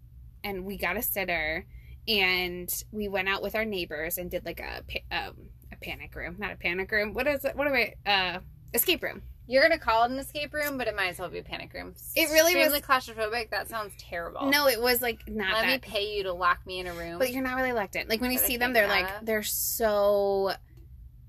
and 0.45 0.65
we 0.65 0.77
got 0.79 0.97
a 0.97 1.03
sitter, 1.03 1.67
and 2.07 2.71
we 2.93 3.09
went 3.09 3.29
out 3.29 3.43
with 3.43 3.55
our 3.55 3.65
neighbors 3.65 4.19
and 4.19 4.31
did 4.31 4.45
like 4.45 4.61
a 4.61 4.83
um, 5.11 5.35
a 5.73 5.77
panic 5.83 6.15
room, 6.15 6.37
not 6.39 6.53
a 6.53 6.57
panic 6.57 6.91
room. 6.91 7.13
What 7.15 7.27
is 7.27 7.45
it? 7.45 7.57
What 7.57 7.67
am 7.67 7.75
I? 7.75 7.95
Uh, 8.11 8.39
escape 8.75 9.03
room. 9.03 9.23
You're 9.51 9.63
gonna 9.63 9.79
call 9.79 10.05
it 10.05 10.11
an 10.11 10.19
escape 10.19 10.53
room, 10.53 10.77
but 10.77 10.89
it 10.89 10.95
might 10.95 11.09
as 11.09 11.19
well 11.19 11.31
be 11.31 11.39
a 11.39 11.43
panic 11.43 11.73
room. 11.73 11.95
It 12.15 12.29
really 12.31 12.55
was- 12.55 12.81
claustrophobic. 12.83 13.49
That 13.51 13.69
sounds 13.71 13.95
terrible. 13.99 14.51
No, 14.51 14.69
it 14.69 14.81
was 14.81 15.01
like 15.01 15.27
not 15.27 15.55
Let 15.55 15.67
me 15.67 15.79
pay 15.79 16.15
you 16.17 16.25
to 16.25 16.35
lock 16.35 16.67
me 16.67 16.81
in 16.81 16.87
a 16.87 16.93
room. 16.93 17.19
But 17.19 17.33
you're 17.33 17.43
not 17.43 17.57
really 17.57 17.73
locked 17.73 17.97
in. 17.97 18.09
Like 18.09 18.21
when 18.21 18.31
you 18.31 18.39
But 18.39 18.47
see 18.47 18.59
them, 18.59 18.75
they're 18.75 18.89
like 18.89 19.09
they're 19.25 19.43
so 19.43 20.53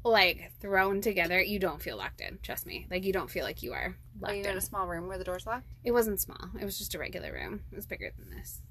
like 0.03 0.51
thrown 0.59 0.99
together. 1.01 1.41
You 1.41 1.59
don't 1.59 1.81
feel 1.81 1.95
locked 1.97 2.19
in. 2.21 2.39
Trust 2.41 2.65
me. 2.65 2.87
Like 2.91 3.05
you 3.05 3.13
don't 3.13 3.29
feel 3.29 3.43
like 3.45 3.63
you 3.63 3.71
are 3.73 3.85
Are 3.85 3.95
locked 4.21 4.35
you 4.35 4.43
in. 4.43 4.49
in 4.49 4.57
a 4.57 4.61
small 4.61 4.85
room 4.87 5.07
where 5.07 5.17
the 5.17 5.23
door's 5.23 5.45
locked? 5.45 5.67
It 5.85 5.91
wasn't 5.91 6.19
small. 6.19 6.49
It 6.59 6.65
was 6.65 6.77
just 6.77 6.95
a 6.95 6.99
regular 6.99 7.31
room. 7.31 7.61
It 7.71 7.75
was 7.75 7.85
bigger 7.85 8.11
than 8.17 8.29
this. 8.37 8.61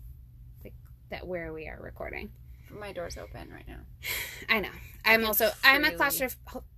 Like 0.65 0.75
that 1.11 1.27
where 1.27 1.53
we 1.53 1.69
are 1.69 1.79
recording. 1.81 2.31
My 2.71 2.93
door's 2.93 3.17
open 3.17 3.51
right 3.51 3.67
now. 3.67 3.81
I 4.49 4.61
know. 4.61 4.69
I'm 5.05 5.21
can 5.21 5.27
also 5.27 5.51
I'm 5.65 5.85
a 5.85 5.89
freely- 5.89 5.99
claustroph 5.99 6.37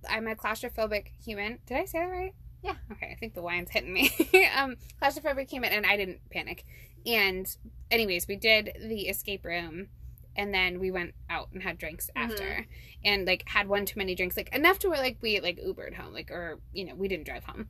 I'm 0.09 0.27
a 0.27 0.35
claustrophobic 0.35 1.07
human. 1.23 1.59
Did 1.65 1.77
I 1.77 1.85
say 1.85 1.99
that 1.99 2.05
right? 2.05 2.33
Yeah. 2.63 2.75
Okay, 2.91 3.11
I 3.11 3.15
think 3.19 3.33
the 3.33 3.41
wine's 3.41 3.71
hitting 3.71 3.93
me. 3.93 4.09
um 4.57 4.75
claustrophobic 5.01 5.49
human 5.49 5.71
and 5.71 5.85
I 5.85 5.97
didn't 5.97 6.21
panic. 6.29 6.63
And 7.05 7.45
anyways, 7.89 8.27
we 8.27 8.35
did 8.35 8.71
the 8.79 9.07
escape 9.09 9.43
room 9.43 9.87
and 10.35 10.53
then 10.53 10.79
we 10.79 10.91
went 10.91 11.13
out 11.29 11.49
and 11.51 11.61
had 11.63 11.77
drinks 11.77 12.09
after 12.15 12.43
Mhm. 12.43 12.65
and 13.03 13.25
like 13.27 13.43
had 13.49 13.67
one 13.67 13.85
too 13.85 13.97
many 13.99 14.15
drinks 14.15 14.37
like 14.37 14.55
enough 14.55 14.79
to 14.79 14.89
where 14.89 14.99
like 14.99 15.17
we 15.21 15.41
like 15.41 15.59
ubered 15.59 15.95
home 15.95 16.13
like 16.13 16.31
or 16.31 16.61
you 16.71 16.85
know 16.85 16.95
we 16.95 17.09
didn't 17.09 17.25
drive 17.25 17.43
home 17.43 17.67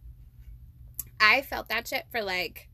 i 1.20 1.42
felt 1.42 1.70
that 1.70 1.88
shit 1.88 2.06
for 2.12 2.22
like 2.22 2.70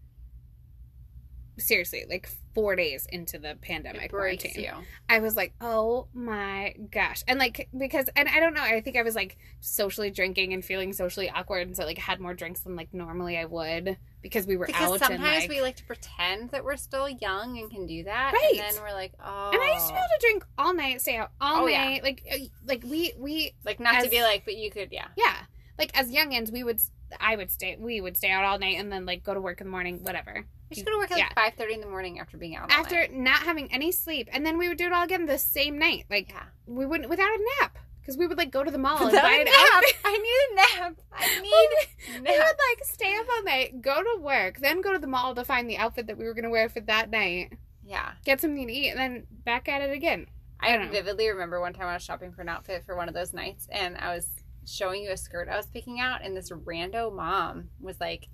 seriously 1.58 2.06
like 2.10 2.30
four 2.54 2.76
days 2.76 3.08
into 3.12 3.38
the 3.38 3.56
pandemic 3.62 4.10
quarantine 4.12 4.52
you. 4.56 4.72
i 5.10 5.20
was 5.20 5.36
like 5.36 5.54
oh 5.62 6.08
my 6.14 6.74
gosh 6.92 7.24
and 7.28 7.40
like 7.40 7.68
because 7.78 8.10
and 8.16 8.28
i 8.30 8.40
don't 8.40 8.54
know 8.54 8.62
i 8.62 8.82
think 8.82 8.96
i 8.96 9.02
was 9.02 9.16
like 9.16 9.38
socially 9.60 10.10
drinking 10.10 10.54
and 10.54 10.64
feeling 10.66 10.92
socially 10.94 11.30
awkward 11.30 11.68
and 11.68 11.76
so 11.76 11.86
like 11.86 11.98
had 11.98 12.20
more 12.20 12.34
drinks 12.34 12.62
than 12.62 12.76
like 12.76 12.94
normally 12.94 13.38
i 13.38 13.46
would 13.46 13.98
because 14.22 14.46
we 14.46 14.58
were 14.58 14.66
Because 14.66 14.82
out 14.82 15.00
sometimes 15.00 15.24
and 15.24 15.42
like 15.42 15.50
we 15.50 15.62
like 15.62 15.76
to 15.78 15.86
pretend 15.86 16.50
that 16.52 16.64
we're 16.64 16.76
still 16.78 17.08
young 17.08 17.58
and 17.60 17.70
can 17.72 17.86
do 17.86 18.04
that, 18.04 18.34
Right. 18.34 18.60
And 18.60 18.76
then 18.76 18.84
we're 18.84 18.92
like, 18.94 19.14
oh, 19.24 19.52
and 19.54 19.62
I 19.62 19.74
used 19.74 19.88
to 19.88 19.94
be 19.94 20.00
able 20.00 20.08
to 20.08 20.18
drink 20.20 20.46
all 20.58 20.74
night, 20.74 21.00
stay 21.02 21.16
out 21.18 21.32
all 21.40 21.64
Oh, 21.64 21.68
yeah. 21.68 21.86
night. 21.86 22.04
Like, 22.04 22.24
uh, 22.30 22.38
like 22.66 22.84
we 22.84 23.14
we 23.18 23.54
like 23.64 23.80
not 23.80 24.04
to 24.04 24.10
be 24.10 24.22
like, 24.22 24.44
but 24.44 24.58
you 24.58 24.70
could, 24.70 24.90
yeah. 24.92 25.08
Yeah. 25.16 25.34
Like 25.80 25.98
as 25.98 26.12
youngins, 26.12 26.52
we 26.52 26.64
would 26.64 26.82
I 27.22 27.36
would 27.38 27.52
stay 27.52 27.78
we 27.80 28.02
would 28.02 28.18
stay 28.18 28.30
out 28.32 28.44
all 28.44 28.60
night 28.60 28.78
and 28.80 28.92
then 28.92 29.06
like 29.06 29.24
go 29.24 29.34
to 29.34 29.40
work 29.40 29.62
in 29.62 29.68
the 29.68 29.72
morning, 29.72 30.00
whatever. 30.04 30.46
We 30.70 30.76
should 30.76 30.86
go 30.86 30.92
to 30.92 30.98
work 30.98 31.12
at 31.12 31.18
Yeah. 31.18 31.26
like 31.26 31.36
five 31.36 31.54
thirty 31.56 31.74
in 31.74 31.82
the 31.82 31.88
morning 31.88 32.20
after 32.20 32.38
being 32.38 32.56
out. 32.56 32.72
all 32.72 32.80
After 32.80 32.96
night. 32.96 33.14
not 33.14 33.40
having 33.44 33.72
any 33.72 33.92
sleep, 33.92 34.28
and 34.32 34.46
then 34.46 34.58
we 34.58 34.68
would 34.68 34.78
do 34.78 34.86
it 34.88 34.94
all 34.94 35.04
again 35.04 35.26
the 35.26 35.38
same 35.38 35.78
night. 35.80 36.06
Like 36.10 36.30
yeah, 36.32 36.44
we 36.66 36.86
wouldn't 36.86 37.10
without 37.10 37.30
a 37.30 37.40
nap 37.62 37.78
because 38.02 38.18
we 38.18 38.28
would 38.28 38.38
like 38.38 38.52
go 38.52 38.64
to 38.64 38.72
the 38.72 38.78
mall 38.78 39.02
and 39.02 39.12
buy 39.12 39.32
a 39.32 39.40
an 39.40 39.46
nap. 39.46 39.54
outfit. 39.74 39.96
I 40.06 40.18
need 40.18 40.52
a 40.52 40.56
nap. 40.84 40.96
I 41.14 41.40
need 41.42 42.18
a 42.18 42.22
we 42.22 42.38
would 42.38 42.40
like 42.40 42.84
stay 42.86 43.16
up 43.18 43.26
all 43.32 43.44
night, 43.44 43.82
go 43.82 44.02
to 44.02 44.22
work, 44.22 44.60
then 44.60 44.82
go 44.82 44.94
to 44.94 45.00
the 45.00 45.08
mall 45.08 45.36
to 45.36 45.44
find 45.46 45.70
the 45.70 45.78
outfit 45.78 46.08
that 46.08 46.18
we 46.18 46.26
were 46.26 46.34
gonna 46.34 46.50
wear 46.50 46.70
for 46.70 46.80
that 46.82 47.10
night, 47.10 47.54
Yeah, 47.86 48.12
get 48.26 48.42
something 48.42 48.68
to 48.68 48.74
eat, 48.74 48.90
and 48.92 49.00
then 49.00 49.28
back 49.46 49.68
at 49.70 49.82
it 49.82 49.92
again. 49.92 50.28
I 50.60 50.76
I, 50.76 50.88
vividly 50.88 51.30
remember 51.30 51.60
one 51.62 51.74
time 51.74 51.88
I 51.88 51.94
was 51.94 52.04
shopping 52.04 52.32
for 52.32 52.42
an 52.42 52.50
outfit 52.50 52.84
for 52.86 52.96
one 52.96 53.08
of 53.08 53.14
those 53.14 53.32
nights, 53.34 53.68
and 53.72 53.96
I 53.98 54.16
was 54.16 54.28
showing 54.66 55.04
you 55.04 55.12
a 55.12 55.18
skirt 55.18 55.48
I 55.50 55.56
was 55.56 55.68
picking 55.68 56.00
out, 56.00 56.22
and 56.24 56.36
this 56.36 56.50
rando 56.50 57.14
mom 57.14 57.70
was 57.80 58.00
like, 58.00 58.28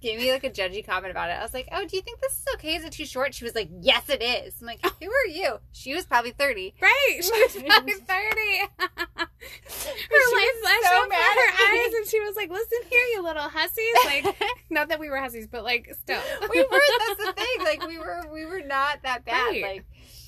gave 0.00 0.18
me 0.18 0.30
like 0.32 0.44
a 0.44 0.50
judgy 0.50 0.84
comment 0.84 1.10
about 1.10 1.30
it. 1.30 1.34
I 1.34 1.42
was 1.42 1.54
like, 1.54 1.68
"Oh, 1.72 1.86
do 1.86 1.96
you 1.96 2.02
think 2.02 2.20
this 2.20 2.32
is 2.32 2.44
okay? 2.54 2.76
Is 2.76 2.84
it 2.84 2.92
too 2.92 3.04
short?" 3.06 3.34
She 3.34 3.44
was 3.44 3.54
like, 3.54 3.68
"Yes, 3.80 4.08
it 4.08 4.22
is." 4.22 4.54
I'm 4.60 4.66
like, 4.66 4.80
"Who 4.84 5.10
are 5.10 5.26
you?" 5.30 5.58
She 5.72 5.94
was 5.94 6.06
probably 6.06 6.30
thirty. 6.32 6.74
Right, 6.80 7.20
she 7.22 7.30
was 7.30 7.62
probably 7.66 7.94
thirty. 7.94 8.58
her 8.78 9.26
life 10.36 10.56
flashed 10.62 10.84
so 10.84 11.08
mad 11.08 11.36
her 11.36 11.64
eyes, 11.64 11.94
and 11.94 12.06
she 12.06 12.20
was 12.20 12.36
like, 12.36 12.50
"Listen 12.50 12.78
here, 12.90 13.02
you 13.14 13.22
little 13.22 13.48
hussies!" 13.48 13.94
Like, 14.04 14.36
not 14.70 14.88
that 14.88 15.00
we 15.00 15.08
were 15.08 15.18
hussies, 15.18 15.46
but 15.46 15.64
like, 15.64 15.94
still, 16.00 16.20
we 16.52 16.62
were. 16.62 16.80
That's 17.08 17.24
the 17.26 17.32
thing. 17.32 17.64
Like 17.64 17.86
we 17.86 17.98
were. 17.98 18.22
We 18.32 18.46
were 18.46 18.60
not 18.60 19.02
that 19.02 19.24
bad. 19.24 19.48
Right. 19.48 19.62
Like, 19.62 19.84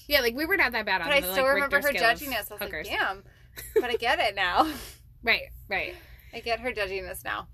yeah, 0.09 0.20
like 0.20 0.35
we 0.35 0.46
were 0.46 0.57
not 0.57 0.72
that 0.72 0.87
bad 0.87 1.00
on 1.03 1.09
but 1.09 1.16
I 1.16 1.20
the 1.20 1.33
still 1.33 1.44
like, 1.44 1.55
remember 1.55 1.76
Richter 1.76 1.92
her 1.92 1.98
judging 1.98 2.35
us. 2.35 2.50
I 2.50 2.55
was 2.55 2.62
hookers. 2.62 2.88
like, 2.88 2.98
"Damn," 2.98 3.22
but 3.81 3.90
I 3.90 3.96
get 3.96 4.18
it 4.18 4.35
now. 4.35 4.68
Right, 5.22 5.50
right, 5.68 5.94
I 6.35 6.40
get 6.40 6.61
her 6.61 6.72
judging 6.72 7.05
us 7.07 7.22
now. 7.22 7.48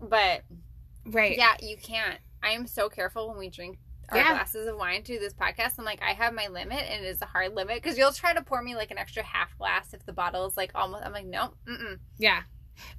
But 0.00 0.44
right. 1.08 1.36
yeah, 1.36 1.56
you 1.60 1.76
can't. 1.76 2.18
I 2.42 2.50
am 2.50 2.66
so 2.66 2.88
careful 2.88 3.28
when 3.28 3.38
we 3.38 3.50
drink 3.50 3.78
our 4.10 4.16
Yeah. 4.18 4.30
glasses 4.30 4.66
of 4.66 4.76
wine 4.76 5.02
to 5.02 5.18
this 5.18 5.34
podcast. 5.34 5.74
I'm 5.78 5.84
like, 5.84 6.00
I 6.02 6.12
have 6.12 6.32
my 6.32 6.46
limit, 6.48 6.84
and 6.88 7.04
it 7.04 7.08
is 7.08 7.20
a 7.20 7.26
hard 7.26 7.54
limit 7.54 7.82
because 7.82 7.98
you'll 7.98 8.12
try 8.12 8.32
to 8.32 8.42
pour 8.42 8.62
me 8.62 8.74
like 8.76 8.90
an 8.90 8.98
extra 8.98 9.22
half 9.22 9.56
glass 9.58 9.92
if 9.92 10.06
the 10.06 10.12
bottle 10.12 10.46
is 10.46 10.56
like 10.56 10.70
almost. 10.74 11.04
I'm 11.04 11.12
like, 11.12 11.26
no, 11.26 11.52
mm 11.66 11.98
yeah, 12.16 12.42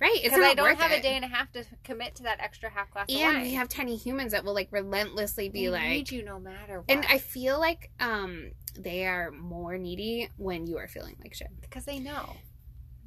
right. 0.01 0.19
Because 0.21 0.39
I 0.39 0.53
don't 0.53 0.77
have 0.77 0.91
it. 0.91 0.99
a 0.99 1.01
day 1.01 1.15
and 1.15 1.23
a 1.25 1.27
half 1.29 1.51
to 1.53 1.63
commit 1.83 2.15
to 2.15 2.23
that 2.23 2.39
extra 2.41 2.69
half 2.69 2.91
glass 2.91 3.05
of 3.09 3.15
and 3.15 3.41
we 3.41 3.53
have 3.53 3.69
tiny 3.69 3.95
humans 3.95 4.33
that 4.33 4.43
will 4.43 4.53
like 4.53 4.67
relentlessly 4.71 5.49
be 5.49 5.63
They 5.65 5.69
like, 5.71 5.89
need 5.89 6.11
you 6.11 6.23
no 6.23 6.37
matter 6.39 6.81
what, 6.81 6.91
and 6.91 7.05
I 7.09 7.17
feel 7.17 7.59
like 7.59 7.89
um 7.99 8.51
they 8.77 9.05
are 9.05 9.31
more 9.31 9.77
needy 9.77 10.29
when 10.37 10.67
you 10.67 10.77
are 10.77 10.87
feeling 10.87 11.15
like 11.23 11.33
shit. 11.33 11.47
because 11.61 11.85
they 11.85 11.99
know, 11.99 12.35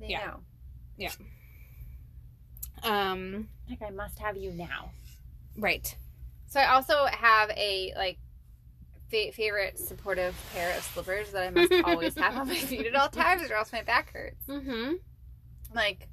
they 0.01 0.09
know. 0.09 0.41
Yeah. 0.97 1.09
know. 1.21 1.27
Um, 2.85 3.49
Like 3.69 3.83
I 3.83 3.91
must 3.91 4.19
have 4.19 4.37
you 4.37 4.51
now. 4.53 4.91
right. 5.57 5.97
So 6.49 6.61
I 6.61 6.67
also 6.75 7.07
have 7.07 7.51
a 7.57 7.93
like 7.97 8.19
fa- 9.11 9.33
favorite 9.33 9.79
supportive 9.79 10.35
pair 10.53 10.77
of 10.77 10.83
slippers 10.85 11.31
that 11.33 11.43
I 11.45 11.51
must 11.51 11.73
always 11.85 12.15
have 12.17 12.37
on 12.37 12.49
my 12.49 12.55
feet 12.57 12.87
at 12.87 12.95
all 12.95 13.09
times, 13.09 13.51
or 13.51 13.55
else 13.55 13.73
my 13.73 13.83
back 13.83 14.13
hurts. 14.13 14.45
Mm-hmm. 14.47 14.95
Like 15.75 16.09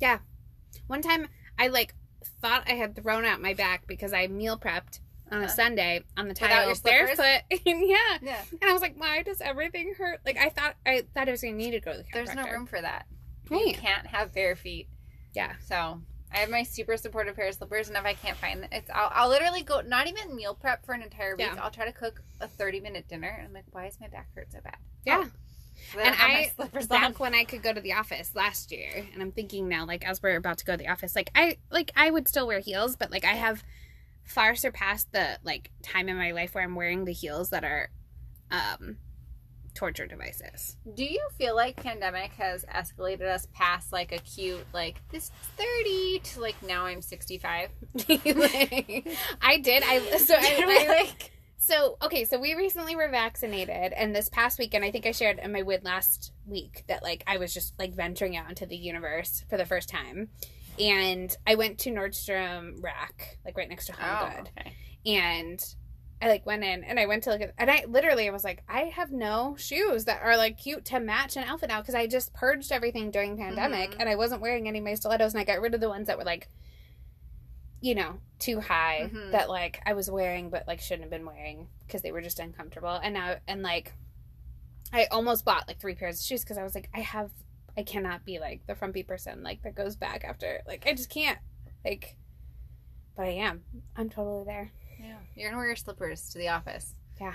yeah. 0.00 0.18
One 0.86 1.02
time 1.02 1.26
I 1.58 1.68
like 1.68 1.94
thought 2.40 2.62
I 2.68 2.72
had 2.74 2.94
thrown 2.94 3.24
out 3.24 3.40
my 3.40 3.54
back 3.54 3.86
because 3.86 4.12
I 4.12 4.26
meal 4.28 4.56
prepped 4.58 5.00
on 5.30 5.38
a 5.40 5.44
Uh-huh. 5.46 5.48
Sunday 5.54 6.04
on 6.16 6.26
the 6.28 6.34
Without 6.34 6.48
tile 6.48 6.66
your 6.66 6.74
slippers? 6.76 7.16
barefoot. 7.16 7.42
and 7.66 7.88
yeah. 7.88 8.18
yeah, 8.22 8.42
And 8.60 8.70
I 8.70 8.72
was 8.72 8.82
like, 8.82 8.94
why 8.98 9.22
does 9.22 9.40
everything 9.40 9.94
hurt? 9.98 10.20
Like 10.24 10.36
I 10.36 10.50
thought 10.50 10.76
I 10.86 11.02
thought 11.14 11.26
I 11.28 11.32
was 11.32 11.42
gonna 11.42 11.54
need 11.54 11.72
to 11.72 11.80
go 11.80 11.92
to 11.92 11.98
the 11.98 12.04
there's 12.12 12.34
no 12.34 12.44
room 12.44 12.66
for 12.66 12.80
that. 12.80 13.06
You 13.50 13.74
can't 13.74 14.06
have 14.06 14.32
bare 14.32 14.54
feet. 14.56 14.88
Yeah. 15.34 15.54
So 15.66 16.00
I 16.32 16.38
have 16.38 16.50
my 16.50 16.62
super 16.62 16.96
supportive 16.96 17.36
pair 17.36 17.48
of 17.48 17.54
slippers, 17.54 17.88
and 17.88 17.96
if 17.96 18.04
I 18.04 18.14
can't 18.14 18.36
find 18.38 18.64
it, 18.64 18.68
it's 18.72 18.90
I'll, 18.94 19.10
I'll 19.12 19.28
literally 19.28 19.62
go 19.62 19.80
not 19.80 20.06
even 20.06 20.34
meal 20.34 20.54
prep 20.54 20.84
for 20.84 20.92
an 20.94 21.02
entire 21.02 21.36
week. 21.36 21.46
Yeah. 21.46 21.56
I'll 21.62 21.70
try 21.70 21.84
to 21.84 21.92
cook 21.92 22.22
a 22.40 22.48
30 22.48 22.80
minute 22.80 23.08
dinner, 23.08 23.28
and 23.28 23.46
I'm 23.48 23.52
like, 23.52 23.64
why 23.70 23.86
is 23.86 23.98
my 24.00 24.08
back 24.08 24.28
hurt 24.34 24.52
so 24.52 24.60
bad? 24.62 24.76
Yeah. 25.04 25.24
So 25.92 25.98
And 26.00 26.14
I 26.18 26.52
slippers 26.54 26.86
back 26.86 27.04
on. 27.04 27.12
when 27.14 27.34
I 27.34 27.44
could 27.44 27.62
go 27.62 27.72
to 27.72 27.80
the 27.80 27.94
office 27.94 28.34
last 28.34 28.70
year, 28.72 29.06
and 29.12 29.22
I'm 29.22 29.32
thinking 29.32 29.68
now, 29.68 29.84
like 29.86 30.06
as 30.08 30.22
we're 30.22 30.36
about 30.36 30.58
to 30.58 30.64
go 30.64 30.72
to 30.74 30.78
the 30.78 30.88
office, 30.88 31.16
like 31.16 31.30
I 31.34 31.58
like 31.70 31.90
I 31.96 32.10
would 32.10 32.28
still 32.28 32.46
wear 32.46 32.60
heels, 32.60 32.96
but 32.96 33.10
like 33.10 33.24
I 33.24 33.32
have 33.32 33.64
far 34.24 34.54
surpassed 34.54 35.12
the 35.12 35.38
like 35.42 35.70
time 35.82 36.08
in 36.08 36.16
my 36.16 36.30
life 36.30 36.54
where 36.54 36.62
I'm 36.62 36.76
wearing 36.76 37.04
the 37.04 37.12
heels 37.12 37.50
that 37.50 37.64
are 37.64 37.90
um 38.50 38.98
torture 39.74 40.06
devices. 40.06 40.76
Do 40.94 41.04
you 41.04 41.26
feel 41.38 41.54
like 41.54 41.76
pandemic 41.76 42.32
has 42.32 42.64
escalated 42.64 43.22
us 43.22 43.46
past 43.52 43.92
like 43.92 44.12
a 44.12 44.18
cute 44.18 44.64
like 44.72 45.00
this 45.10 45.30
30 45.56 46.20
to 46.20 46.40
like 46.40 46.62
now 46.62 46.86
I'm 46.86 47.02
65? 47.02 47.68
I 48.08 49.58
did. 49.62 49.82
I 49.82 50.16
so 50.18 50.34
I, 50.34 50.64
I 50.88 50.88
like 50.88 51.32
So 51.62 51.96
okay, 52.02 52.24
so 52.24 52.40
we 52.40 52.54
recently 52.54 52.96
were 52.96 53.08
vaccinated, 53.08 53.92
and 53.92 54.14
this 54.14 54.28
past 54.28 54.58
weekend, 54.58 54.84
I 54.84 54.90
think 54.90 55.06
I 55.06 55.12
shared 55.12 55.38
in 55.38 55.52
my 55.52 55.62
wid 55.62 55.84
last 55.84 56.32
week 56.44 56.82
that 56.88 57.04
like 57.04 57.22
I 57.28 57.36
was 57.36 57.54
just 57.54 57.78
like 57.78 57.94
venturing 57.94 58.36
out 58.36 58.48
into 58.48 58.66
the 58.66 58.76
universe 58.76 59.44
for 59.48 59.56
the 59.56 59.64
first 59.64 59.88
time, 59.88 60.30
and 60.80 61.34
I 61.46 61.54
went 61.54 61.78
to 61.80 61.90
Nordstrom 61.90 62.82
Rack, 62.82 63.38
like 63.44 63.56
right 63.56 63.68
next 63.68 63.86
to 63.86 63.92
Home 63.92 64.28
oh, 64.28 64.36
Good, 64.36 64.50
okay. 64.58 64.76
and 65.06 65.64
I 66.22 66.28
like 66.28 66.46
went 66.46 66.62
in 66.62 66.84
and 66.84 67.00
I 67.00 67.06
went 67.06 67.24
to 67.24 67.30
look 67.30 67.40
at 67.40 67.52
and 67.58 67.68
I 67.70 67.84
literally 67.88 68.30
was 68.30 68.44
like, 68.44 68.62
I 68.68 68.82
have 68.84 69.10
no 69.10 69.56
shoes 69.58 70.04
that 70.04 70.22
are 70.22 70.36
like 70.36 70.56
cute 70.56 70.84
to 70.86 71.00
match 71.00 71.36
an 71.36 71.42
outfit 71.42 71.68
now 71.68 71.80
because 71.80 71.96
I 71.96 72.06
just 72.06 72.32
purged 72.32 72.70
everything 72.70 73.10
during 73.10 73.36
pandemic 73.36 73.90
Mhm. 73.90 73.96
and 74.00 74.08
I 74.08 74.14
wasn't 74.14 74.40
wearing 74.40 74.68
any 74.68 74.78
of 74.78 74.84
my 74.84 74.94
stilettos 74.94 75.34
and 75.34 75.40
I 75.40 75.44
got 75.44 75.60
rid 75.60 75.74
of 75.74 75.80
the 75.80 75.88
ones 75.88 76.06
that 76.06 76.16
were 76.18 76.24
like, 76.24 76.48
you 77.80 77.96
know, 77.96 78.20
too 78.38 78.60
high 78.60 79.10
Mhm. 79.12 79.32
that 79.32 79.48
like 79.50 79.80
I 79.84 79.94
was 79.94 80.08
wearing 80.10 80.48
but 80.48 80.68
like 80.68 80.80
shouldn't 80.80 81.02
have 81.02 81.10
been 81.10 81.26
wearing 81.26 81.66
because 81.86 82.02
they 82.02 82.12
were 82.12 82.22
just 82.22 82.38
uncomfortable. 82.38 82.94
And 83.02 83.14
now 83.14 83.36
and 83.48 83.62
like 83.62 83.92
I 84.92 85.06
almost 85.10 85.44
bought 85.44 85.66
like 85.66 85.80
three 85.80 85.94
pairs 85.96 86.20
of 86.20 86.24
shoes 86.26 86.44
because 86.44 86.58
I 86.58 86.62
was 86.62 86.74
like, 86.76 86.88
I 86.94 87.00
have 87.00 87.32
I 87.76 87.82
cannot 87.82 88.24
be 88.24 88.38
like 88.38 88.66
the 88.66 88.74
frumpy 88.76 89.02
person 89.02 89.42
like 89.42 89.62
that 89.62 89.74
goes 89.74 89.96
back 89.96 90.22
after 90.24 90.60
like 90.68 90.86
I 90.86 90.94
just 90.94 91.10
can't 91.10 91.38
like 91.84 92.16
but 93.16 93.26
I 93.26 93.30
am. 93.30 93.64
I'm 93.96 94.08
totally 94.08 94.44
there. 94.44 94.70
Yeah. 95.02 95.16
You're 95.34 95.48
gonna 95.50 95.58
wear 95.58 95.66
your 95.68 95.76
slippers 95.76 96.28
to 96.30 96.38
the 96.38 96.48
office. 96.48 96.94
Yeah. 97.20 97.34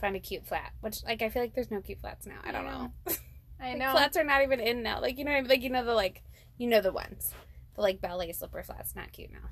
Find 0.00 0.16
a 0.16 0.20
cute 0.20 0.46
flat, 0.46 0.72
which 0.80 1.04
like 1.04 1.20
I 1.22 1.28
feel 1.28 1.42
like 1.42 1.54
there's 1.54 1.70
no 1.70 1.80
cute 1.80 2.00
flats 2.00 2.26
now. 2.26 2.38
I 2.42 2.52
don't 2.52 2.64
Yeah. 2.64 2.70
know. 2.72 2.92
I 3.60 3.70
Like, 3.70 3.78
know. 3.78 3.92
flats 3.92 4.16
are 4.16 4.24
not 4.24 4.42
even 4.42 4.60
in 4.60 4.82
now. 4.82 5.00
Like 5.00 5.18
you 5.18 5.24
know, 5.24 5.30
what 5.32 5.36
I 5.38 5.40
mean? 5.42 5.50
like 5.50 5.62
you 5.62 5.70
know 5.70 5.84
the 5.84 5.94
like 5.94 6.22
you 6.56 6.66
know 6.66 6.80
the 6.80 6.92
ones, 6.92 7.34
the 7.74 7.82
like 7.82 8.00
ballet 8.00 8.32
slipper 8.32 8.62
flats. 8.62 8.96
Not 8.96 9.12
cute 9.12 9.30
now. 9.32 9.50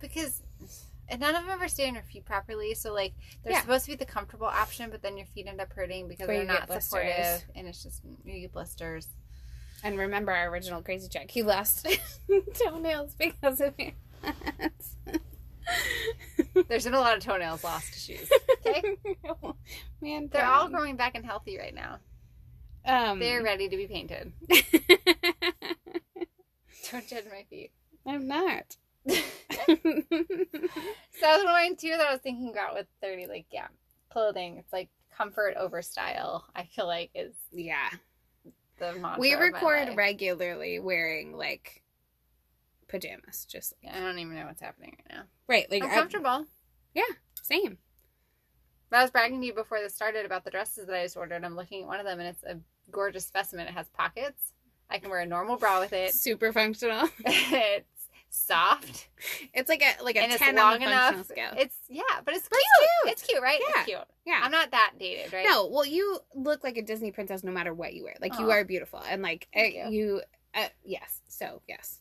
because 0.00 0.42
and 1.08 1.20
none 1.20 1.34
of 1.36 1.42
them 1.42 1.50
ever 1.52 1.68
stay 1.68 1.86
on 1.86 1.94
your 1.94 2.02
feet 2.02 2.24
properly. 2.24 2.74
So 2.74 2.92
like 2.92 3.12
they're 3.42 3.52
Yeah. 3.52 3.60
supposed 3.60 3.84
to 3.84 3.92
be 3.92 3.96
the 3.96 4.06
comfortable 4.06 4.46
option, 4.46 4.90
but 4.90 5.02
then 5.02 5.16
your 5.16 5.26
feet 5.26 5.46
end 5.46 5.60
up 5.60 5.72
hurting 5.72 6.08
because 6.08 6.24
Or 6.28 6.32
they're 6.32 6.44
not 6.44 6.70
supportive, 6.82 7.44
and 7.54 7.68
it's 7.68 7.82
just 7.82 8.02
you 8.24 8.40
get 8.40 8.52
blisters. 8.52 9.06
And 9.84 9.98
remember 9.98 10.32
our 10.32 10.48
original 10.48 10.80
crazy 10.82 11.08
check. 11.08 11.30
He 11.30 11.42
lost 11.42 11.86
toenails 12.54 13.14
because 13.14 13.60
of 13.60 13.74
your 13.78 13.92
flats. 14.20 14.96
There's 16.68 16.84
been 16.84 16.94
a 16.94 17.00
lot 17.00 17.16
of 17.16 17.22
toenails 17.22 17.64
lost 17.64 17.92
to 17.92 17.98
shoes. 17.98 18.30
Okay, 18.66 18.96
Man, 20.00 20.28
they're 20.32 20.46
all 20.46 20.68
growing 20.68 20.96
back 20.96 21.14
and 21.14 21.24
healthy 21.24 21.58
right 21.58 21.74
now. 21.74 21.98
Um, 22.86 23.18
They're 23.18 23.42
ready 23.42 23.68
to 23.68 23.76
be 23.76 23.86
painted. 23.86 24.32
Don't 26.90 27.08
judge 27.08 27.24
my 27.30 27.44
feet. 27.48 27.72
I'm 28.06 28.28
not. 28.28 28.76
so 29.08 29.16
that 29.66 31.36
was 31.36 31.44
one 31.44 31.76
too 31.76 31.94
that 31.96 32.06
I 32.08 32.12
was 32.12 32.20
thinking 32.22 32.50
about 32.50 32.74
with 32.74 32.86
thirty. 33.02 33.26
Like 33.26 33.46
yeah, 33.50 33.68
clothing. 34.10 34.58
It's 34.58 34.72
like 34.72 34.90
comfort 35.16 35.54
over 35.56 35.80
style. 35.82 36.44
I 36.54 36.64
feel 36.64 36.86
like 36.86 37.10
is 37.14 37.34
yeah. 37.52 37.88
the. 38.78 39.16
We 39.18 39.34
record 39.34 39.96
regularly 39.96 40.78
wearing 40.78 41.32
like 41.32 41.82
pajamas, 43.00 43.44
just 43.44 43.74
like, 43.82 43.94
I 43.94 44.00
don't 44.00 44.18
even 44.18 44.34
know 44.36 44.46
what's 44.46 44.60
happening 44.60 44.96
right 44.98 45.16
now. 45.16 45.22
right, 45.48 45.70
like 45.70 45.82
I'm 45.82 45.90
I- 45.90 45.94
comfortable. 45.94 46.46
same. 47.42 47.78
But 48.90 48.98
I 48.98 49.02
was 49.02 49.10
bragging 49.10 49.40
to 49.40 49.46
you 49.46 49.52
before 49.54 49.80
this 49.80 49.94
started 49.94 50.24
about 50.24 50.44
the 50.44 50.50
dresses 50.50 50.86
that 50.86 50.94
I 50.94 51.02
just 51.02 51.16
ordered. 51.16 51.44
I'm 51.44 51.56
looking 51.56 51.82
at 51.82 51.88
one 51.88 51.98
of 51.98 52.06
them 52.06 52.20
and 52.20 52.28
it's 52.28 52.44
a 52.44 52.58
gorgeous 52.92 53.26
specimen. 53.26 53.66
It 53.66 53.74
has 53.74 53.88
pockets. 53.88 54.52
I 54.88 54.98
can 54.98 55.10
wear 55.10 55.20
a 55.20 55.26
normal 55.26 55.56
bra 55.56 55.80
with 55.80 55.92
it. 55.92 56.14
Super 56.14 56.52
functional. 56.52 57.08
it's 57.26 57.88
soft. 58.30 59.08
It's 59.52 59.68
like 59.68 59.82
a 59.82 60.02
like 60.04 60.14
a 60.16 60.20
And 60.22 60.32
it's 60.32 60.40
ten 60.40 60.54
long 60.54 60.80
enough. 60.82 61.26
scale. 61.26 61.52
It's 61.56 61.76
yeah, 61.88 62.02
but 62.24 62.34
it's 62.34 62.48
But 62.48 62.58
cute. 62.58 62.62
it's 62.68 63.02
cute. 63.02 63.12
It's 63.12 63.22
cute, 63.22 63.42
right? 63.42 63.60
Yeah. 63.60 63.80
It's 63.80 63.86
cute. 63.86 64.00
yeah. 64.26 64.40
I'm 64.44 64.52
not 64.52 64.70
that 64.70 64.92
dated, 64.98 65.32
right? 65.32 65.46
No, 65.48 65.66
well, 65.66 65.86
you 65.86 66.20
look 66.34 66.62
like 66.62 66.76
a 66.76 66.82
Disney 66.82 67.10
princess 67.10 67.42
no 67.42 67.50
matter 67.50 67.74
what 67.74 67.94
you 67.94 68.04
wear. 68.04 68.14
Like 68.20 68.38
you 68.38 68.50
are 68.50 68.64
beautiful, 68.64 69.02
and 69.08 69.22
like 69.22 69.48
uh, 69.56 69.62
you. 69.62 69.86
you, 69.90 70.22
uh, 70.54 70.68
yes. 70.84 71.20
So 71.26 71.62
yes, 71.66 72.00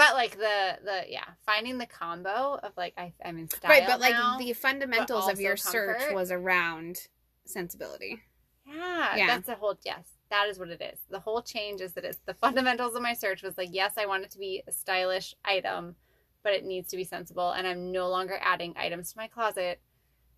But 0.00 0.14
like 0.14 0.38
the 0.38 0.78
the 0.82 1.02
yeah, 1.08 1.24
finding 1.44 1.76
the 1.76 1.84
combo 1.84 2.58
of 2.62 2.72
like 2.78 2.94
I 2.96 3.12
I'm 3.22 3.36
in 3.36 3.50
style 3.50 3.70
right. 3.70 3.84
But 3.86 4.00
like 4.00 4.14
the 4.38 4.54
fundamentals 4.54 5.28
of 5.28 5.38
your 5.38 5.58
search 5.58 6.00
was 6.14 6.30
around 6.30 7.08
sensibility. 7.44 8.22
Yeah, 8.66 9.16
Yeah. 9.16 9.26
that's 9.26 9.48
a 9.50 9.56
whole 9.56 9.78
yes. 9.84 10.04
That 10.30 10.48
is 10.48 10.58
what 10.58 10.70
it 10.70 10.80
is. 10.80 10.98
The 11.10 11.18
whole 11.20 11.42
change 11.42 11.82
is 11.82 11.92
that 11.94 12.04
it's 12.06 12.16
the 12.24 12.32
fundamentals 12.32 12.94
of 12.94 13.02
my 13.02 13.12
search 13.12 13.42
was 13.42 13.58
like, 13.58 13.68
yes, 13.72 13.94
I 13.98 14.06
want 14.06 14.24
it 14.24 14.30
to 14.30 14.38
be 14.38 14.62
a 14.66 14.72
stylish 14.72 15.34
item, 15.44 15.96
but 16.42 16.54
it 16.54 16.64
needs 16.64 16.88
to 16.90 16.96
be 16.96 17.04
sensible. 17.04 17.50
And 17.50 17.66
I'm 17.66 17.92
no 17.92 18.08
longer 18.08 18.38
adding 18.40 18.72
items 18.78 19.12
to 19.12 19.18
my 19.18 19.26
closet 19.28 19.80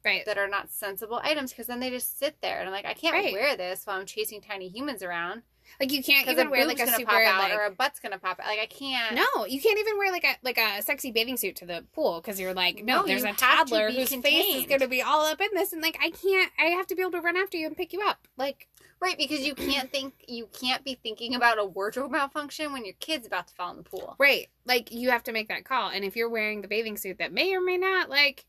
Right. 0.05 0.25
that 0.27 0.39
are 0.39 0.49
not 0.49 0.73
sensible 0.73 1.21
items 1.23 1.53
because 1.53 1.69
then 1.69 1.79
they 1.79 1.91
just 1.91 2.19
sit 2.19 2.41
there. 2.41 2.59
And 2.59 2.69
I'm 2.69 2.75
like, 2.75 2.87
I 2.87 2.95
can't 2.95 3.15
Right. 3.15 3.33
wear 3.33 3.57
this 3.57 3.87
while 3.87 4.01
I'm 4.01 4.07
chasing 4.07 4.41
tiny 4.41 4.69
humans 4.69 5.05
around 5.05 5.43
Like 5.81 5.93
you 5.93 6.03
can't 6.03 6.29
even 6.29 6.51
wear 6.51 6.67
like 6.67 6.79
a 6.79 6.85
gonna 6.85 6.97
super 6.97 7.13
like. 7.13 7.55
or 7.55 7.67
a 7.67 7.71
butt's 7.71 8.01
gonna 8.01 8.19
pop 8.19 8.41
out. 8.41 8.47
Like 8.47 8.61
I 8.61 8.67
can't. 8.67 9.15
no, 9.15 9.47
you 9.47 9.61
can't 9.61 9.79
even 9.79 9.99
wear 9.99 10.13
like 10.13 10.25
a 10.25 10.35
like 10.43 10.59
a 10.59 10.83
sexy 10.83 11.11
bathing 11.11 11.37
suit 11.37 11.57
to 11.57 11.67
the 11.67 11.85
pool 11.93 12.21
because 12.21 12.39
you're 12.39 12.55
like, 12.55 12.85
no, 12.85 13.01
No, 13.01 13.07
there's 13.07 13.25
a 13.25 13.29
to 13.29 13.35
toddler 13.35 13.89
be 13.89 13.97
whose 13.97 14.15
face 14.15 14.67
is 14.71 14.79
to 14.79 14.89
be 14.89 15.03
all 15.03 15.25
up 15.27 15.41
in 15.41 15.49
this, 15.55 15.73
and 15.73 15.83
like 15.83 15.99
I 16.03 16.11
can't. 16.11 16.53
I 16.59 16.67
have 16.67 16.87
to 16.89 16.95
be 16.95 17.03
able 17.03 17.13
to 17.13 17.21
run 17.21 17.37
after 17.37 17.57
you 17.57 17.67
and 17.67 17.77
pick 17.77 17.93
you 17.93 18.03
up. 18.03 18.27
Like 18.37 18.69
Right, 19.03 19.19
because 19.19 19.45
you 19.45 19.57
can't 19.57 19.91
think 19.91 20.15
you 20.29 20.49
can't 20.61 20.85
be 20.85 20.95
thinking 20.95 21.35
about 21.35 21.59
a 21.59 21.65
wardrobe 21.65 22.13
malfunction 22.13 22.73
when 22.73 22.85
your 22.85 22.95
kid's 23.01 23.27
about 23.27 23.49
to 23.49 23.55
fall 23.55 23.73
in 23.73 23.77
the 23.77 23.83
pool. 23.83 24.15
right, 24.21 24.47
like 24.65 24.93
you 24.93 25.11
have 25.11 25.25
to 25.25 25.33
make 25.33 25.49
that 25.49 25.65
call. 25.65 25.91
And 25.91 26.05
if 26.05 26.15
you're 26.15 26.29
wearing 26.29 26.63
the 26.63 26.69
bathing 26.69 26.97
suit 26.97 27.19
that 27.19 27.33
may 27.33 27.53
or 27.53 27.61
may 27.61 27.77
not 27.77 28.09
like 28.09 28.47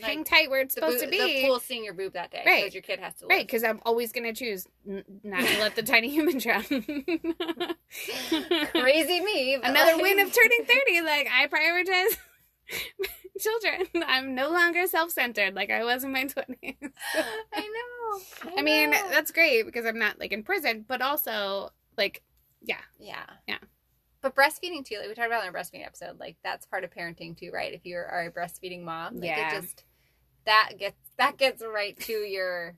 hang 0.00 0.24
tight 0.24 0.48
where 0.50 0.60
it's 0.60 0.74
supposed 0.74 0.98
boo- 1.00 1.04
to 1.04 1.10
be, 1.10 1.18
the 1.18 1.46
pool's 1.46 1.64
seeing 1.64 1.84
your 1.84 1.92
boob 1.94 2.14
that 2.14 2.30
day 2.30 2.42
Right. 2.46 2.60
because 2.62 2.74
your 2.74 2.82
kid 2.82 3.00
has 3.00 3.14
to. 3.16 3.26
Right, 3.26 3.46
because 3.46 3.62
I'm 3.64 3.80
always 3.84 4.12
going 4.12 4.24
to 4.24 4.32
choose 4.32 4.66
n- 4.88 5.04
not 5.22 5.44
to 5.44 5.60
let 5.60 5.76
the 5.76 5.82
tiny 5.82 6.08
human 6.10 6.38
drown. 6.38 6.64
Crazy 8.70 9.20
me. 9.20 9.54
Another 9.54 9.92
like- 9.94 10.02
win 10.02 10.18
of 10.20 10.32
turning 10.32 10.64
30. 10.64 11.00
Like, 11.02 11.28
I 11.32 11.46
prioritize 11.48 12.16
children. 13.40 13.86
I'm 14.06 14.34
no 14.34 14.50
longer 14.50 14.86
self 14.86 15.10
centered 15.10 15.54
like 15.54 15.70
I 15.70 15.84
was 15.84 16.04
in 16.04 16.12
my 16.12 16.24
20s. 16.24 16.76
I 17.52 17.60
know. 17.60 18.52
I 18.56 18.62
mean, 18.62 18.90
know. 18.90 19.08
that's 19.10 19.30
great 19.30 19.64
because 19.66 19.84
I'm 19.86 19.98
not 19.98 20.18
like 20.18 20.32
in 20.32 20.42
prison, 20.42 20.84
but 20.86 21.02
also, 21.02 21.70
like, 21.96 22.22
yeah. 22.62 22.76
yeah, 22.98 23.24
Yeah. 23.46 23.58
But 24.22 24.34
breastfeeding 24.36 24.84
too, 24.84 24.98
like 24.98 25.08
we 25.08 25.14
talked 25.14 25.26
about 25.26 25.42
in 25.44 25.52
our 25.52 25.60
breastfeeding 25.60 25.84
episode, 25.84 26.18
like 26.20 26.36
that's 26.44 26.64
part 26.64 26.84
of 26.84 26.90
parenting 26.90 27.36
too, 27.36 27.50
right? 27.52 27.72
If 27.72 27.84
you 27.84 27.96
are 27.96 28.26
a 28.26 28.30
breastfeeding 28.32 28.82
mom, 28.82 29.16
like 29.16 29.24
Yeah. 29.30 29.56
it 29.56 29.60
just 29.60 29.84
that 30.46 30.72
gets 30.78 30.96
that 31.18 31.36
gets 31.36 31.62
right 31.62 31.98
to 32.00 32.12
your 32.12 32.76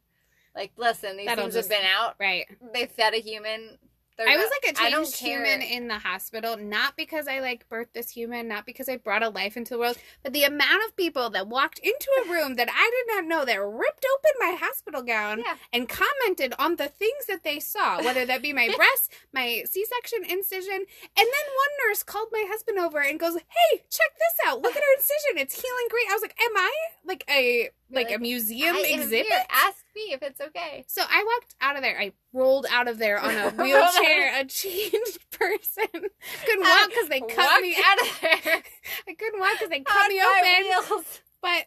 like. 0.54 0.72
Listen, 0.76 1.16
these 1.16 1.26
That'll 1.26 1.44
things 1.44 1.54
just- 1.54 1.70
have 1.70 1.80
been 1.80 1.86
out. 1.88 2.14
right. 2.18 2.46
They 2.72 2.86
fed 2.86 3.14
a 3.14 3.18
human. 3.18 3.78
They're 4.16 4.28
I 4.28 4.36
was 4.36 4.44
not- 4.44 4.52
like 4.64 4.72
a 4.72 4.90
changed 4.96 5.16
human 5.16 5.60
in 5.62 5.88
the 5.88 5.98
hospital, 5.98 6.56
not 6.56 6.96
because 6.96 7.26
I 7.26 7.40
like 7.40 7.68
birthed 7.68 7.92
this 7.94 8.10
human, 8.10 8.46
not 8.46 8.64
because 8.64 8.88
I 8.88 8.96
brought 8.96 9.22
a 9.24 9.28
life 9.28 9.56
into 9.56 9.74
the 9.74 9.78
world, 9.78 9.98
but 10.22 10.32
the 10.32 10.44
amount 10.44 10.84
of 10.86 10.96
people 10.96 11.30
that 11.30 11.48
walked 11.48 11.80
into 11.80 12.08
a 12.24 12.30
room 12.30 12.54
that 12.54 12.68
I 12.72 12.90
did 13.06 13.14
not 13.14 13.24
know 13.28 13.44
that 13.44 13.60
ripped 13.60 14.06
open 14.14 14.30
my 14.38 14.56
hospital 14.60 15.02
gown 15.02 15.40
Yeah. 15.44 15.56
and 15.72 15.88
commented 15.88 16.54
on 16.58 16.76
the 16.76 16.86
things 16.88 17.26
that 17.26 17.42
they 17.42 17.58
saw, 17.58 18.02
whether 18.04 18.24
that 18.24 18.40
be 18.40 18.52
my 18.52 18.68
breast, 18.76 19.10
my 19.32 19.64
C 19.66 19.84
section 19.84 20.24
incision, 20.24 20.74
and 20.76 20.86
then 21.16 21.26
one 21.26 21.88
nurse 21.88 22.02
called 22.04 22.28
my 22.30 22.44
husband 22.48 22.78
over 22.78 23.00
and 23.00 23.18
goes, 23.18 23.34
Hey, 23.34 23.78
check 23.90 24.12
this 24.18 24.46
out. 24.46 24.62
Look 24.62 24.76
at 24.76 24.82
her 24.82 24.94
incision. 24.96 25.38
It's 25.38 25.60
healing 25.60 25.86
great. 25.90 26.06
I 26.08 26.12
was 26.14 26.22
like, 26.22 26.36
Am 26.40 26.56
I 26.56 26.72
like 27.04 27.24
a 27.28 27.70
like, 27.90 28.06
like, 28.08 28.16
a 28.16 28.18
museum 28.20 28.76
I 28.76 28.80
exhibit? 28.80 29.26
here. 29.26 29.44
Ask 29.50 29.84
me 29.94 30.12
if 30.12 30.22
it's 30.22 30.40
okay. 30.40 30.84
So 30.88 31.02
I 31.08 31.24
walked 31.24 31.54
out 31.60 31.76
of 31.76 31.82
there. 31.82 31.98
I 32.00 32.12
rolled 32.32 32.66
out 32.70 32.88
of 32.88 32.98
there 32.98 33.18
on 33.20 33.34
a 33.34 33.50
wheelchair, 33.62 34.40
a 34.40 34.44
changed 34.44 35.30
person. 35.30 35.86
Couldn't 35.92 36.62
walk 36.62 36.88
because 36.88 37.08
they 37.08 37.20
cut 37.20 37.60
me. 37.62 37.76
out 37.84 38.00
of 38.00 38.20
there. 38.20 38.62
I 39.08 39.14
couldn't 39.14 39.40
walk 39.40 39.52
because 39.52 39.68
they 39.68 39.80
cut 39.80 40.08
me 40.08 40.20
open. 40.20 40.90
wheels. 40.90 41.20
But, 41.42 41.66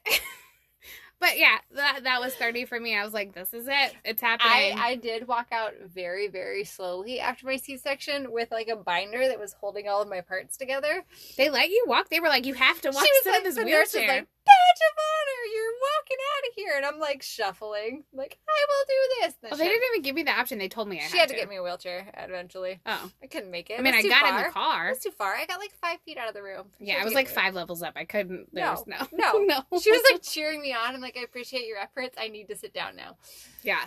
but 1.19 1.37
yeah, 1.37 1.57
that 1.75 2.03
that 2.03 2.19
was 2.19 2.33
thirty 2.35 2.65
for 2.65 2.79
me. 2.79 2.95
I 2.97 3.03
was 3.05 3.13
like, 3.13 3.33
this 3.33 3.53
is 3.53 3.67
it. 3.67 3.95
It's 4.03 4.21
happening. 4.21 4.77
I 4.77 4.95
did 4.95 5.27
walk 5.27 5.47
out 5.51 5.73
very, 5.85 6.27
very 6.27 6.63
slowly 6.63 7.19
after 7.19 7.45
my 7.45 7.57
C 7.57 7.77
section 7.77 8.31
with 8.31 8.49
like 8.51 8.67
a 8.69 8.75
binder 8.75 9.27
that 9.27 9.39
was 9.39 9.53
holding 9.53 9.87
all 9.87 10.01
of 10.01 10.09
my 10.09 10.21
parts 10.21 10.57
together. 10.57 11.03
they 11.37 11.49
let 11.49 11.69
you 11.69 11.85
walk. 11.87 12.09
They 12.09 12.19
were 12.19 12.27
like, 12.27 12.45
you 12.45 12.55
have 12.55 12.81
to 12.81 12.89
walk. 12.89 13.03
she 13.03 13.11
was 13.23 13.33
like, 13.33 13.43
this 13.43 13.55
the 13.55 13.65
nurse 13.65 13.93
was 13.93 14.01
wheelchair. 14.01 14.15
like, 14.17 14.27
badge 14.47 14.81
of 14.89 14.95
honor, 14.97 15.41
you're 15.53 15.73
walking 15.81 16.17
out 16.17 16.47
of 16.49 16.55
here. 16.55 16.73
And 16.77 16.85
I'm 16.85 16.99
like 16.99 17.21
shuffling, 17.21 18.03
like, 18.13 18.37
I 18.47 18.65
will 18.69 18.85
do 18.87 19.27
this. 19.43 19.51
Oh, 19.51 19.55
they 19.57 19.67
didn't 19.67 19.83
even 19.93 20.01
give 20.03 20.15
me 20.15 20.23
the 20.23 20.31
option. 20.31 20.57
They 20.57 20.67
told 20.69 20.87
me 20.87 20.99
I 20.99 21.07
she 21.07 21.17
had 21.17 21.29
to 21.29 21.35
get 21.35 21.49
me 21.49 21.57
a 21.57 21.63
wheelchair 21.63 22.11
eventually. 22.17 22.79
Oh, 22.85 23.11
I 23.21 23.27
couldn't 23.27 23.51
make 23.51 23.69
it. 23.69 23.79
I 23.79 23.81
mean, 23.81 23.93
I 23.93 24.01
got 24.01 24.21
far. 24.21 24.37
in 24.37 24.43
the 24.45 24.49
car. 24.51 24.87
It 24.87 24.91
was 24.91 24.99
too 24.99 25.11
far. 25.11 25.33
I 25.35 25.45
got 25.45 25.59
like 25.59 25.73
five 25.81 25.99
feet 26.05 26.17
out 26.17 26.27
of 26.27 26.33
the 26.33 26.43
room. 26.43 26.65
She 26.79 26.85
Yeah, 26.85 26.99
I 27.01 27.05
was 27.05 27.13
like 27.13 27.27
five 27.27 27.53
levels 27.53 27.83
up. 27.83 27.93
I 27.95 28.05
couldn't. 28.05 28.53
There 28.53 28.65
No, 28.65 28.71
was 28.71 28.83
no, 28.87 29.07
no. 29.13 29.45
no. 29.71 29.79
She 29.79 29.91
was 29.91 30.01
like 30.11 30.21
cheering 30.23 30.61
me 30.61 30.73
on. 30.73 30.95
I'm 30.95 31.01
like, 31.01 31.17
I 31.17 31.21
appreciate 31.23 31.65
your 31.67 31.77
efforts. 31.77 32.15
I 32.19 32.27
need 32.29 32.47
to 32.49 32.55
sit 32.55 32.73
down 32.73 32.95
now. 32.95 33.17
Yeah. 33.63 33.83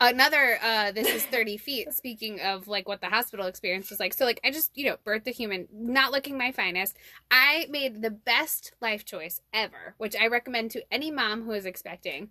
Another 0.00 0.58
uh 0.62 0.92
this 0.92 1.08
is 1.08 1.24
30 1.26 1.56
feet 1.56 1.92
speaking 1.92 2.40
of 2.40 2.68
like 2.68 2.88
what 2.88 3.00
the 3.00 3.08
hospital 3.08 3.46
experience 3.46 3.90
was 3.90 4.00
like. 4.00 4.14
So 4.14 4.24
like 4.24 4.40
I 4.44 4.50
just, 4.50 4.76
you 4.76 4.86
know, 4.86 4.96
birthed 5.04 5.26
a 5.26 5.30
human, 5.30 5.68
not 5.72 6.12
looking 6.12 6.36
my 6.38 6.52
finest. 6.52 6.96
I 7.30 7.66
made 7.70 8.02
the 8.02 8.10
best 8.10 8.72
life 8.80 9.04
choice 9.04 9.40
ever, 9.52 9.94
which 9.98 10.16
I 10.16 10.26
recommend 10.28 10.70
to 10.72 10.82
any 10.92 11.10
mom 11.10 11.42
who 11.42 11.52
is 11.52 11.66
expecting. 11.66 12.30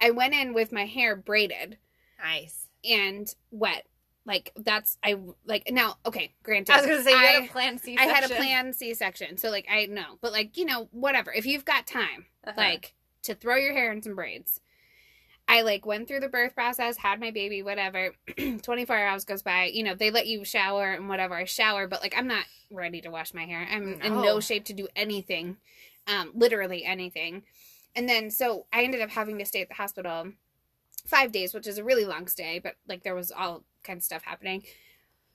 I 0.00 0.10
went 0.10 0.34
in 0.34 0.54
with 0.54 0.72
my 0.72 0.86
hair 0.86 1.14
braided 1.16 1.78
Nice. 2.22 2.66
and 2.84 3.32
wet. 3.50 3.86
Like 4.26 4.52
that's 4.56 4.98
I 5.02 5.16
like 5.46 5.70
now 5.70 5.96
okay, 6.06 6.34
granted. 6.42 6.72
I 6.72 6.76
was 6.78 6.86
gonna 6.86 7.02
say 7.02 7.10
you 7.10 7.16
I- 7.16 7.24
had 7.26 7.44
a 7.44 7.48
planned 7.48 7.80
C-section. 7.80 8.14
Had 8.14 8.30
a 8.30 8.34
planned 8.34 8.74
C-section. 8.76 9.36
So 9.38 9.50
like 9.50 9.66
I 9.70 9.86
know, 9.86 10.18
but 10.20 10.32
like, 10.32 10.56
you 10.58 10.64
know, 10.66 10.88
whatever. 10.92 11.32
If 11.32 11.46
you've 11.46 11.64
got 11.64 11.86
time, 11.86 12.26
Uh-huh. 12.44 12.54
like 12.56 12.94
to 13.22 13.34
throw 13.34 13.56
your 13.56 13.72
hair 13.72 13.90
in 13.92 14.02
some 14.02 14.14
braids. 14.14 14.60
I 15.50 15.62
like 15.62 15.84
went 15.84 16.06
through 16.06 16.20
the 16.20 16.28
birth 16.28 16.54
process, 16.54 16.96
had 16.96 17.18
my 17.18 17.32
baby, 17.32 17.60
whatever. 17.64 18.14
24 18.62 18.96
hours 18.96 19.24
goes 19.24 19.42
by. 19.42 19.64
You 19.64 19.82
know, 19.82 19.96
they 19.96 20.12
let 20.12 20.28
you 20.28 20.44
shower 20.44 20.92
and 20.92 21.08
whatever. 21.08 21.34
I 21.34 21.44
shower, 21.44 21.88
but 21.88 22.00
like 22.00 22.14
I'm 22.16 22.28
not 22.28 22.44
ready 22.70 23.00
to 23.00 23.10
wash 23.10 23.34
my 23.34 23.44
hair. 23.46 23.66
I'm 23.68 24.00
in 24.00 24.14
No. 24.14 24.22
no 24.22 24.40
shape 24.40 24.64
to 24.66 24.72
do 24.72 24.86
anything, 24.94 25.56
um, 26.06 26.30
literally 26.34 26.84
anything. 26.84 27.42
And 27.96 28.08
then 28.08 28.30
so 28.30 28.66
I 28.72 28.84
ended 28.84 29.00
up 29.00 29.10
having 29.10 29.38
to 29.38 29.44
stay 29.44 29.60
at 29.60 29.68
the 29.68 29.74
hospital 29.74 30.32
five 31.04 31.32
days, 31.32 31.52
which 31.52 31.66
is 31.66 31.78
a 31.78 31.84
really 31.84 32.04
long 32.04 32.28
stay, 32.28 32.60
but 32.60 32.76
like 32.88 33.02
there 33.02 33.16
was 33.16 33.32
all 33.32 33.64
kinds 33.82 34.02
of 34.02 34.04
stuff 34.04 34.22
happening. 34.22 34.62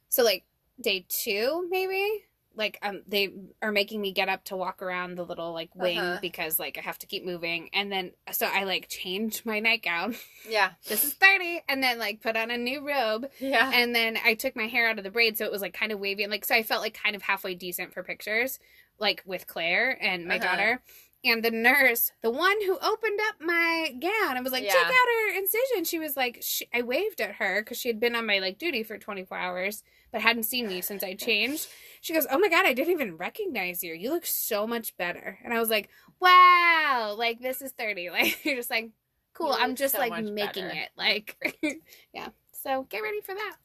So 0.08 0.24
like 0.24 0.46
day 0.80 1.06
two, 1.10 1.68
maybe 1.70 2.24
like 2.58 2.78
um 2.82 3.02
they 3.08 3.34
are 3.62 3.72
making 3.72 4.02
me 4.02 4.12
get 4.12 4.30
up 4.30 4.44
to 4.46 4.56
walk 4.56 4.82
around 4.82 5.16
the 5.16 5.24
little 5.26 5.54
like 5.54 5.76
wing 5.76 5.98
Uh-huh. 5.98 6.20
because 6.22 6.58
like 6.60 6.78
I 6.78 6.82
have 6.82 6.98
to 7.00 7.08
keep 7.08 7.26
moving, 7.26 7.70
and 7.74 7.92
then 7.92 8.12
so 8.32 8.46
I 8.48 8.64
like 8.64 8.88
changed 8.90 9.46
my 9.46 9.60
nightgown. 9.60 10.16
Yeah. 10.50 10.72
this 10.88 11.04
is 11.04 11.14
thirty, 11.14 11.62
and 11.68 11.82
then 11.84 11.98
like 12.00 12.22
put 12.22 12.38
on 12.38 12.52
a 12.52 12.58
new 12.58 12.88
robe, 12.88 13.28
Yeah. 13.40 13.72
and 13.74 13.94
then 13.96 14.18
I 14.24 14.36
took 14.36 14.56
my 14.56 14.68
hair 14.68 14.88
out 14.90 14.98
of 14.98 15.04
the 15.04 15.12
braid, 15.12 15.38
so 15.38 15.46
it 15.46 15.52
was 15.52 15.62
like 15.62 15.74
kind 15.74 15.92
of 15.92 16.00
wavy, 16.00 16.24
and 16.24 16.32
like 16.32 16.46
so 16.46 16.56
I 16.56 16.64
felt 16.64 16.82
like 16.82 16.94
kind 17.02 17.16
of 17.16 17.22
halfway 17.24 17.56
decent 17.56 17.94
for 17.94 18.04
pictures, 18.04 18.60
like 19.00 19.24
with 19.26 19.48
Claire 19.48 19.98
and 20.02 20.26
my 20.28 20.38
Uh-huh. 20.38 20.46
daughter. 20.46 20.82
And 21.26 21.44
the 21.44 21.52
nurse, 21.52 22.12
the 22.22 22.30
one 22.30 22.62
who 22.62 22.78
opened 22.78 23.20
up 23.28 23.36
my 23.42 23.92
gown, 24.00 24.36
and 24.38 24.44
was 24.44 24.54
like, 24.54 24.64
Yeah. 24.64 24.74
"Check 24.74 24.86
out 24.86 24.92
her 24.92 25.38
incision." 25.38 25.84
She 25.84 25.98
was 26.00 26.16
like, 26.16 26.38
she, 26.42 26.68
I 26.74 26.84
waved 26.84 27.20
at 27.20 27.36
her 27.36 27.62
because 27.62 27.80
she 27.80 27.90
had 27.90 28.00
been 28.00 28.16
on 28.16 28.26
my 28.28 28.40
like 28.40 28.58
duty 28.60 28.84
for 28.84 28.98
24 28.98 29.38
hours, 29.38 29.84
but 30.12 30.22
hadn't 30.22 30.44
seen 30.44 30.68
me 30.68 30.82
since 30.82 31.04
I 31.04 31.14
changed. 31.28 31.68
She 32.02 32.14
goes, 32.14 32.28
"Oh 32.30 32.38
my 32.38 32.48
god, 32.50 32.66
I 32.66 32.74
didn't 32.74 32.94
even 32.94 33.18
recognize 33.18 33.84
you. 33.84 33.94
You 33.96 34.12
look 34.12 34.26
so 34.26 34.68
much 34.68 34.96
better." 34.98 35.40
And 35.44 35.54
I 35.54 35.60
was 35.60 35.70
like, 35.70 35.90
"Wow, 36.20 37.16
like 37.18 37.40
this 37.42 37.62
is 37.62 37.72
30." 37.72 38.10
Like 38.12 38.46
you're 38.46 38.56
just 38.56 38.70
like, 38.70 38.92
"Cool, 39.34 39.50
You 39.50 39.58
I'm 39.60 39.76
just 39.76 39.96
so 39.96 40.00
like 40.02 40.12
making 40.24 40.68
better. 40.68 40.80
it." 40.80 40.90
Like 40.96 41.58
yeah. 42.14 42.30
So, 42.52 42.84
get 42.90 43.02
ready 43.04 43.22
for 43.22 43.34
that. 43.36 43.56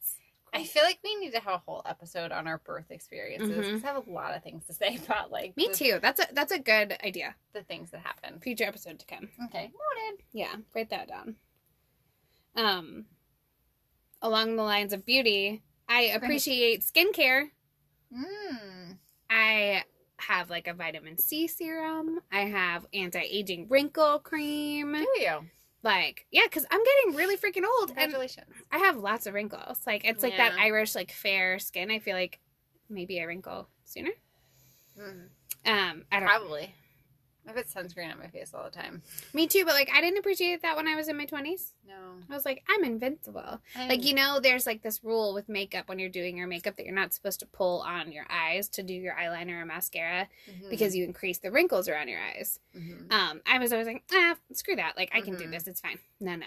I 0.53 0.65
feel 0.65 0.83
like 0.83 0.99
we 1.05 1.15
need 1.17 1.33
to 1.33 1.41
have 1.41 1.55
a 1.55 1.59
whole 1.59 1.83
episode 1.87 2.33
on 2.33 2.47
our 2.47 2.59
birth 2.59 2.91
experiences. 2.91 3.51
Mhm. 3.67 3.73
'cause 3.73 3.85
I 3.85 3.87
have 3.93 4.07
a 4.07 4.11
lot 4.11 4.35
of 4.35 4.43
things 4.43 4.67
to 4.67 4.73
say 4.75 4.97
about 5.05 5.31
like 5.31 5.57
Me 5.57 5.69
the, 5.69 5.75
too. 5.75 5.99
That's 6.03 6.21
a 6.21 6.27
that's 6.33 6.53
a 6.53 6.59
good 6.59 6.97
idea. 7.05 7.37
the 7.53 7.63
things 7.63 7.91
that 7.93 8.01
happen. 8.01 8.41
Future 8.41 8.65
episode 8.65 8.99
to 9.01 9.07
come. 9.07 9.29
Okay. 9.47 9.71
Noted. 9.73 10.25
Yeah, 10.33 10.57
write 10.75 10.91
that 10.91 11.09
down. 11.09 11.37
Um, 12.57 13.07
along 14.23 14.57
the 14.57 14.63
lines 14.63 14.93
of 14.93 15.05
beauty, 15.07 15.63
I 15.89 16.03
appreciate 16.03 16.81
skincare. 16.83 17.51
Mm. 18.13 18.99
I 19.29 19.85
have 20.19 20.51
like 20.51 20.67
a 20.67 20.75
vitamin 20.75 21.17
C 21.17 21.47
serum. 21.47 22.21
I 22.31 22.41
have 22.43 22.87
anti-aging 22.93 23.69
wrinkle 23.69 24.19
cream. 24.19 24.93
Do 24.95 25.07
you? 25.21 25.47
Like, 25.83 26.27
yeah, 26.31 26.43
because 26.45 26.67
I'm 26.71 26.81
getting 26.85 27.17
really 27.17 27.37
freaking 27.37 27.65
old, 27.65 27.91
and 27.91 27.99
Congratulations. 27.99 28.47
I 28.71 28.79
have 28.79 28.97
lots 28.97 29.27
of 29.27 29.35
wrinkles. 29.35 29.81
Like, 29.87 30.05
it's 30.05 30.23
like 30.23 30.37
that 30.37 30.55
Irish 30.59 30.95
like 30.95 31.11
fair 31.11 31.59
skin. 31.59 31.91
I 31.91 31.99
feel 31.99 32.15
like 32.15 32.39
maybe 32.91 33.21
I 33.21 33.25
wrinkle 33.25 33.69
sooner. 33.85 34.11
Mm. 34.99 35.29
Um, 35.67 36.05
I 36.13 36.21
don't. 36.21 36.29
Probably. 36.29 36.75
I 37.49 37.53
put 37.53 37.69
sunscreen 37.69 38.13
on 38.13 38.19
my 38.19 38.29
face 38.29 38.53
all 38.55 38.63
the 38.65 38.71
time. 38.71 39.03
Me 39.33 39.47
too, 39.47 39.65
but 39.65 39.75
like 39.75 39.91
I 39.93 40.01
didn't 40.01 40.19
appreciate 40.19 40.63
that 40.63 40.77
when 40.77 40.87
I 40.87 40.95
was 40.95 41.09
in 41.09 41.17
my 41.17 41.25
twenties. 41.25 41.73
No. 41.89 41.95
I 42.31 42.35
was 42.35 42.45
like, 42.45 42.63
I'm 42.69 42.85
invincible. 42.85 43.61
Like 43.77 44.05
you 44.05 44.15
know, 44.15 44.39
there's 44.41 44.67
like 44.67 44.83
this 44.83 45.03
rule 45.03 45.35
with 45.35 45.49
makeup 45.49 45.89
when 45.89 45.99
you're 45.99 46.09
doing 46.11 46.37
your 46.37 46.47
makeup 46.47 46.77
that 46.77 46.85
you're 46.87 46.95
not 46.95 47.13
supposed 47.13 47.41
to 47.41 47.47
pull 47.47 47.81
on 47.81 48.13
your 48.13 48.27
eyes 48.31 48.69
to 48.71 48.83
do 48.83 48.95
your 48.95 49.15
eyeliner 49.15 49.63
or 49.63 49.65
mascara 49.65 50.29
Mhm. 50.49 50.71
because 50.71 50.95
you 50.95 51.05
increase 51.05 51.39
the 51.39 51.51
wrinkles 51.51 51.89
around 51.89 52.09
your 52.09 52.21
eyes. 52.21 52.61
Mhm. 52.77 53.11
Um, 53.13 53.41
I 53.47 53.59
was 53.59 53.73
always 53.73 53.87
like, 53.89 54.05
ah, 54.13 54.37
screw 54.53 54.77
that. 54.77 54.97
Like 54.97 55.11
I 55.13 55.21
can 55.21 55.37
do 55.37 55.47
Mhm. 55.47 55.51
this. 55.53 55.67
It's 55.67 55.81
fine. 55.81 55.99
No, 56.21 56.37
no, 56.37 56.47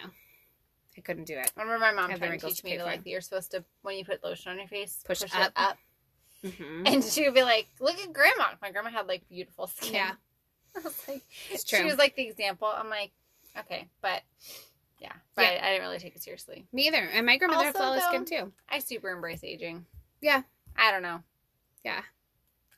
I 0.98 1.02
couldn't 1.02 1.26
do 1.26 1.38
it. 1.38 1.52
I 1.58 1.62
remember 1.64 1.80
my 1.86 1.92
mom 1.92 2.16
trying 2.18 2.40
to 2.40 2.48
teach 2.48 2.64
me 2.64 2.78
to 2.78 2.84
like 2.86 3.02
you're 3.06 3.20
supposed 3.22 3.52
to 3.52 3.66
when 3.82 3.98
you 3.98 4.06
put 4.06 4.24
lotion 4.24 4.52
on 4.52 4.60
your 4.60 4.68
face 4.68 5.02
Push 5.06 5.24
it 5.24 5.36
up. 5.36 5.52
up, 5.56 5.78
hmm 6.42 6.84
and 6.86 7.04
she 7.04 7.26
would 7.26 7.34
be 7.34 7.44
like, 7.44 7.68
"Look 7.80 7.98
at 8.00 8.14
grandma." 8.14 8.50
My 8.62 8.72
grandma 8.72 8.92
had 8.92 9.08
like 9.08 9.28
beautiful 9.28 9.68
skin. 9.68 9.94
Yeah. 9.96 10.12
I 10.78 10.80
was 10.84 11.08
like, 11.08 11.22
It's 11.52 11.68
she 11.68 11.84
was 11.84 11.98
like 11.98 12.16
the 12.16 12.28
example. 12.28 12.68
I'm 12.68 12.90
like, 12.90 13.12
okay, 13.60 13.88
but 14.02 14.22
yeah, 15.00 15.14
but 15.36 15.44
Yeah. 15.44 15.60
I, 15.62 15.68
I 15.68 15.70
didn't 15.72 15.82
really 15.82 16.00
take 16.00 16.16
it 16.16 16.24
seriously. 16.24 16.66
Me 16.72 16.88
either. 16.88 16.98
And 17.14 17.26
my 17.26 17.38
grandmother 17.38 17.66
had 17.66 17.76
Also, 17.76 17.80
flawless 17.86 18.06
skin 18.06 18.26
too. 18.26 18.54
I 18.70 18.80
super 18.80 19.10
embrace 19.10 19.44
aging. 19.44 19.86
Yeah. 20.22 20.44
I 20.76 20.92
don't 20.92 21.04
know. 21.04 21.22
Yeah. 21.84 22.02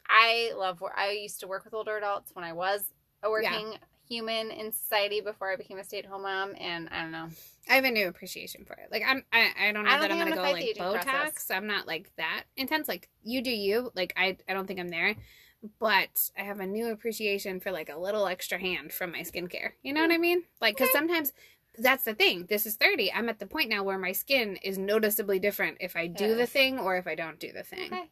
I 0.07 0.51
love 0.57 0.83
I 0.95 1.11
used 1.11 1.39
to 1.39 1.47
work 1.47 1.65
with 1.65 1.73
older 1.73 1.97
adults 1.97 2.31
when 2.33 2.43
I 2.45 2.53
was 2.53 2.91
a 3.23 3.29
working 3.29 3.77
human 4.07 4.51
in 4.51 4.71
society 4.71 5.19
before 5.21 5.51
I 5.51 5.55
became 5.55 5.79
a 5.79 5.83
stay 5.83 5.99
at 5.99 6.05
home 6.05 6.23
mom, 6.23 6.53
and 6.59 6.87
I 6.91 7.01
don't 7.01 7.11
know. 7.11 7.27
I 7.67 7.73
have 7.73 7.83
a 7.83 7.91
new 7.91 8.07
appreciation 8.07 8.63
for 8.65 8.73
it. 8.73 8.89
Like 8.91 9.03
I'm, 9.07 9.23
I, 9.33 9.49
I 9.59 9.71
don't 9.71 9.83
know 9.85 9.89
I 9.89 9.93
don't 9.93 10.01
that 10.01 10.11
I'm 10.11 10.19
gonna 10.19 10.29
go 10.31 10.35
gonna 10.35 10.53
fight 10.53 10.77
like 10.77 10.77
Botox. 10.77 11.05
process. 11.05 11.51
I'm 11.51 11.65
not 11.67 11.87
like 11.87 12.11
that 12.17 12.43
intense. 12.55 12.87
Like 12.87 13.09
you 13.23 13.41
do 13.41 13.49
you. 13.49 13.91
Like 13.95 14.13
I, 14.15 14.37
I 14.47 14.53
don't 14.53 14.67
think 14.67 14.79
I'm 14.79 14.89
there. 14.89 15.15
But 15.79 16.29
I 16.37 16.43
have 16.43 16.59
a 16.59 16.65
new 16.67 16.87
appreciation 16.89 17.59
for 17.59 17.71
like 17.71 17.89
a 17.89 17.97
little 17.97 18.27
extra 18.27 18.57
hand 18.59 18.91
from 18.91 19.11
my 19.11 19.19
skincare. 19.21 19.71
You 19.83 19.93
know 19.93 20.01
what 20.01 20.11
I 20.11 20.17
mean? 20.17 20.43
Like 20.61 20.75
because 20.77 20.91
sometimes 20.91 21.31
that's 21.77 22.03
the 22.03 22.13
thing. 22.13 22.45
This 22.49 22.65
is 22.65 22.75
30. 22.75 23.11
I'm 23.11 23.29
at 23.29 23.39
the 23.39 23.45
point 23.45 23.69
now 23.69 23.83
where 23.83 23.97
my 23.97 24.11
skin 24.11 24.57
is 24.57 24.77
noticeably 24.77 25.39
different 25.39 25.77
if 25.81 25.95
I 25.95 26.07
do 26.07 26.27
Yeah. 26.27 26.33
the 26.35 26.45
thing 26.47 26.79
or 26.79 26.95
if 26.97 27.07
I 27.07 27.15
don't 27.15 27.39
do 27.39 27.51
the 27.51 27.63
thing. 27.63 27.87
Okay. 27.93 28.09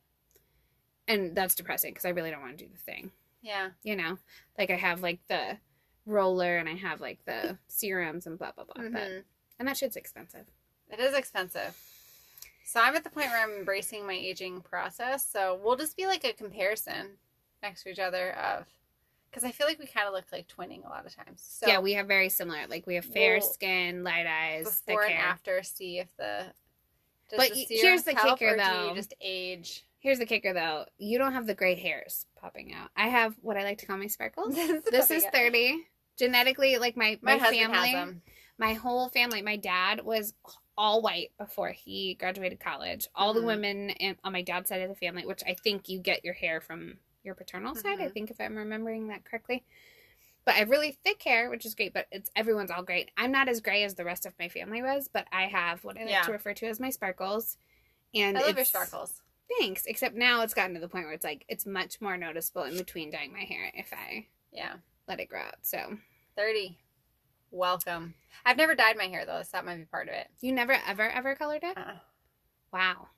And 1.07 1.35
that's 1.35 1.55
depressing 1.55 1.91
because 1.91 2.05
I 2.05 2.09
really 2.09 2.31
don't 2.31 2.41
want 2.41 2.57
to 2.57 2.65
do 2.65 2.71
the 2.71 2.79
thing. 2.79 3.11
Yeah. 3.41 3.71
You 3.83 3.95
know, 3.95 4.17
like 4.57 4.69
I 4.71 4.75
have 4.75 5.01
like 5.01 5.19
the 5.27 5.57
roller 6.05 6.57
and 6.57 6.67
I 6.69 6.75
have 6.75 7.01
like 7.01 7.19
the 7.25 7.57
serums 7.67 8.25
and 8.25 8.37
blah 8.37 8.51
blah 8.51 8.63
blah. 8.65 8.83
But 8.89 9.01
Mhm. 9.01 9.23
and 9.59 9.67
that 9.67 9.77
shit's 9.77 9.95
expensive. 9.95 10.45
It 10.89 10.99
is 10.99 11.13
expensive. 11.13 11.75
So 12.65 12.79
I'm 12.79 12.95
at 12.95 13.03
the 13.03 13.09
point 13.09 13.27
where 13.27 13.41
I'm 13.43 13.51
embracing 13.51 14.07
my 14.07 14.13
aging 14.13 14.61
process. 14.61 15.27
So 15.29 15.59
we'll 15.61 15.75
just 15.75 15.97
be 15.97 16.05
like 16.07 16.23
a 16.23 16.31
comparison 16.33 17.17
next 17.63 17.83
to 17.83 17.89
each 17.89 17.99
other 17.99 18.33
of 18.33 18.65
because 19.31 19.43
I 19.43 19.51
feel 19.51 19.65
like 19.65 19.79
we 19.79 19.87
kind 19.87 20.07
of 20.07 20.13
look 20.13 20.25
like 20.31 20.47
twinning 20.47 20.85
a 20.85 20.89
lot 20.89 21.07
of 21.07 21.15
times. 21.15 21.41
So 21.43 21.67
yeah, 21.67 21.79
we 21.79 21.93
have 21.93 22.07
very 22.07 22.29
similar. 22.29 22.67
Like 22.69 22.85
we 22.85 22.93
have 22.95 23.05
fair 23.05 23.39
We'll- 23.39 23.47
skin, 23.49 24.03
light 24.03 24.27
eyes, 24.27 24.81
before 24.85 25.01
and 25.05 25.13
hair. 25.13 25.25
after 25.25 25.63
see 25.63 25.97
if 25.97 26.15
the 26.17 26.45
But 27.35 27.51
the 27.51 27.65
here's 27.67 28.03
the 28.03 28.13
help, 28.13 28.37
kicker, 28.37 28.55
though. 28.57 28.89
you 28.89 28.95
just 28.95 29.15
age. 29.19 29.85
Here's 29.99 30.19
the 30.19 30.25
kicker, 30.27 30.53
though: 30.53 30.85
you 30.99 31.17
don't 31.17 31.31
have 31.33 31.47
the 31.47 31.55
gray 31.55 31.73
hairs 31.75 32.25
popping 32.35 32.73
out. 32.75 32.89
I 32.95 33.07
have 33.07 33.33
what 33.41 33.57
I 33.57 33.63
like 33.63 33.79
to 33.79 33.85
call 33.87 33.97
my 33.97 34.07
sparkles. 34.07 34.53
this 34.91 35.09
is 35.09 35.25
thirty 35.33 35.79
genetically. 36.17 36.77
Like 36.77 36.95
my 36.95 37.17
My, 37.21 37.37
my, 37.37 37.49
family, 37.49 37.57
has 37.89 37.91
them. 37.93 38.21
my 38.59 38.73
whole 38.73 39.09
family. 39.09 39.41
My 39.41 39.55
dad 39.55 40.03
was 40.03 40.33
all 40.77 41.01
white 41.01 41.31
before 41.39 41.69
he 41.69 42.13
graduated 42.15 42.59
college. 42.59 43.07
All 43.15 43.33
the 43.33 43.39
Mhm. 43.41 43.45
women 43.45 43.89
in, 43.91 44.17
on 44.23 44.33
my 44.33 44.41
dad's 44.43 44.69
side 44.69 44.81
of 44.81 44.89
the 44.89 44.95
family, 44.95 45.25
which 45.25 45.41
I 45.47 45.53
think 45.55 45.87
you 45.89 45.99
get 45.99 46.23
your 46.25 46.33
hair 46.35 46.59
from 46.61 46.97
your 47.23 47.35
paternal 47.35 47.75
side. 47.75 47.99
I 47.99 48.07
Mhm. 48.07 48.13
think 48.13 48.31
if 48.31 48.39
I'm 48.41 48.55
remembering 48.57 49.07
that 49.07 49.23
correctly. 49.25 49.63
But 50.45 50.55
I 50.55 50.59
have 50.59 50.69
really 50.69 50.91
thick 50.91 51.21
hair, 51.23 51.49
which 51.49 51.65
is 51.65 51.73
great. 51.75 51.93
But 51.93 52.07
it's 52.11 52.29
everyone's 52.35 52.69
all 52.71 52.83
great. 52.83 53.11
I'm 53.15 53.31
not 53.31 53.47
as 53.47 53.61
gray 53.61 53.83
as 53.83 53.95
the 53.95 54.03
rest 54.05 54.25
of 54.25 54.37
my 54.37 54.49
family 54.49 54.81
was, 54.81 55.07
but 55.07 55.27
I 55.31 55.47
have 55.47 55.83
what 55.85 55.97
I 55.97 56.01
like 56.01 56.09
Yeah. 56.09 56.23
to 56.23 56.31
refer 56.33 56.53
to 56.55 56.67
as 56.67 56.79
my 56.79 56.89
sparkles. 56.89 57.57
And 58.13 58.37
I 58.37 58.41
love 58.41 58.55
your 58.57 58.65
sparkles. 58.65 59.21
Thanks. 59.57 59.85
Except 59.85 60.15
now 60.15 60.41
it's 60.41 60.53
gotten 60.53 60.73
to 60.73 60.79
the 60.81 60.87
point 60.89 61.05
where 61.05 61.13
it's 61.13 61.23
like 61.23 61.45
it's 61.47 61.65
much 61.65 62.01
more 62.01 62.17
noticeable 62.17 62.63
in 62.63 62.77
between 62.77 63.09
dyeing 63.09 63.31
my 63.31 63.43
hair 63.43 63.71
if 63.73 63.93
I 63.93 64.27
Yeah, 64.51 64.77
let 65.07 65.19
it 65.19 65.27
grow 65.29 65.41
out. 65.41 65.65
So 65.65 65.97
thirty. 66.35 66.77
Welcome. 67.51 68.15
I've 68.45 68.57
never 68.57 68.73
dyed 68.75 68.97
my 68.97 69.05
hair 69.07 69.25
though, 69.25 69.43
so 69.43 69.49
that 69.53 69.65
might 69.65 69.77
be 69.77 69.85
part 69.85 70.07
of 70.09 70.15
it. 70.15 70.27
you 70.41 70.51
never 70.51 70.73
ever 70.73 71.09
ever 71.09 71.35
colored 71.35 71.63
it? 71.63 71.77
Uh-uh. 71.77 71.99
Wow. 72.71 73.09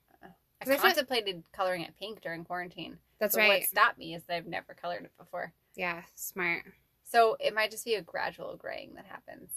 I 0.70 0.76
'Cause 0.76 0.84
I 0.84 0.88
contemplated 0.88 1.43
coloring 1.51 1.82
it 1.82 1.95
pink 1.97 2.22
during 2.22 2.43
quarantine. 2.43 2.99
That's 3.20 3.36
right. 3.36 3.61
What 3.61 3.70
stopped 3.70 3.97
me 3.97 4.16
is 4.16 4.24
that 4.26 4.36
I've 4.36 4.47
never 4.47 4.74
colored 4.74 5.05
it 5.05 5.18
before. 5.18 5.53
Yeah, 5.76 6.03
smart. 6.13 6.63
So 7.03 7.38
it 7.39 7.53
might 7.53 7.72
just 7.72 7.86
be 7.86 7.95
a 7.95 8.01
gradual 8.01 8.55
graying 8.57 8.95
that 8.95 9.05
happens. 9.05 9.51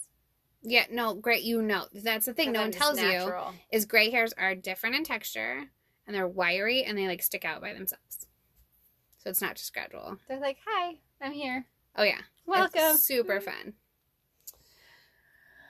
Yeah, 0.61 0.85
no, 0.91 1.13
great. 1.13 1.43
You 1.43 1.61
know, 1.61 1.87
that's 1.93 2.25
the 2.25 2.33
thing. 2.33 2.51
No 2.51 2.61
one 2.61 2.71
tells 2.71 2.99
you 3.01 3.33
is 3.71 3.85
gray 3.85 4.09
hairs 4.09 4.33
are 4.33 4.55
different 4.55 4.95
in 4.95 5.03
texture 5.03 5.69
and 6.05 6.15
they're 6.15 6.27
wiry 6.27 6.83
and 6.83 6.97
they 6.97 7.07
like 7.07 7.21
stick 7.23 7.45
out 7.45 7.61
by 7.61 7.73
themselves. 7.73 8.27
So 9.17 9.29
it's 9.29 9.41
not 9.41 9.55
just 9.55 9.73
gradual. 9.73 10.17
They're 10.27 10.39
like, 10.39 10.59
"Hi, 10.65 10.99
I'm 11.21 11.31
here. 11.33 11.65
Oh 11.95 12.03
yeah, 12.03 12.21
Welcome." 12.45 12.95
It's 12.95 13.03
super 13.03 13.41
fun. 13.41 13.73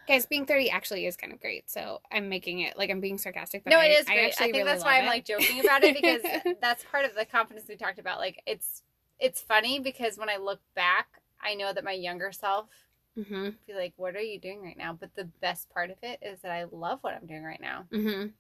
Guys, 0.09 0.25
being 0.25 0.47
30 0.47 0.71
actually 0.71 1.05
is 1.05 1.15
kind 1.15 1.31
of 1.31 1.39
great. 1.39 1.69
So 1.69 2.01
I'm 2.11 2.29
making 2.29 2.61
it 2.61 2.75
like 2.75 2.89
I'm 2.89 2.99
being 2.99 3.19
sarcastic, 3.19 3.63
but 3.63 3.69
no, 3.69 3.79
I, 3.79 3.85
it 3.85 3.99
is 3.99 4.09
I 4.09 4.13
great. 4.15 4.23
I, 4.23 4.25
actually 4.25 4.43
think 4.45 4.53
really 4.55 4.65
that's 4.65 4.83
why 4.83 4.93
love 4.95 5.01
I'm 5.03 5.05
like 5.07 5.23
joking 5.23 5.59
about 5.59 5.83
it 5.83 5.95
because 5.95 6.55
that's 6.61 6.83
part 6.85 7.05
of 7.05 7.13
the 7.13 7.25
confidence 7.25 7.67
we 7.69 7.75
talked 7.75 7.99
about. 7.99 8.17
Like 8.17 8.41
it's 8.47 8.81
it's 9.19 9.39
funny 9.39 9.79
because 9.79 10.17
when 10.17 10.27
I 10.27 10.37
look 10.37 10.61
back, 10.73 11.21
I 11.39 11.53
know 11.53 11.71
that 11.71 11.83
my 11.83 11.91
younger 11.91 12.31
self 12.31 12.69
Mhm. 13.15 13.53
be 13.67 13.73
like, 13.75 13.93
"What 13.97 14.15
are 14.15 14.21
you 14.21 14.39
doing 14.39 14.63
right 14.63 14.77
now?" 14.77 14.93
But 14.93 15.13
the 15.13 15.25
best 15.25 15.69
part 15.69 15.91
of 15.91 15.97
it 16.01 16.17
is 16.23 16.39
that 16.41 16.51
I 16.51 16.63
love 16.63 16.99
what 17.01 17.13
I'm 17.13 17.27
doing 17.27 17.43
right 17.43 17.61
now. 17.61 17.85
Mhm. 17.91 18.33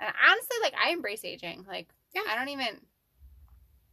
And 0.00 0.14
honestly, 0.28 0.56
like 0.62 0.74
I 0.84 0.90
embrace 0.90 1.24
aging. 1.24 1.64
Like 1.68 1.94
Yeah. 2.12 2.22
I 2.28 2.34
don't 2.34 2.48
even 2.48 2.80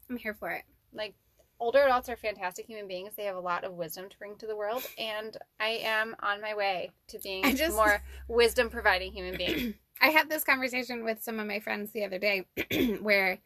I'm 0.09 0.17
here 0.17 0.33
for 0.33 0.49
it. 0.49 0.63
like 0.91 1.13
older 1.59 1.79
adults 1.83 2.09
are 2.09 2.15
fantastic 2.15 2.65
human 2.65 2.87
beings. 2.87 3.13
They 3.15 3.25
have 3.25 3.35
a 3.35 3.39
lot 3.41 3.63
of 3.63 3.73
wisdom 3.73 4.09
to 4.09 4.17
bring 4.17 4.35
to 4.37 4.47
the 4.47 4.55
world, 4.55 4.85
and 4.97 5.35
I 5.59 5.69
am 5.83 6.15
on 6.21 6.41
my 6.41 6.55
way 6.55 6.91
to 7.09 7.19
being 7.19 7.45
I 7.45 7.53
just- 7.53 7.75
more 7.75 8.01
wisdom 8.27 8.69
providing 8.69 9.11
human 9.11 9.37
being. 9.37 9.73
I 10.01 10.07
had 10.09 10.29
this 10.29 10.43
conversation 10.45 11.03
with 11.03 11.21
some 11.21 11.39
of 11.39 11.47
my 11.47 11.59
friends 11.59 11.91
the 11.91 12.05
other 12.05 12.19
day 12.19 12.45
where 13.01 13.39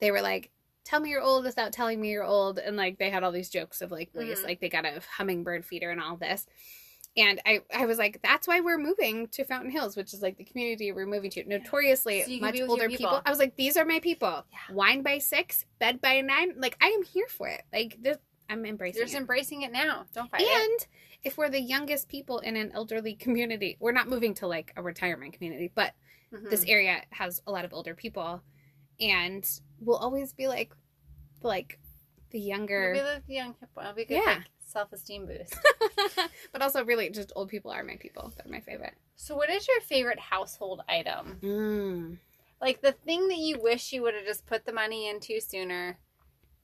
they 0.00 0.10
were 0.10 0.22
like, 0.22 0.50
Tell 0.82 0.98
me 0.98 1.10
you're 1.10 1.20
old 1.20 1.44
without 1.44 1.72
telling 1.74 2.00
me 2.00 2.08
you're 2.10 2.24
old. 2.24 2.58
And 2.58 2.74
like 2.76 2.98
they 2.98 3.10
had 3.10 3.22
all 3.22 3.30
these 3.32 3.50
jokes 3.50 3.82
of 3.82 3.92
like 3.92 4.08
ways 4.14 4.38
Mhm. 4.40 4.44
like 4.44 4.60
they 4.60 4.70
got 4.70 4.86
a 4.86 5.00
hummingbird 5.18 5.64
feeder 5.66 5.90
and 5.90 6.00
all 6.00 6.16
this. 6.16 6.46
And 7.20 7.40
I, 7.44 7.60
I 7.74 7.86
was 7.86 7.98
like, 7.98 8.20
that's 8.22 8.48
why 8.48 8.60
we're 8.60 8.78
moving 8.78 9.26
to 9.28 9.44
Fountain 9.44 9.70
Hills, 9.70 9.96
which 9.96 10.14
is 10.14 10.22
like 10.22 10.36
the 10.38 10.44
community 10.44 10.90
we're 10.92 11.06
moving 11.06 11.30
to. 11.32 11.44
Notoriously 11.44 12.22
So 12.22 12.30
much 12.40 12.60
older 12.60 12.88
people. 12.88 12.96
people. 13.10 13.22
I 13.26 13.30
was 13.30 13.38
like, 13.38 13.56
these 13.56 13.76
are 13.76 13.84
my 13.84 14.00
people. 14.00 14.44
Yeah. 14.52 14.74
Wine 14.74 15.02
by 15.02 15.18
six, 15.18 15.66
bed 15.78 16.00
by 16.00 16.20
nine. 16.20 16.54
Like 16.56 16.76
I 16.80 16.86
am 16.88 17.02
here 17.02 17.26
for 17.28 17.48
it. 17.48 17.62
Like 17.72 17.98
this, 18.00 18.16
I'm 18.48 18.64
embracing 18.64 18.98
You're 18.98 19.06
just 19.06 19.14
it. 19.16 19.18
embracing 19.20 19.62
it 19.62 19.72
now. 19.72 20.04
Don't 20.14 20.30
fight 20.30 20.42
it. 20.42 20.48
And 20.48 20.86
if 21.22 21.36
we're 21.36 21.50
the 21.50 21.60
youngest 21.60 22.08
people 22.08 22.38
in 22.38 22.56
an 22.56 22.72
elderly 22.74 23.14
community, 23.14 23.76
we're 23.80 23.92
not 23.92 24.08
moving 24.08 24.34
to 24.34 24.46
like 24.46 24.72
a 24.76 24.82
retirement 24.82 25.34
community, 25.34 25.70
but 25.74 25.92
Mhm. 26.32 26.48
this 26.48 26.64
area 26.66 27.02
has 27.10 27.42
a 27.46 27.50
lot 27.52 27.64
of 27.64 27.72
older 27.74 27.94
people 27.94 28.40
and 29.00 29.44
we'll 29.80 29.96
always 29.96 30.32
be 30.32 30.46
like 30.46 30.72
like 31.42 31.78
the 32.30 32.38
younger 32.38 33.20
the 33.26 33.34
young 33.34 33.54
hip 33.58 33.68
one. 33.74 33.86
It'll 33.86 33.96
be 33.96 34.04
good 34.04 34.14
Yeah. 34.24 34.34
like, 34.36 34.44
self 34.70 34.92
esteem 34.92 35.26
boost. 35.26 35.54
but 36.52 36.62
also 36.62 36.84
really 36.84 37.10
just 37.10 37.32
old 37.36 37.48
people 37.48 37.70
are 37.70 37.82
my 37.82 37.96
people 37.96 38.32
they're 38.36 38.50
my 38.50 38.60
favorite 38.60 38.94
so, 39.22 39.36
what 39.36 39.50
is 39.50 39.68
your 39.68 39.82
favorite 39.82 40.18
household 40.18 40.80
item? 40.88 41.38
mm. 41.42 42.16
Like 42.58 42.80
the 42.80 42.92
thing 42.92 43.28
that 43.28 43.36
you 43.36 43.58
wish 43.60 43.92
you 43.92 44.00
would 44.00 44.14
have 44.14 44.24
just 44.24 44.46
put 44.46 44.64
the 44.64 44.72
money 44.72 45.10
into 45.10 45.40
sooner, 45.40 45.98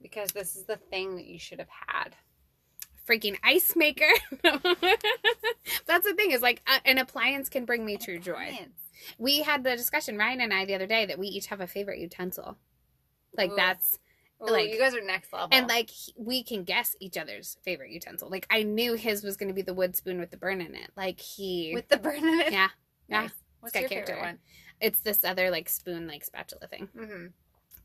because 0.00 0.30
this 0.30 0.56
is 0.56 0.64
the 0.64 0.78
thing 0.78 1.16
that 1.16 1.26
you 1.26 1.38
should 1.38 1.58
have 1.58 1.68
had. 1.86 2.16
freaking 3.06 3.36
ice 3.44 3.76
maker 3.76 4.08
that's 4.42 6.06
the 6.06 6.14
thing 6.16 6.30
is 6.30 6.40
like 6.40 6.62
uh, 6.66 6.78
an 6.86 6.96
appliance 6.98 7.48
can 7.50 7.64
bring 7.66 7.84
me 7.84 7.96
true 7.96 8.18
joy 8.18 8.58
we 9.16 9.42
had 9.42 9.62
the 9.62 9.76
discussion 9.76 10.16
ryan 10.16 10.40
and 10.40 10.52
i 10.52 10.64
the 10.64 10.74
other 10.74 10.88
day 10.88 11.06
that 11.06 11.18
we 11.18 11.28
each 11.28 11.46
have 11.46 11.60
a 11.60 11.68
favorite 11.68 12.00
utensil 12.00 12.56
like 13.36 13.52
Ooh. 13.52 13.56
that's 13.56 14.00
Ooh, 14.42 14.50
Like- 14.50 14.70
you 14.70 14.78
guys 14.78 14.94
are 14.94 15.00
next 15.02 15.32
level. 15.32 15.48
and 15.52 15.66
like 15.68 15.88
he- 15.90 16.14
we 16.16 16.42
can 16.42 16.64
guess 16.64 16.94
each 17.00 17.16
other's 17.16 17.56
favorite 17.62 17.90
utensil 17.90 18.28
like 18.28 18.46
i 18.50 18.62
knew 18.62 18.94
his 18.94 19.22
was 19.24 19.36
going 19.36 19.48
to 19.48 19.54
be 19.54 19.62
the 19.62 19.72
wood 19.74 19.96
spoon 19.96 20.18
with 20.20 20.30
the 20.30 20.36
burn 20.36 20.60
in 20.60 20.74
it 20.74 20.90
like 20.96 21.20
he 21.20 21.72
with 21.74 21.88
the 21.88 21.96
burn 21.96 22.18
in 22.28 22.40
it. 22.40 22.52
yeah 22.52 22.68
yeah 23.08 23.22
Nice. 23.22 23.30
What's 23.60 23.72
got 23.72 23.80
your 23.80 23.88
character. 23.88 24.12
favorite 24.14 24.26
one? 24.26 24.38
it's 24.80 25.00
this 25.00 25.24
other 25.24 25.50
like 25.50 25.68
spoon 25.68 26.06
like 26.06 26.22
spatula 26.24 26.66
thing 26.68 26.88
Mm-hmm. 26.94 27.26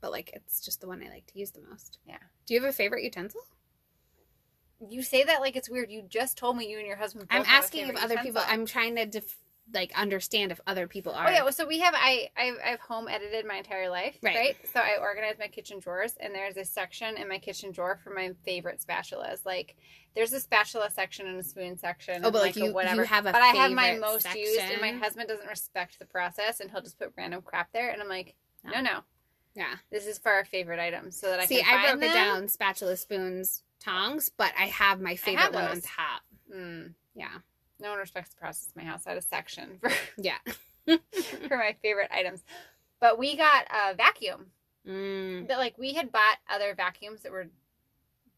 but 0.02 0.12
like 0.12 0.32
it's 0.34 0.60
just 0.60 0.82
the 0.82 0.88
one 0.88 1.02
I 1.02 1.10
like 1.10 1.26
to 1.28 1.40
use 1.40 1.52
the 1.52 1.62
most. 1.70 2.00
Yeah. 2.06 2.18
Do 2.46 2.54
you 2.54 2.60
have 2.62 2.70
a 2.70 2.74
favorite 2.74 3.04
utensil? 3.04 3.42
You 4.90 5.04
say 5.04 5.24
that 5.24 5.42
like 5.42 5.56
it's 5.56 5.70
weird. 5.70 5.92
You 5.92 6.02
just 6.10 6.38
told 6.38 6.58
me 6.58 6.68
you 6.68 6.80
and 6.80 6.88
your 6.88 6.96
husband. 6.98 7.28
I'm 7.30 7.44
asking 7.46 7.88
if 7.88 7.96
other 8.04 8.18
people. 8.18 8.42
I'm 8.46 8.66
trying 8.66 8.96
to 8.96 9.06
def- 9.06 9.38
like 9.74 9.92
understand 9.98 10.52
if 10.52 10.60
other 10.68 10.88
people 10.88 11.14
are. 11.14 11.28
Oh 11.28 11.32
yeah, 11.32 11.44
well, 11.44 11.54
so 11.54 11.66
we 11.66 11.80
have 11.80 11.94
I 11.96 12.30
I've, 12.36 12.56
I've 12.66 12.80
home 12.82 13.08
edited 13.08 13.46
my 13.46 13.56
entire 13.56 13.90
life, 13.90 14.18
Right. 14.22 14.36
right. 14.36 14.58
So 14.74 14.80
I 14.80 14.98
organize 15.00 15.36
my 15.40 15.48
kitchen 15.48 15.80
drawers, 15.80 16.14
and 16.20 16.34
there's 16.36 16.58
a 16.58 16.66
section 16.66 17.16
in 17.18 17.28
my 17.30 17.38
kitchen 17.38 17.72
drawer 17.72 18.00
for 18.04 18.10
my 18.14 18.32
favorite 18.44 18.84
spatulas. 18.86 19.46
Like 19.46 19.76
there's 20.16 20.34
a 20.34 20.40
spatula 20.42 20.90
section 20.92 21.28
and 21.28 21.40
a 21.40 21.44
spoon 21.44 21.78
section. 21.78 22.26
Oh, 22.26 22.32
but, 22.32 22.42
like, 22.42 22.56
you- 22.58 22.74
whatever. 22.74 23.02
you 23.04 23.08
have 23.08 23.26
a 23.26 23.32
but 23.32 23.42
I 23.42 23.48
have 23.48 23.72
my 23.72 23.96
most 23.96 24.34
used, 24.36 24.60
and 24.60 24.82
my 24.82 24.92
husband 24.92 25.30
doesn't 25.30 25.48
respect 25.48 26.00
the 26.00 26.06
process, 26.06 26.60
and 26.60 26.70
he'll 26.70 26.82
just 26.82 27.00
put 27.00 27.14
random 27.18 27.42
crap 27.42 27.72
there, 27.72 27.90
and 27.92 28.02
I'm 28.02 28.10
like, 28.10 28.36
No. 28.66 28.72
no, 28.72 28.82
no, 28.82 29.00
yeah. 29.56 29.76
this 29.90 30.06
is 30.08 30.18
for 30.18 30.32
our 30.34 30.44
favorite 30.44 30.80
items, 30.82 31.18
so 31.18 31.28
that 31.30 31.40
I 31.40 31.46
See, 31.46 31.62
can 31.62 31.80
I 31.80 31.86
find 31.88 32.00
broke 32.02 32.12
it 32.12 32.14
down: 32.14 32.48
spatula, 32.50 32.98
spoons, 32.98 33.64
tongs. 33.80 34.30
But 34.36 34.52
I 34.60 34.66
have 34.66 35.00
my 35.00 35.16
favorite 35.16 35.44
have 35.44 35.54
one 35.54 35.64
on 35.64 35.80
top. 35.82 36.22
Mm, 36.54 36.94
Yeah. 37.16 37.38
No 37.82 37.90
one 37.90 38.00
respects 38.00 38.30
the 38.30 38.38
process 38.40 38.70
in 38.76 38.84
my 38.84 38.90
house. 38.90 39.04
I 39.06 39.10
had 39.12 39.18
a 39.18 39.22
section 39.22 39.78
for 39.82 39.92
Yeah. 40.18 40.38
for 41.48 41.58
my 41.58 41.76
favorite 41.82 42.10
items, 42.12 42.44
but 43.00 43.18
we 43.20 43.36
got 43.38 43.66
a 43.72 43.96
vacuum. 43.96 44.48
Mm. 44.88 45.48
that 45.48 45.60
like 45.60 45.78
we 45.78 45.94
had 45.94 46.12
bought 46.12 46.38
other 46.50 46.74
vacuums 46.74 47.22
that 47.22 47.32
were 47.32 47.46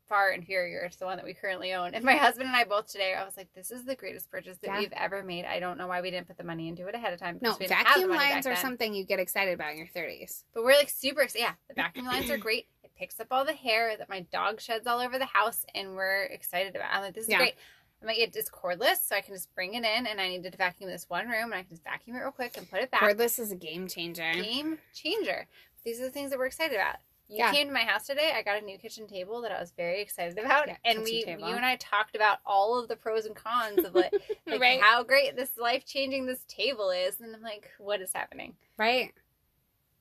far 0.10 0.32
inferior 0.32 0.89
to 0.89 1.00
the 1.00 1.06
one 1.06 1.16
that 1.16 1.26
we 1.26 1.34
currently 1.34 1.74
own. 1.74 1.94
And 1.94 2.04
my 2.04 2.16
husband 2.16 2.48
and 2.48 2.56
I 2.56 2.66
both 2.66 2.88
today, 2.88 3.14
I 3.18 3.24
was 3.24 3.38
like, 3.38 3.48
"This 3.56 3.72
is 3.72 3.86
the 3.86 3.96
greatest 3.96 4.30
purchase 4.30 4.58
that 4.58 4.68
Yeah. 4.68 4.80
we've 4.80 4.91
ever 4.91 5.24
made." 5.24 5.46
I 5.46 5.62
don't 5.62 5.78
know 5.78 5.88
why 5.88 6.02
we 6.02 6.12
didn't 6.12 6.28
put 6.28 6.38
the 6.38 6.44
money 6.44 6.68
into 6.68 6.86
it 6.88 6.96
ahead 6.96 7.14
of 7.14 7.20
time. 7.20 7.39
No, 7.41 7.52
because 7.52 7.60
we 7.60 7.68
didn't 7.68 7.78
have 7.88 8.02
the 8.02 8.08
vacuum 8.08 8.10
lines 8.18 8.46
are 8.46 8.56
something 8.58 8.94
you 8.94 9.06
get 9.06 9.20
excited 9.20 9.54
about 9.54 9.72
in 9.72 9.78
your 9.78 9.88
30s. 9.88 10.44
But 10.54 10.64
we're 10.66 10.76
like 10.76 10.89
super 10.89 11.22
excited. 11.22 11.44
Yeah, 11.46 11.54
the 11.70 11.76
vacuum 11.76 12.06
lines 12.06 12.30
are 12.30 12.38
great. 12.38 12.68
It 12.84 12.91
picks 12.96 13.22
up 13.22 13.28
all 13.32 13.46
the 13.46 13.54
hair 13.54 13.96
that 13.98 14.10
my 14.10 14.20
dog 14.34 14.60
sheds 14.60 14.86
all 14.86 15.00
over 15.00 15.18
the 15.18 15.26
house, 15.26 15.66
and 15.74 15.96
we're 15.96 16.24
excited 16.24 16.76
about. 16.76 16.91
it. 16.91 16.96
I'm 16.98 17.02
like, 17.04 17.14
"This 17.14 17.24
is 17.24 17.30
Yeah. 17.30 17.38
great." 17.38 17.56
I'm 18.04 18.08
like, 18.08 18.20
"It's 18.20 18.49
cordless, 18.49 18.97
so 19.08 19.16
I 19.16 19.22
can 19.22 19.34
just 19.34 19.54
bring 19.56 19.74
it 19.76 19.84
in, 19.86 20.06
and 20.08 20.20
I 20.20 20.28
needed 20.28 20.51
to 20.51 20.58
vacuum 20.58 20.89
this 20.89 21.10
one 21.10 21.28
room, 21.30 21.45
and 21.45 21.56
I 21.56 21.62
can 21.64 21.70
just 21.70 21.84
vacuum 21.84 22.18
it 22.18 22.20
real 22.20 22.32
quick 22.32 22.58
and 22.58 22.70
put 22.70 22.82
it 22.82 22.91
back." 22.91 23.01
Cordless 23.01 23.39
is 23.39 23.51
a 23.51 23.56
game 23.56 23.88
changer. 23.88 24.32
game 24.34 24.78
changer. 24.93 25.47
These 25.86 25.99
are 26.01 26.04
the 26.06 26.12
things 26.12 26.30
that 26.32 26.38
we're 26.39 26.45
excited 26.47 26.76
about. 26.76 26.97
You 27.30 27.38
Yeah. 27.38 27.51
came 27.54 27.68
to 27.68 27.74
my 27.74 27.84
house 27.86 28.06
today. 28.06 28.34
I 28.36 28.41
got 28.43 28.62
a 28.62 28.66
new 28.66 28.78
kitchen 28.78 29.08
table 29.08 29.41
that 29.41 29.51
I 29.51 29.60
was 29.60 29.72
very 29.72 30.01
excited 30.01 30.38
about, 30.38 30.68
Yeah, 30.68 30.76
and 30.84 31.01
we, 31.04 31.24
table. 31.24 31.47
you 31.49 31.56
and 31.56 31.66
I 31.66 31.78
talked 31.78 32.16
about 32.16 32.39
all 32.45 32.78
of 32.78 32.89
the 32.89 32.95
pros 32.97 33.26
and 33.26 33.36
cons 33.36 33.84
of 33.86 33.95
like, 33.95 34.12
like 34.45 34.60
Right. 34.62 34.82
how 34.82 35.04
great 35.04 35.36
this 35.38 35.58
life 35.58 35.86
changing 35.86 36.26
this 36.26 36.43
table 36.47 36.89
is. 36.91 37.22
And 37.22 37.34
I'm 37.34 37.41
like, 37.41 37.72
what 37.80 38.01
is 38.01 38.12
happening? 38.14 38.56
Right? 38.78 39.14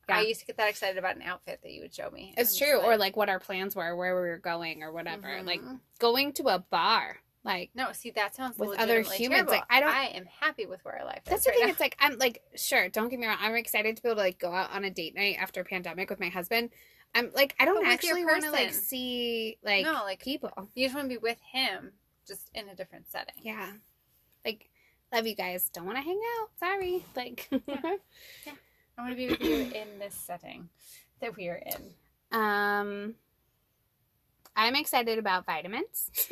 Yeah. 0.08 0.16
I 0.16 0.20
used 0.22 0.40
to 0.40 0.46
get 0.46 0.56
that 0.56 0.68
excited 0.68 0.98
about 0.98 1.14
an 1.16 1.22
outfit 1.22 1.60
that 1.62 1.70
you 1.70 1.80
would 1.82 1.94
show 1.94 2.10
me. 2.10 2.34
It's 2.36 2.60
I'm 2.60 2.66
true. 2.66 2.76
just 2.78 2.84
or 2.86 2.96
like 2.96 3.16
what 3.16 3.28
our 3.28 3.38
plans 3.38 3.76
were, 3.76 3.94
where 3.94 4.14
we 4.20 4.28
were 4.28 4.38
going, 4.38 4.82
or 4.82 4.90
whatever. 4.92 5.28
Mhm. 5.28 5.46
Like 5.46 5.60
going 6.00 6.32
to 6.34 6.48
a 6.48 6.58
bar. 6.58 7.18
Like 7.44 7.70
no, 7.74 7.92
see, 7.92 8.10
that 8.12 8.34
sounds 8.36 8.56
with 8.56 8.78
other 8.78 9.00
humans, 9.02 9.18
terrible. 9.18 9.52
like, 9.52 9.64
I 9.68 9.80
don't- 9.80 9.90
I 9.90 10.04
am 10.14 10.26
happy 10.26 10.66
with 10.66 10.84
where 10.84 11.00
our 11.00 11.04
life 11.04 11.22
is. 11.26 11.30
That's 11.30 11.40
is 11.40 11.44
the 11.46 11.50
right 11.50 11.56
thing. 11.58 11.66
now. 11.66 11.70
It's 11.72 11.80
like 11.80 11.96
I'm 11.98 12.18
like 12.18 12.42
sure. 12.54 12.88
Don't 12.88 13.08
get 13.08 13.18
me 13.18 13.26
wrong. 13.26 13.38
I'm 13.40 13.54
excited 13.56 13.96
to 13.96 14.02
be 14.02 14.08
able 14.10 14.16
to 14.16 14.22
like 14.22 14.38
go 14.38 14.52
out 14.52 14.70
on 14.72 14.84
a 14.84 14.90
date 14.90 15.16
night 15.16 15.36
after 15.40 15.64
pandemic 15.64 16.08
with 16.08 16.20
my 16.20 16.28
husband. 16.28 16.70
I'm 17.14 17.30
like 17.34 17.54
I 17.58 17.64
don't 17.64 17.84
actually 17.86 18.24
want 18.24 18.44
to 18.44 18.50
like 18.52 18.72
see 18.72 19.58
like, 19.64 19.84
No, 19.84 19.92
like- 20.04 20.22
people. 20.22 20.50
You 20.74 20.86
just 20.86 20.94
want 20.94 21.06
to 21.10 21.14
be 21.14 21.18
with 21.18 21.38
him, 21.52 21.92
just 22.28 22.48
in 22.54 22.68
a 22.68 22.74
different 22.76 23.10
setting. 23.10 23.34
Yeah, 23.42 23.70
like 24.46 24.70
love 25.12 25.26
you 25.26 25.34
guys. 25.34 25.68
Don't 25.74 25.84
want 25.84 25.98
to 25.98 26.02
hang 26.04 26.20
out. 26.40 26.48
Sorry. 26.60 27.04
Like 27.16 27.48
I 27.68 29.02
want 29.02 29.10
to 29.10 29.16
be 29.16 29.28
with 29.28 29.42
you 29.42 29.56
in 29.56 29.98
this 29.98 30.14
setting 30.14 30.68
that 31.20 31.36
we 31.36 31.48
are 31.48 31.60
in. 31.66 32.38
um. 32.38 33.14
I'm 34.54 34.74
excited 34.76 35.18
about 35.18 35.46
vitamins. 35.46 36.10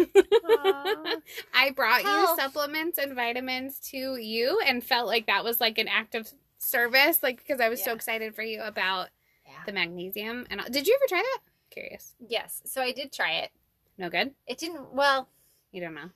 I 1.55 1.71
brought 1.75 2.03
Health. 2.03 2.31
you 2.31 2.37
supplements 2.43 2.99
and 2.99 3.15
vitamins 3.15 3.79
to 3.91 4.17
you 4.17 4.61
and 4.67 4.85
felt 4.85 5.07
like 5.07 5.27
that 5.27 5.45
was 5.45 5.61
like 5.61 5.79
an 5.79 5.89
act 5.89 6.15
of 6.15 6.31
service, 6.59 7.23
like 7.23 7.39
because 7.39 7.61
I 7.61 7.69
was 7.69 7.83
so 7.83 7.93
excited 7.95 8.35
for 8.35 8.43
you 8.43 8.63
about 8.63 9.09
Yeah. 9.47 9.53
the 9.67 9.73
magnesium. 9.73 10.47
And 10.51 10.61
did 10.71 10.87
you 10.87 10.95
ever 11.01 11.09
try 11.09 11.23
that? 11.23 11.39
Curious. 11.71 12.15
Yes, 12.19 12.63
so 12.67 12.83
I 12.83 12.93
did 12.93 13.13
try 13.13 13.33
it. 13.39 13.51
No 13.97 14.11
good. 14.11 14.33
It 14.47 14.59
didn't. 14.59 14.93
Well, 14.93 15.29
You 15.73 15.81
don't 15.83 15.95
know. 15.95 16.11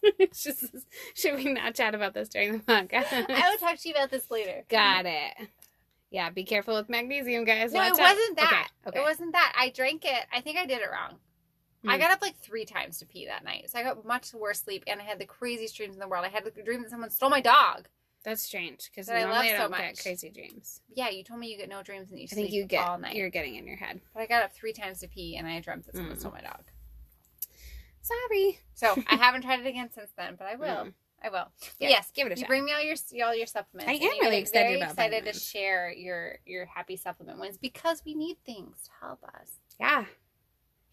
it's 0.18 0.44
just 0.44 0.64
should 1.14 1.34
we 1.36 1.52
not 1.52 1.74
chat 1.74 1.94
about 1.94 2.14
this 2.14 2.28
during 2.28 2.52
the 2.52 2.58
podcast? 2.60 3.06
I 3.28 3.50
will 3.50 3.58
talk 3.58 3.78
to 3.78 3.88
you 3.88 3.94
about 3.94 4.10
this 4.10 4.30
later. 4.30 4.64
Got 4.68 5.06
it. 5.06 5.48
Yeah, 6.10 6.30
be 6.30 6.44
careful 6.44 6.74
with 6.74 6.88
magnesium, 6.88 7.44
guys. 7.44 7.72
No, 7.72 7.82
it 7.82 7.92
out. 7.92 7.98
wasn't 7.98 8.36
that. 8.36 8.68
Okay. 8.86 8.98
It 8.98 9.02
wasn't 9.02 9.32
that. 9.32 9.52
I 9.58 9.68
drank 9.70 10.04
it. 10.04 10.24
I 10.32 10.40
think 10.40 10.56
I 10.58 10.64
did 10.66 10.80
it 10.80 10.88
wrong. 10.90 11.18
I 11.86 11.94
Hmm. 11.94 12.00
got 12.00 12.10
up 12.10 12.22
like 12.22 12.36
three 12.38 12.64
times 12.64 12.98
to 12.98 13.06
pee 13.06 13.26
that 13.26 13.44
night, 13.44 13.70
so 13.70 13.78
I 13.78 13.82
got 13.82 14.04
much 14.04 14.32
worse 14.34 14.60
sleep, 14.60 14.84
and 14.86 15.00
I 15.00 15.04
had 15.04 15.18
the 15.20 15.26
craziest 15.26 15.76
dreams 15.76 15.94
in 15.94 16.00
the 16.00 16.08
world. 16.08 16.24
I 16.24 16.28
had 16.28 16.44
the 16.44 16.50
dream 16.62 16.82
that 16.82 16.90
someone 16.90 17.10
stole 17.10 17.30
my 17.30 17.40
dog. 17.40 17.88
That's 18.24 18.42
strange 18.42 18.90
because 18.90 19.08
I 19.08 19.20
normally 19.20 19.36
I, 19.36 19.40
love 19.40 19.50
so 19.50 19.58
don't 19.68 19.78
get 19.80 19.86
much. 19.92 20.02
crazy 20.02 20.28
dreams. 20.30 20.80
Yeah, 20.92 21.08
you 21.10 21.22
told 21.22 21.38
me 21.38 21.48
you 21.52 21.56
get 21.56 21.68
no 21.68 21.82
dreams 21.84 22.10
and 22.10 22.18
you 22.18 22.24
I 22.24 22.26
sleep 22.34 22.44
think 22.46 22.52
you 22.52 22.64
get 22.64 22.84
all 22.88 22.98
night. 22.98 23.14
you're 23.14 23.30
getting 23.30 23.54
in 23.54 23.66
your 23.66 23.76
head. 23.76 24.00
But 24.12 24.22
I 24.22 24.26
got 24.26 24.42
up 24.42 24.52
three 24.52 24.72
times 24.72 24.98
to 25.00 25.08
pee, 25.08 25.36
and 25.36 25.46
I 25.46 25.60
dreamt 25.60 25.86
that 25.86 25.94
someone 25.94 26.16
Mm. 26.16 26.18
stole 26.18 26.32
my 26.32 26.40
dog. 26.40 26.64
Sorry. 28.02 28.58
So 28.74 28.96
I 29.06 29.16
haven't 29.16 29.42
tried 29.42 29.60
it 29.60 29.66
again 29.66 29.90
since 29.94 30.10
then, 30.16 30.34
but 30.36 30.46
I 30.48 30.56
will. 30.56 30.66
Mm. 30.86 30.92
I 31.22 31.30
will. 31.30 31.48
Yeah, 31.80 31.88
yes, 31.88 32.10
give 32.14 32.26
it 32.26 32.32
a 32.32 32.36
you 32.36 32.40
shot. 32.42 32.48
bring 32.48 32.64
me 32.64 32.72
all 32.72 32.82
your 32.82 32.96
all 33.26 33.34
your 33.34 33.46
supplements. 33.46 33.90
I 33.90 33.94
am 33.94 34.18
really 34.20 34.38
excited 34.38 34.78
very 34.78 34.80
excited 34.80 35.24
to 35.24 35.32
share 35.32 35.90
your 35.92 36.38
your 36.46 36.66
happy 36.66 36.96
supplement 36.96 37.38
ones 37.38 37.58
because 37.58 38.02
we 38.04 38.14
need 38.14 38.36
things 38.46 38.76
to 38.84 38.90
help 39.00 39.22
us. 39.24 39.50
Yeah. 39.80 40.04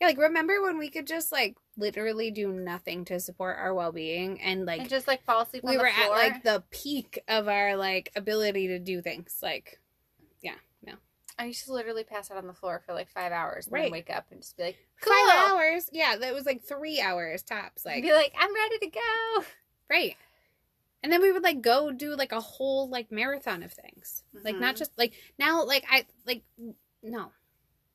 Yeah, 0.01 0.07
like 0.07 0.17
remember 0.17 0.61
when 0.61 0.77
we 0.77 0.89
could 0.89 1.07
just 1.07 1.31
like 1.31 1.55
literally 1.77 2.29
do 2.31 2.51
nothing 2.51 3.05
to 3.05 3.19
support 3.19 3.57
our 3.57 3.73
well 3.73 3.91
being 3.93 4.41
and 4.41 4.65
like 4.65 4.81
and 4.81 4.89
just 4.89 5.07
like 5.07 5.23
fall 5.23 5.41
asleep 5.43 5.63
we 5.63 5.71
on 5.71 5.77
the 5.77 5.83
were 5.83 5.87
at 5.87 6.09
like 6.09 6.43
the 6.43 6.63
peak 6.69 7.19
of 7.29 7.47
our 7.47 7.77
like 7.77 8.11
ability 8.15 8.67
to 8.67 8.79
do 8.79 9.01
things. 9.01 9.37
Like 9.41 9.79
yeah, 10.41 10.55
no. 10.83 10.93
I 11.39 11.45
used 11.45 11.65
to 11.65 11.73
literally 11.73 12.03
pass 12.03 12.29
out 12.31 12.37
on 12.37 12.47
the 12.47 12.53
floor 12.53 12.81
for 12.85 12.93
like 12.93 13.09
five 13.09 13.31
hours 13.31 13.67
and 13.67 13.73
Right. 13.73 13.83
then 13.83 13.91
wake 13.91 14.09
up 14.09 14.25
and 14.31 14.41
just 14.41 14.57
be 14.57 14.63
like, 14.63 14.77
cool. 15.01 15.13
Five 15.29 15.51
hours. 15.51 15.89
Yeah, 15.93 16.15
that 16.17 16.33
was 16.33 16.45
like 16.45 16.63
three 16.63 16.99
hours 16.99 17.43
tops. 17.43 17.85
Like 17.85 18.01
be 18.03 18.11
like, 18.11 18.33
I'm 18.37 18.53
ready 18.53 18.79
to 18.79 18.87
go. 18.87 19.45
Right. 19.89 20.15
And 21.03 21.11
then 21.11 21.21
we 21.21 21.31
would 21.31 21.43
like 21.43 21.61
go 21.61 21.91
do 21.91 22.15
like 22.15 22.31
a 22.31 22.39
whole 22.41 22.89
like 22.89 23.11
marathon 23.11 23.61
of 23.63 23.71
things. 23.71 24.23
Like 24.43 24.55
not 24.57 24.75
Mhm. 24.75 24.79
just 24.79 24.97
like 24.97 25.13
now 25.37 25.63
like 25.63 25.85
I 25.89 26.05
like 26.25 26.43
no. 27.03 27.31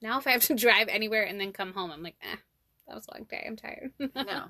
Now 0.00 0.18
if 0.18 0.26
I 0.26 0.30
have 0.30 0.44
to 0.44 0.54
drive 0.66 0.88
anywhere 0.88 1.24
and 1.24 1.40
then 1.40 1.52
come 1.52 1.72
home, 1.72 1.90
I'm 1.90 2.02
like, 2.02 2.14
eh, 2.22 2.36
that 2.86 2.94
was 2.94 3.06
a 3.08 3.14
long 3.14 3.24
day. 3.24 3.44
I'm 3.46 3.56
tired. 3.56 3.92
No. 4.14 4.44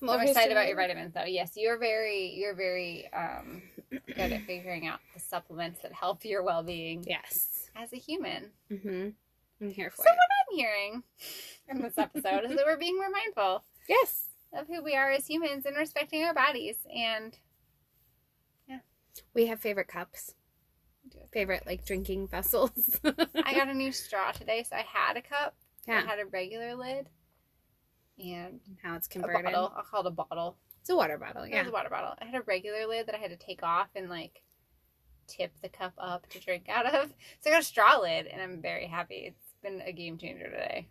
I'm, 0.00 0.10
I'm 0.10 0.20
excited 0.28 0.52
about 0.52 0.68
your 0.68 0.76
vitamins 0.76 1.12
though. 1.14 1.24
Yes, 1.24 1.52
you're 1.56 1.76
very 1.78 2.34
you're 2.36 2.54
very 2.54 3.12
um 3.12 3.62
good 3.90 4.32
at 4.32 4.42
figuring 4.44 4.86
out 4.86 5.00
the 5.14 5.18
supplements 5.20 5.80
that 5.82 5.92
help 5.92 6.24
your 6.24 6.44
well 6.44 6.62
being 6.62 7.02
Yes. 7.04 7.68
as 7.74 7.92
a 7.92 7.96
human. 7.96 8.52
Mm-hmm. 8.70 9.08
I'm 9.60 9.70
here 9.70 9.90
for 9.90 9.96
So 9.96 10.02
it. 10.04 10.14
what 10.16 10.52
I'm 10.52 10.56
hearing 10.56 11.02
in 11.68 11.82
this 11.82 11.98
episode 11.98 12.44
is 12.48 12.54
that 12.56 12.64
we're 12.64 12.76
being 12.76 12.96
more 12.96 13.10
mindful 13.10 13.64
Yes. 13.88 14.27
Of 14.52 14.66
who 14.66 14.82
we 14.82 14.94
are 14.94 15.10
as 15.10 15.26
humans 15.26 15.66
and 15.66 15.76
respecting 15.76 16.24
our 16.24 16.34
bodies 16.34 16.76
and 16.94 17.36
yeah. 18.68 18.78
We 19.34 19.46
have 19.46 19.60
favorite 19.60 19.88
cups. 19.88 20.34
Favorite 21.32 21.64
like 21.66 21.84
drinking 21.84 22.28
vessels. 22.28 23.00
I 23.04 23.54
got 23.54 23.68
a 23.68 23.74
new 23.74 23.92
straw 23.92 24.32
today, 24.32 24.62
so 24.62 24.76
I 24.76 24.84
had 24.90 25.16
a 25.16 25.22
cup 25.22 25.54
yeah. 25.86 26.00
that 26.00 26.08
had 26.08 26.18
a 26.18 26.26
regular 26.26 26.74
lid 26.74 27.08
and 28.18 28.60
How 28.82 28.94
it's 28.96 29.06
a 29.06 29.10
converted. 29.10 29.44
bottle. 29.44 29.72
I'll 29.76 29.82
call 29.84 30.00
it 30.00 30.06
a 30.06 30.10
bottle. 30.10 30.56
It's 30.80 30.90
a 30.90 30.96
water 30.96 31.18
bottle. 31.18 31.42
It 31.44 31.50
Yeah. 31.50 31.60
was 31.60 31.68
a 31.68 31.72
water 31.72 31.90
bottle. 31.90 32.14
I 32.20 32.24
had 32.26 32.34
a 32.34 32.42
regular 32.42 32.86
lid 32.86 33.06
that 33.06 33.14
I 33.14 33.18
had 33.18 33.30
to 33.30 33.36
take 33.36 33.62
off 33.62 33.88
and 33.94 34.08
like 34.08 34.42
tip 35.26 35.52
the 35.62 35.68
cup 35.68 35.92
up 35.98 36.28
to 36.30 36.40
drink 36.40 36.68
out 36.68 36.86
of. 36.86 37.12
So 37.40 37.50
I 37.50 37.52
got 37.52 37.60
a 37.62 37.64
straw 37.64 37.98
lid, 38.00 38.26
and 38.26 38.40
I'm 38.40 38.60
very 38.60 38.86
happy. 38.86 39.26
It's 39.26 39.54
been 39.62 39.80
a 39.82 39.92
game 39.92 40.18
changer 40.18 40.44
today. 40.50 40.88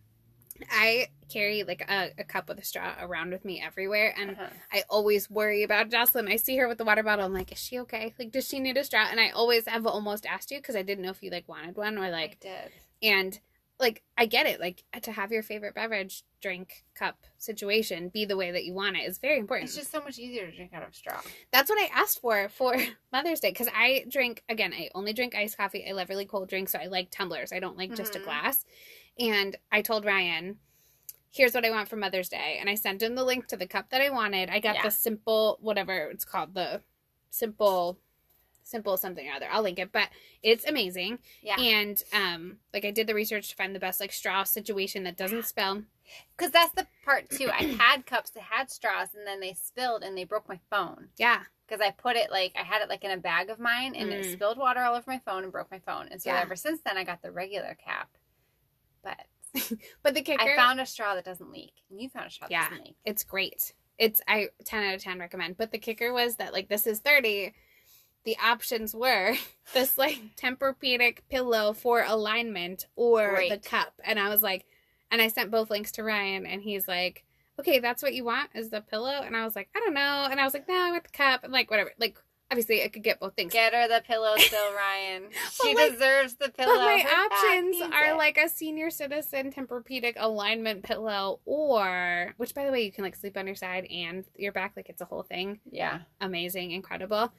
I 0.71 1.07
carry 1.29 1.63
like 1.63 1.81
a, 1.89 2.11
a 2.17 2.23
cup 2.23 2.47
with 2.49 2.59
a 2.59 2.63
straw 2.63 2.93
around 2.99 3.31
with 3.31 3.43
me 3.45 3.61
everywhere, 3.61 4.13
and 4.17 4.31
Uh-huh. 4.31 4.47
I 4.71 4.83
always 4.89 5.29
worry 5.29 5.63
about 5.63 5.89
Jocelyn. 5.89 6.27
I 6.27 6.35
see 6.37 6.57
her 6.57 6.67
with 6.67 6.77
the 6.77 6.85
water 6.85 7.03
bottle. 7.03 7.25
I'm 7.25 7.33
like, 7.33 7.51
is 7.51 7.57
she 7.59 7.79
okay? 7.79 8.13
Like, 8.17 8.31
does 8.31 8.47
she 8.47 8.59
need 8.59 8.77
a 8.77 8.83
straw? 8.83 9.07
And 9.09 9.19
I 9.19 9.29
always 9.29 9.67
have 9.67 9.85
almost 9.85 10.25
asked 10.25 10.51
you 10.51 10.57
because 10.59 10.75
I 10.75 10.81
didn't 10.81 11.03
know 11.03 11.11
if 11.11 11.21
you 11.23 11.31
like 11.31 11.47
wanted 11.47 11.75
one 11.75 11.97
or 11.97 12.09
like, 12.09 12.37
I 12.41 12.47
did. 12.47 12.71
and 13.03 13.39
like 13.79 14.01
I 14.17 14.25
get 14.25 14.47
it. 14.47 14.59
Like 14.59 14.83
to 15.03 15.11
have 15.11 15.31
your 15.31 15.43
favorite 15.43 15.75
beverage 15.75 16.23
drink 16.41 16.83
cup 16.95 17.17
situation 17.37 18.09
be 18.09 18.25
the 18.25 18.37
way 18.37 18.51
that 18.51 18.63
you 18.65 18.73
want 18.73 18.95
it 18.95 19.01
is 19.01 19.17
very 19.19 19.37
important. 19.39 19.69
It's 19.69 19.77
just 19.77 19.91
so 19.91 20.01
much 20.01 20.17
easier 20.19 20.49
to 20.49 20.55
drink 20.55 20.71
out 20.73 20.81
of 20.87 20.95
straw. 20.95 21.19
That's 21.51 21.69
what 21.69 21.79
I 21.79 21.89
asked 21.93 22.19
for 22.19 22.49
for 22.49 22.75
Mother's 23.11 23.39
Day 23.39 23.49
because 23.51 23.67
I 23.75 24.05
drink 24.09 24.43
again. 24.49 24.73
I 24.73 24.89
only 24.95 25.13
drink 25.13 25.35
iced 25.35 25.57
coffee. 25.57 25.85
I 25.87 25.91
love 25.91 26.09
really 26.09 26.25
cold 26.25 26.49
drinks, 26.49 26.71
so 26.71 26.79
I 26.79 26.87
like 26.87 27.09
tumblers. 27.11 27.51
I 27.51 27.59
don't 27.59 27.77
like 27.77 27.93
just 27.95 28.15
a 28.15 28.19
Mhm. 28.19 28.23
glass. 28.23 28.65
And 29.19 29.55
I 29.71 29.81
told 29.81 30.05
Ryan, 30.05 30.59
"Here's 31.31 31.53
what 31.53 31.65
I 31.65 31.71
want 31.71 31.89
for 31.89 31.95
Mother's 31.95 32.29
Day," 32.29 32.57
and 32.59 32.69
I 32.69 32.75
sent 32.75 33.01
him 33.01 33.15
the 33.15 33.23
link 33.23 33.47
to 33.47 33.57
the 33.57 33.67
cup 33.67 33.89
that 33.89 34.01
I 34.01 34.09
wanted. 34.09 34.49
I 34.49 34.59
got 34.59 34.75
Yeah. 34.75 34.83
the 34.83 34.91
simple 34.91 35.57
whatever 35.61 36.09
it's 36.11 36.25
called, 36.25 36.53
the 36.53 36.81
simple, 37.29 37.97
simple 38.63 38.97
something 38.97 39.27
or 39.27 39.33
other. 39.33 39.47
I'll 39.49 39.61
link 39.61 39.79
it, 39.79 39.91
but 39.91 40.09
it's 40.43 40.65
amazing. 40.65 41.19
Yeah. 41.41 41.59
And 41.59 42.01
um, 42.13 42.59
like 42.73 42.85
I 42.85 42.91
did 42.91 43.07
the 43.07 43.13
research 43.15 43.49
to 43.49 43.55
find 43.55 43.73
the 43.75 43.79
best 43.79 43.99
like 43.99 44.11
straw 44.11 44.43
situation 44.43 45.03
that 45.03 45.17
doesn't 45.17 45.45
spill. 45.45 45.83
Because 46.37 46.51
that's 46.51 46.73
the 46.73 46.87
part 47.03 47.29
too. 47.29 47.49
I 47.51 47.63
had 47.63 48.05
cups 48.05 48.29
that 48.31 48.43
had 48.43 48.71
straws, 48.71 49.09
and 49.13 49.27
then 49.27 49.39
they 49.41 49.53
spilled, 49.53 50.03
and 50.03 50.17
they 50.17 50.23
broke 50.23 50.47
my 50.47 50.59
phone. 50.69 51.09
Yeah, 51.17 51.43
Because 51.67 51.81
I 51.81 51.91
put 51.91 52.15
it 52.15 52.31
like 52.31 52.53
I 52.55 52.63
had 52.63 52.81
it 52.81 52.87
like 52.87 53.03
in 53.03 53.11
a 53.11 53.17
bag 53.17 53.49
of 53.49 53.59
mine, 53.59 53.93
and 53.95 54.13
it 54.13 54.23
Mm. 54.25 54.31
spilled 54.31 54.57
water 54.57 54.79
all 54.81 54.95
over 54.95 55.09
my 55.09 55.19
phone 55.19 55.43
and 55.43 55.51
broke 55.51 55.69
my 55.69 55.79
phone. 55.79 56.07
And 56.07 56.21
so 56.21 56.29
Yeah. 56.29 56.39
ever 56.39 56.55
since 56.55 56.79
then, 56.81 56.97
I 56.97 57.03
got 57.03 57.21
the 57.21 57.31
regular 57.31 57.75
cap. 57.75 58.09
But 59.53 59.63
but 60.03 60.13
the 60.13 60.21
kicker. 60.21 60.41
I 60.43 60.55
found 60.55 60.79
a 60.79 60.85
straw 60.85 61.15
that 61.15 61.25
doesn't 61.25 61.51
leak, 61.51 61.73
and 61.89 62.01
you 62.01 62.09
found 62.09 62.27
a 62.27 62.29
straw 62.29 62.47
that 62.47 62.51
Yeah. 62.53 62.69
doesn't 62.69 62.83
leak. 62.85 62.95
it's 63.05 63.23
great. 63.23 63.73
It's 63.97 64.21
I 64.27 64.49
ten 64.65 64.83
out 64.83 64.95
of 64.95 65.01
ten 65.01 65.19
recommend. 65.19 65.57
But 65.57 65.71
the 65.71 65.77
kicker 65.79 66.13
was 66.13 66.35
that 66.35 66.53
like 66.53 66.69
this 66.69 66.85
is 66.87 66.99
thirty. 66.99 67.53
The 68.25 68.37
options 68.43 68.93
were 68.93 69.35
this 69.73 69.97
like 69.97 70.19
Tempur-Pedic 70.35 71.19
pillow 71.29 71.71
for 71.73 72.03
alignment 72.05 72.85
or 72.97 73.29
Great. 73.35 73.49
the 73.49 73.57
cup, 73.57 73.93
and 74.03 74.19
I 74.19 74.27
was 74.29 74.43
like, 74.43 74.65
and 75.11 75.21
I 75.21 75.29
sent 75.29 75.49
both 75.49 75.69
links 75.69 75.93
to 75.93 76.03
Ryan, 76.03 76.45
and 76.45 76.61
he's 76.61 76.87
like, 76.89 77.23
okay, 77.59 77.79
that's 77.79 78.03
what 78.03 78.13
you 78.13 78.25
want 78.25 78.49
is 78.53 78.69
the 78.69 78.81
pillow, 78.81 79.21
and 79.25 79.35
I 79.35 79.45
was 79.45 79.55
like, 79.55 79.69
I 79.75 79.79
don't 79.79 79.93
know, 79.93 80.27
and 80.29 80.41
I 80.41 80.43
was 80.43 80.53
like, 80.53 80.67
no, 80.67 80.75
I 80.75 80.91
want 80.91 81.05
the 81.05 81.09
cup, 81.09 81.43
and 81.45 81.53
like 81.53 81.71
whatever, 81.71 81.93
like 81.97 82.17
obviously 82.51 82.83
I 82.83 82.87
could 82.87 83.03
get 83.03 83.19
both 83.19 83.35
things. 83.35 83.51
Get 83.53 83.73
her 83.73 83.87
the 83.87 84.01
pillow 84.05 84.35
still, 84.37 84.73
Ryan. 84.73 85.29
She 85.61 85.73
my- 85.73 85.89
deserves 85.89 86.35
the 86.35 86.49
pillow. 86.49 86.73
But 86.75 86.85
my 86.85 86.99
Her 86.99 87.25
options 87.25 87.81
are 87.93 88.13
it. 88.13 88.17
like 88.17 88.37
a 88.37 88.47
senior 88.49 88.89
citizen 88.89 89.51
Tempur-Pedic 89.51 90.13
alignment 90.17 90.83
pillow, 90.83 91.39
or 91.45 92.33
which, 92.37 92.53
by 92.55 92.65
the 92.65 92.71
way, 92.71 92.83
you 92.83 92.91
can 92.91 93.03
like 93.03 93.15
sleep 93.15 93.37
on 93.37 93.47
your 93.47 93.55
side 93.55 93.85
and 93.85 94.25
your 94.35 94.51
back, 94.51 94.73
like 94.75 94.89
it's 94.89 95.01
a 95.01 95.05
whole 95.05 95.23
thing. 95.23 95.59
yeah. 95.71 95.99
amazing, 96.21 96.71
incredible. 96.71 97.31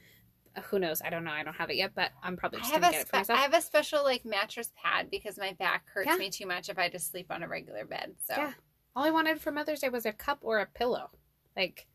Uh, 0.56 0.60
Who 0.70 0.78
knows? 0.78 1.02
I 1.02 1.10
don't 1.10 1.24
know. 1.24 1.30
I 1.30 1.42
don't 1.42 1.54
have 1.56 1.70
it 1.70 1.76
yet, 1.76 1.92
but 1.94 2.10
I'm 2.22 2.36
probably 2.36 2.58
I 2.58 2.62
just 2.62 2.72
have 2.72 2.80
gonna 2.82 2.90
a 2.90 2.98
get 2.98 3.02
it 3.02 3.08
for 3.08 3.24
spe- 3.24 3.30
I 3.30 3.36
have 3.36 3.54
a 3.54 3.60
special 3.60 4.02
like 4.02 4.24
mattress 4.24 4.72
pad 4.82 5.08
because 5.10 5.38
my 5.38 5.52
back 5.58 5.84
hurts 5.92 6.06
Yeah. 6.08 6.16
me 6.16 6.30
too 6.30 6.46
much 6.46 6.68
if 6.68 6.78
I 6.78 6.88
just 6.88 7.10
sleep 7.10 7.26
on 7.30 7.42
a 7.42 7.48
regular 7.48 7.84
bed. 7.84 8.14
So 8.26 8.34
Yeah. 8.36 8.52
All 8.96 9.04
I 9.04 9.10
wanted 9.10 9.40
for 9.40 9.52
Mother's 9.52 9.80
Day 9.80 9.90
was 9.90 10.06
a 10.06 10.12
cup 10.12 10.38
or 10.40 10.58
a 10.58 10.66
pillow. 10.66 11.10
Like, 11.56 11.86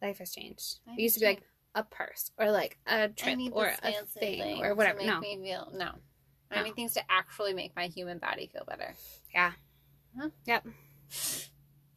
life 0.00 0.18
has 0.18 0.32
changed. 0.32 0.76
Life 0.86 0.98
it 0.98 1.02
used 1.02 1.14
to 1.14 1.20
be 1.20 1.26
like 1.26 1.42
a 1.74 1.82
purse 1.84 2.30
or 2.38 2.50
like 2.50 2.78
a 2.86 3.08
trip 3.08 3.38
or 3.52 3.66
a 3.66 3.76
thing 3.76 3.94
thing 4.18 4.64
or 4.64 4.74
whatever. 4.74 5.02
No, 5.04 5.20
me 5.20 5.38
feel 5.42 5.70
no. 5.74 5.90
I 6.50 6.56
No. 6.56 6.62
need 6.64 6.74
things 6.74 6.94
to 6.94 7.02
actually 7.10 7.54
make 7.54 7.74
my 7.74 7.86
human 7.86 8.18
body 8.18 8.50
feel 8.52 8.64
better. 8.66 8.94
Yeah. 9.34 9.52
Huh? 10.18 10.28
Yep. 10.46 10.66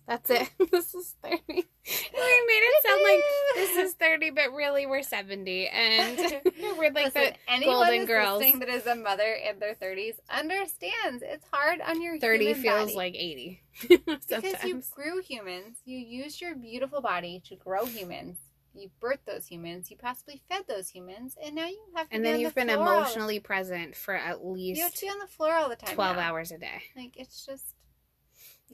That's 0.08 0.30
it. 0.30 0.48
this 0.72 0.94
is 0.94 1.16
thirty. 1.24 1.40
we 1.48 1.56
made 1.56 2.62
it 2.62 2.84
sound 2.86 3.02
like 3.04 3.24
this 3.56 3.78
is 3.78 3.94
thirty, 3.96 4.30
but 4.30 4.54
really 4.54 4.86
we're 4.86 5.02
seventy, 5.02 5.68
and 5.68 6.42
we're 6.78 6.92
like 6.92 7.06
Listen, 7.16 7.34
the 7.34 7.34
anyone 7.52 7.76
Golden 7.88 8.06
Girls. 8.06 8.44
that 8.60 8.70
is 8.70 8.86
a 8.86 8.96
mother 8.96 9.34
in 9.34 9.58
their 9.60 9.74
thirties 9.74 10.14
understands 10.30 11.24
it's 11.24 11.46
hard 11.52 11.82
on 11.82 12.04
your 12.04 12.20
thirty 12.20 12.46
human 12.46 12.62
feels 12.62 12.82
body. 12.92 12.96
like 12.96 13.16
eighty. 13.16 13.62
because 13.90 14.64
you 14.64 14.84
grew 14.94 15.22
humans, 15.24 15.80
you 15.86 15.98
used 15.98 16.40
your 16.40 16.56
beautiful 16.56 17.02
body 17.02 17.42
to 17.50 17.56
grow 17.56 17.86
humans. 17.86 18.38
You 18.76 18.90
birthed 19.02 19.26
those 19.26 19.48
humans. 19.48 19.90
You 19.90 19.98
possibly 19.98 20.42
fed 20.50 20.64
those 20.68 20.90
humans, 20.90 21.38
and 21.44 21.56
now 21.56 21.68
you 21.68 21.82
have 21.96 22.10
to. 22.10 22.16
And 22.16 22.24
be 22.24 22.30
then 22.30 22.40
you've 22.40 22.54
the 22.54 22.62
been 22.62 22.70
emotionally 22.70 23.40
present 23.40 23.96
for 23.96 24.16
at 24.16 24.46
least. 24.46 24.78
You 24.78 24.84
have 24.84 24.94
to 24.94 25.02
be 25.02 25.10
on 25.10 25.20
the 25.20 25.28
floor 25.28 25.54
all 25.54 25.70
the 25.70 25.76
time. 25.76 25.96
twelve 25.96 26.18
now. 26.18 26.24
hours 26.24 26.52
a 26.52 26.58
day. 26.58 26.84
Like 26.96 27.18
it's 27.18 27.46
just. 27.46 27.64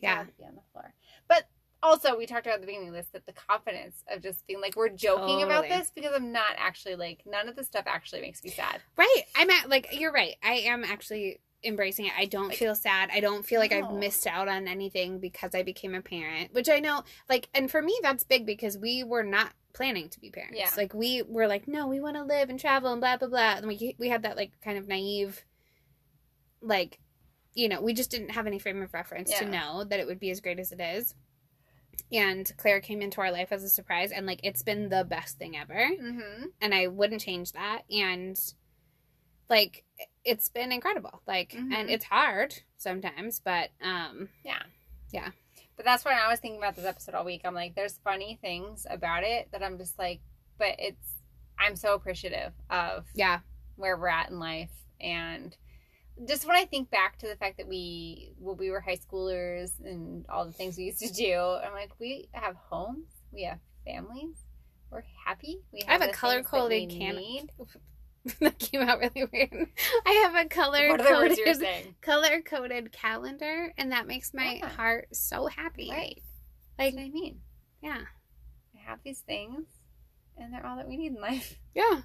Yeah. 0.01 0.23
Be 0.23 0.45
on 0.45 0.55
the 0.55 0.61
floor, 0.71 0.93
but 1.27 1.47
also 1.83 2.17
we 2.17 2.25
talked 2.25 2.45
about 2.45 2.55
at 2.55 2.61
the 2.61 2.67
beginning 2.67 2.89
of 2.89 2.93
this 2.93 3.07
that 3.13 3.25
the 3.25 3.33
confidence 3.33 4.03
of 4.09 4.21
just 4.21 4.45
being 4.47 4.61
like 4.61 4.75
we're 4.75 4.89
joking 4.89 5.43
about 5.43 5.67
this 5.67 5.91
because 5.93 6.11
I'm 6.15 6.31
not 6.31 6.51
actually 6.57 6.95
like 6.95 7.23
none 7.25 7.49
of 7.49 7.55
this 7.55 7.67
stuff 7.67 7.85
actually 7.87 8.21
makes 8.21 8.43
me 8.43 8.49
sad. 8.51 8.81
Right. 8.97 9.23
I'm 9.35 9.49
at 9.49 9.69
like 9.69 9.99
you're 9.99 10.11
right. 10.11 10.35
I 10.43 10.53
am 10.53 10.83
actually 10.83 11.39
embracing 11.63 12.05
it. 12.07 12.13
I 12.17 12.25
don't 12.25 12.49
Like- 12.49 12.57
feel 12.57 12.73
sad. 12.75 13.09
I 13.13 13.19
don't 13.19 13.45
feel 13.45 13.59
like 13.59 13.71
I've 13.71 13.93
missed 13.93 14.25
out 14.27 14.47
on 14.47 14.67
anything 14.67 15.19
because 15.19 15.53
I 15.53 15.61
became 15.63 15.93
a 15.93 16.01
parent, 16.01 16.53
which 16.53 16.69
I 16.69 16.79
know 16.79 17.03
like 17.29 17.49
and 17.53 17.69
for 17.69 17.81
me 17.81 17.97
that's 18.01 18.23
big 18.23 18.45
because 18.45 18.77
we 18.77 19.03
were 19.03 19.23
not 19.23 19.53
planning 19.73 20.09
to 20.09 20.19
be 20.19 20.31
parents. 20.31 20.57
Yeah. 20.57 20.69
Like 20.75 20.93
we 20.93 21.21
were 21.21 21.47
like 21.47 21.67
no, 21.67 21.87
we 21.87 21.99
want 21.99 22.15
to 22.17 22.23
live 22.23 22.49
and 22.49 22.59
travel 22.59 22.91
and 22.91 22.99
blah 22.99 23.17
blah 23.17 23.27
blah 23.27 23.55
and 23.57 23.67
we 23.67 23.95
we 23.99 24.09
had 24.09 24.23
that 24.23 24.35
like 24.37 24.51
kind 24.61 24.77
of 24.77 24.87
naive 24.87 25.43
like 26.61 26.99
you 27.53 27.67
know, 27.67 27.81
we 27.81 27.93
just 27.93 28.09
didn't 28.09 28.29
have 28.31 28.47
any 28.47 28.59
frame 28.59 28.81
of 28.81 28.93
reference 28.93 29.29
to 29.37 29.45
know 29.45 29.83
that 29.83 29.99
it 29.99 30.07
would 30.07 30.19
be 30.21 30.29
as 30.31 30.39
great 30.39 30.57
as 30.57 30.71
it 30.71 30.79
is. 30.79 31.13
And 32.09 32.49
Claire 32.57 32.79
came 32.79 33.01
into 33.01 33.19
our 33.19 33.29
life 33.31 33.51
as 33.51 33.61
a 33.63 33.69
surprise 33.69 34.11
and 34.13 34.25
like 34.25 34.39
it's 34.43 34.63
been 34.63 34.87
the 34.89 35.03
best 35.03 35.37
thing 35.37 35.57
ever 35.57 35.73
Mm-hmm. 36.01 36.45
and 36.61 36.73
I 36.73 36.87
wouldn't 36.87 37.21
change 37.21 37.51
that. 37.51 37.81
And 37.91 38.39
like 39.51 39.83
it's 40.25 40.49
been 40.49 40.71
incredible. 40.71 41.21
Like 41.27 41.51
Mhm. 41.51 41.73
and 41.73 41.89
it's 41.91 42.05
hard 42.05 42.55
sometimes, 42.77 43.39
but 43.39 43.69
um 43.83 44.29
Yeah. 44.43 44.63
Yeah. 45.11 45.29
But 45.75 45.85
that's 45.85 46.05
when 46.05 46.15
I 46.15 46.27
was 46.27 46.39
thinking 46.39 46.59
about 46.59 46.75
this 46.75 46.85
episode 46.85 47.13
all 47.15 47.25
week. 47.25 47.41
I'm 47.43 47.53
like, 47.53 47.75
there's 47.75 47.99
funny 48.03 48.37
things 48.41 48.85
about 48.89 49.23
it 49.23 49.49
that 49.51 49.61
I'm 49.63 49.77
just 49.77 49.97
like, 49.99 50.21
but 50.57 50.75
it's, 50.79 51.15
I'm 51.59 51.75
so 51.75 51.93
appreciative 51.95 52.53
of 52.69 53.07
yeah, 53.15 53.39
where 53.75 53.97
we're 53.97 54.07
at 54.07 54.29
in 54.29 54.39
life. 54.39 54.71
And 54.99 55.55
just 56.27 56.45
when 56.45 56.55
I 56.55 56.65
think 56.65 56.91
back 56.91 57.17
to 57.19 57.27
the 57.27 57.35
fact 57.35 57.57
that 57.57 57.67
we, 57.67 58.33
when 58.37 58.57
we 58.57 58.69
were 58.69 58.79
high 58.79 58.97
schoolers 58.97 59.71
and 59.83 60.25
all 60.29 60.45
the 60.45 60.51
things 60.53 60.77
we 60.77 60.83
used 60.85 60.99
to 60.99 61.11
do, 61.11 61.33
I'm 61.33 61.73
like, 61.73 61.91
we 61.99 62.29
have 62.33 62.55
homes, 62.55 63.07
we 63.31 63.43
have 63.43 63.59
families, 63.85 64.35
we're 64.91 65.03
happy. 65.25 65.61
We 65.71 65.81
I 65.87 65.93
have 65.93 66.03
a 66.03 66.07
that 66.07 66.13
color-coded 66.15 66.89
can-. 66.89 67.47
that 68.39 68.59
came 68.59 68.81
out 68.81 68.99
really 68.99 69.27
weird. 69.31 69.67
I 70.05 70.11
have 70.31 70.35
a 70.45 70.47
color 70.47 70.89
What 70.89 71.01
are 71.01 71.07
the 71.07 71.13
words 71.13 71.37
you're 71.37 71.47
coded 71.53 71.95
color 72.01 72.41
coded 72.41 72.91
calendar 72.91 73.73
and 73.77 73.91
that 73.91 74.07
makes 74.07 74.33
my 74.33 74.59
Yeah. 74.61 74.69
heart 74.69 75.07
so 75.15 75.47
happy. 75.47 75.89
Right. 75.91 76.21
Like 76.77 76.93
That's 76.93 76.95
what 76.95 77.03
I 77.05 77.09
mean. 77.09 77.39
yeah. 77.81 78.01
I 78.75 78.89
have 78.89 78.99
these 79.03 79.19
things, 79.19 79.65
and 80.37 80.51
they're 80.53 80.65
all 80.65 80.77
that 80.77 80.87
we 80.87 80.97
need 80.97 81.13
in 81.13 81.21
life. 81.21 81.59
Yeah. 81.75 82.01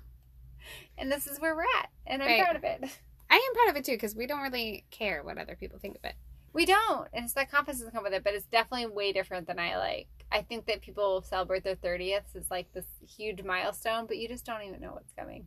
And 0.98 1.10
this 1.10 1.26
is 1.26 1.40
where 1.40 1.54
we're 1.54 1.62
at, 1.78 1.88
and 2.06 2.22
I'm 2.22 2.28
Right. 2.28 2.42
proud 2.42 2.56
of 2.56 2.64
it. 2.64 2.84
I 3.30 3.34
am 3.36 3.54
proud 3.54 3.70
of 3.70 3.76
it 3.76 3.84
too 3.84 3.92
because 3.92 4.14
we 4.14 4.26
don't 4.26 4.42
really 4.42 4.84
care 4.90 5.22
what 5.22 5.38
other 5.38 5.56
people 5.56 5.78
think 5.78 5.96
of 5.96 6.04
it. 6.04 6.14
We 6.52 6.64
don't, 6.64 7.08
and 7.12 7.24
it's 7.24 7.34
that 7.34 7.50
confidence 7.50 7.82
that 7.84 7.92
come 7.92 8.02
with 8.04 8.14
it, 8.14 8.24
but 8.24 8.34
it's 8.34 8.46
definitely 8.46 8.86
way 8.86 9.12
different 9.12 9.46
than 9.46 9.58
I 9.58 9.76
like. 9.76 10.08
I 10.32 10.42
think 10.42 10.66
that 10.66 10.80
people 10.80 11.22
celebrate 11.22 11.64
their 11.64 11.76
thirtieths 11.76 12.34
as 12.34 12.50
like 12.50 12.72
this 12.72 12.86
huge 13.06 13.42
milestone, 13.42 14.06
but 14.06 14.16
you 14.18 14.26
just 14.28 14.44
don't 14.46 14.62
even 14.62 14.80
know 14.80 14.92
what's 14.92 15.12
coming. 15.12 15.46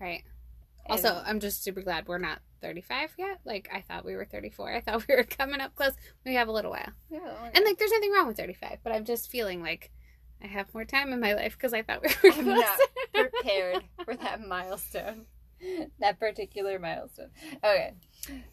Right. 0.00 0.22
And- 0.86 0.92
Also, 0.92 1.22
I'm 1.26 1.40
just 1.40 1.62
super 1.62 1.82
glad 1.82 2.06
we're 2.08 2.18
not 2.18 2.40
35 2.62 3.14
yet. 3.18 3.38
Like 3.44 3.68
I 3.72 3.80
thought 3.82 4.04
we 4.04 4.14
were 4.16 4.24
34. 4.24 4.72
I 4.74 4.80
thought 4.80 5.06
we 5.08 5.14
were 5.16 5.24
coming 5.24 5.60
up 5.60 5.74
close. 5.74 5.92
We 6.24 6.34
have 6.34 6.48
a 6.48 6.52
little 6.52 6.70
while. 6.70 6.92
Yeah, 7.10 7.50
And 7.54 7.64
like 7.64 7.78
there's 7.78 7.92
nothing 7.92 8.12
wrong 8.12 8.26
with 8.26 8.36
35, 8.36 8.78
but 8.82 8.92
I'm 8.92 9.04
just 9.04 9.30
feeling 9.30 9.62
like 9.62 9.90
I 10.42 10.46
have 10.46 10.72
more 10.72 10.84
time 10.84 11.12
in 11.12 11.20
my 11.20 11.34
life 11.34 11.54
because 11.56 11.72
I 11.74 11.82
thought 11.82 12.02
we 12.02 12.08
were 12.30 12.34
I'm 12.36 12.44
close. 12.44 12.60
not 12.60 12.78
prepared 13.32 13.84
for 14.04 14.14
that 14.16 14.40
milestone. 14.46 15.26
That 15.98 16.20
particular 16.20 16.78
milestone. 16.78 17.30
Okay. 17.64 17.94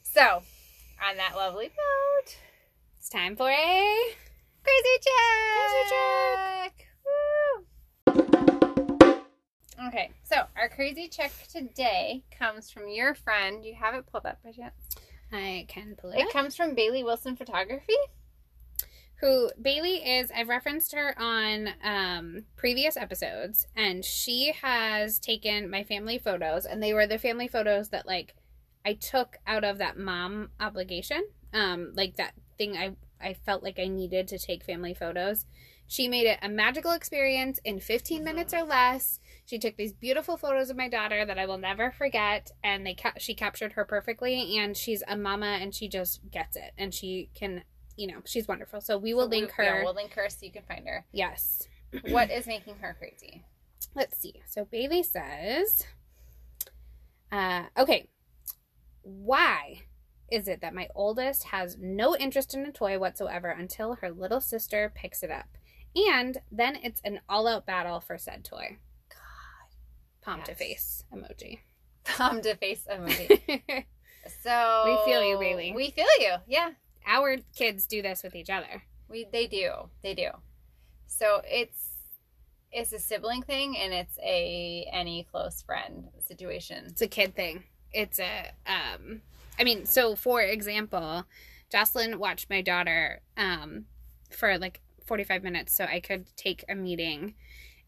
So, 0.02 0.22
on 1.08 1.18
that 1.18 1.34
lovely 1.36 1.68
note, 1.68 2.36
it's 2.98 3.10
time 3.10 3.36
for 3.36 3.48
a 3.48 4.16
crazy 4.64 4.98
check. 5.04 6.74
Crazy 6.74 6.86
Woo! 7.06 7.66
Okay, 9.88 10.12
so 10.24 10.44
our 10.56 10.70
crazy 10.70 11.08
check 11.08 11.32
today 11.52 12.24
comes 12.38 12.72
from 12.72 12.88
your 12.88 13.14
friend. 13.14 13.62
Do 13.62 13.68
you 13.68 13.76
have 13.76 13.94
it 13.94 14.06
pulled 14.10 14.26
up 14.26 14.42
by 14.44 14.52
chance? 14.52 14.74
I 15.32 15.66
can 15.68 15.96
pull 15.98 16.12
it. 16.12 16.20
It 16.20 16.28
up. 16.28 16.32
comes 16.32 16.56
from 16.56 16.76
Bailey 16.76 17.04
Wilson 17.04 17.36
Photography. 17.36 17.94
who 19.20 19.52
Bailey 19.62 19.98
is. 19.98 20.32
I've 20.32 20.48
referenced 20.48 20.94
her 20.94 21.14
on 21.20 21.70
um, 21.84 22.46
previous 22.56 22.96
episodes, 22.96 23.68
and 23.76 24.06
she 24.06 24.54
has 24.62 25.20
taken 25.20 25.70
my 25.70 25.84
family 25.84 26.18
photos, 26.20 26.66
and 26.66 26.82
they 26.82 26.94
were 26.94 27.08
the 27.08 27.20
family 27.20 27.48
photos 27.48 27.90
that 27.90 28.08
like 28.08 28.36
I 28.86 28.94
took 28.94 29.38
out 29.46 29.64
of 29.64 29.78
that 29.80 29.98
mom 29.98 30.52
obligation, 30.60 31.28
um, 31.54 31.92
like 31.96 32.16
that 32.16 32.34
thing 32.58 32.78
I 32.78 32.96
I 33.22 33.34
felt 33.34 33.64
like 33.64 33.80
I 33.80 33.88
needed 33.88 34.28
to 34.30 34.38
take 34.38 34.64
family 34.64 34.94
photos. 34.94 35.46
She 35.88 36.08
made 36.08 36.26
it 36.28 36.40
a 36.42 36.50
magical 36.50 36.92
experience 36.92 37.60
in 37.64 37.80
15 37.80 38.24
minutes 38.24 38.54
or 38.54 38.64
less. 38.64 39.20
She 39.46 39.60
took 39.60 39.78
these 39.78 39.94
beautiful 39.94 40.38
photos 40.38 40.70
of 40.72 40.78
my 40.78 40.90
daughter 40.90 41.24
that 41.26 41.38
I 41.38 41.46
will 41.46 41.58
never 41.60 41.92
forget, 41.92 42.50
and 42.64 42.86
they 42.86 42.96
ca- 42.96 43.14
she 43.20 43.36
captured 43.36 43.74
her 43.74 43.86
perfectly. 43.86 44.58
And 44.58 44.76
she's 44.76 45.04
a 45.08 45.16
mama, 45.16 45.58
and 45.62 45.74
she 45.74 45.88
just 45.88 46.22
gets 46.32 46.56
it, 46.56 46.72
and 46.78 46.94
she 46.94 47.30
can 47.36 47.64
you 47.98 48.08
know, 48.08 48.20
she's 48.26 48.46
wonderful. 48.46 48.82
So 48.82 48.98
we 48.98 49.14
will 49.14 49.24
So 49.24 49.30
we- 49.30 49.38
link 49.42 49.52
her. 49.52 49.64
Yeah, 49.64 49.84
we'll 49.86 49.94
link 49.94 50.12
her 50.16 50.28
so 50.30 50.40
you 50.42 50.52
can 50.52 50.64
find 50.64 50.86
her. 50.88 51.06
yes. 51.14 51.66
What 52.10 52.30
is 52.30 52.46
making 52.46 52.76
her 52.80 52.94
crazy? 53.00 53.46
Let's 53.96 54.18
see. 54.18 54.42
So 54.50 54.66
Bailey 54.66 55.02
says, 55.02 55.86
uh, 57.32 57.64
okay, 57.78 58.10
why 59.02 59.84
is 60.30 60.48
it 60.50 60.60
that 60.60 60.74
my 60.74 60.90
oldest 60.94 61.46
has 61.46 61.78
no 61.80 62.18
interest 62.18 62.54
in 62.54 62.66
a 62.66 62.72
toy 62.74 63.00
whatsoever 63.00 63.48
until 63.50 63.96
her 63.96 64.12
little 64.12 64.42
sister 64.42 64.92
picks 64.94 65.24
it 65.24 65.32
up? 65.32 65.48
And 65.96 66.40
then 66.52 66.78
it's 66.84 67.00
an 67.06 67.22
all 67.30 67.48
out 67.48 67.66
battle 67.66 68.02
for 68.02 68.18
said 68.18 68.44
toy. 68.44 68.78
Palm 70.36 70.42
to 70.44 70.56
face 70.56 71.04
emoji. 71.14 71.60
Palm 72.04 72.42
to 72.42 72.56
face 72.56 72.88
emoji. 72.92 73.86
So 74.42 74.84
We 74.86 75.12
feel 75.12 75.24
you, 75.24 75.38
Bailey. 75.38 75.72
We 75.76 75.92
feel 75.92 76.08
you. 76.20 76.34
Yeah. 76.48 76.72
Our 77.06 77.38
kids 77.56 77.86
do 77.86 78.02
this 78.02 78.24
with 78.24 78.36
each 78.36 78.50
other. 78.50 78.84
We 79.08 79.28
they 79.32 79.48
do. 79.48 79.90
They 80.02 80.16
do. 80.16 80.30
So 81.06 81.42
it's 81.46 81.92
it's 82.72 82.92
a 82.92 83.00
sibling 83.00 83.44
thing 83.44 83.78
and 83.78 83.94
it's 83.94 84.18
a 84.24 84.90
any 84.92 85.28
close 85.32 85.62
friend 85.62 86.10
situation. 86.26 86.86
It's 86.88 87.02
a 87.02 87.08
kid 87.08 87.36
thing. 87.36 87.64
It's 87.94 88.20
a 88.20 88.52
um 88.66 89.22
I 89.60 89.64
mean, 89.64 89.86
so 89.86 90.16
for 90.16 90.42
example, 90.42 91.26
Jocelyn 91.72 92.18
watched 92.20 92.50
my 92.50 92.62
daughter 92.62 93.22
um 93.38 93.86
for 94.32 94.58
like 94.58 94.82
45 95.06 95.44
minutes 95.44 95.76
so 95.76 95.86
I 95.86 96.00
could 96.00 96.26
take 96.36 96.66
a 96.68 96.74
meeting 96.74 97.36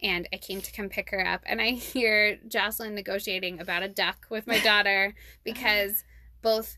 and 0.02 0.28
I 0.32 0.38
came 0.38 0.62
to 0.62 0.72
come 0.72 0.90
pick 0.90 1.10
her 1.12 1.26
up 1.26 1.42
and 1.46 1.62
I 1.62 1.72
hear 1.72 2.38
Jocelyn 2.48 2.96
negotiating 2.96 3.60
about 3.60 3.84
a 3.84 3.88
duck 3.90 4.28
with 4.30 4.48
my 4.48 4.60
daughter 4.60 5.14
because 5.44 6.04
both 6.42 6.78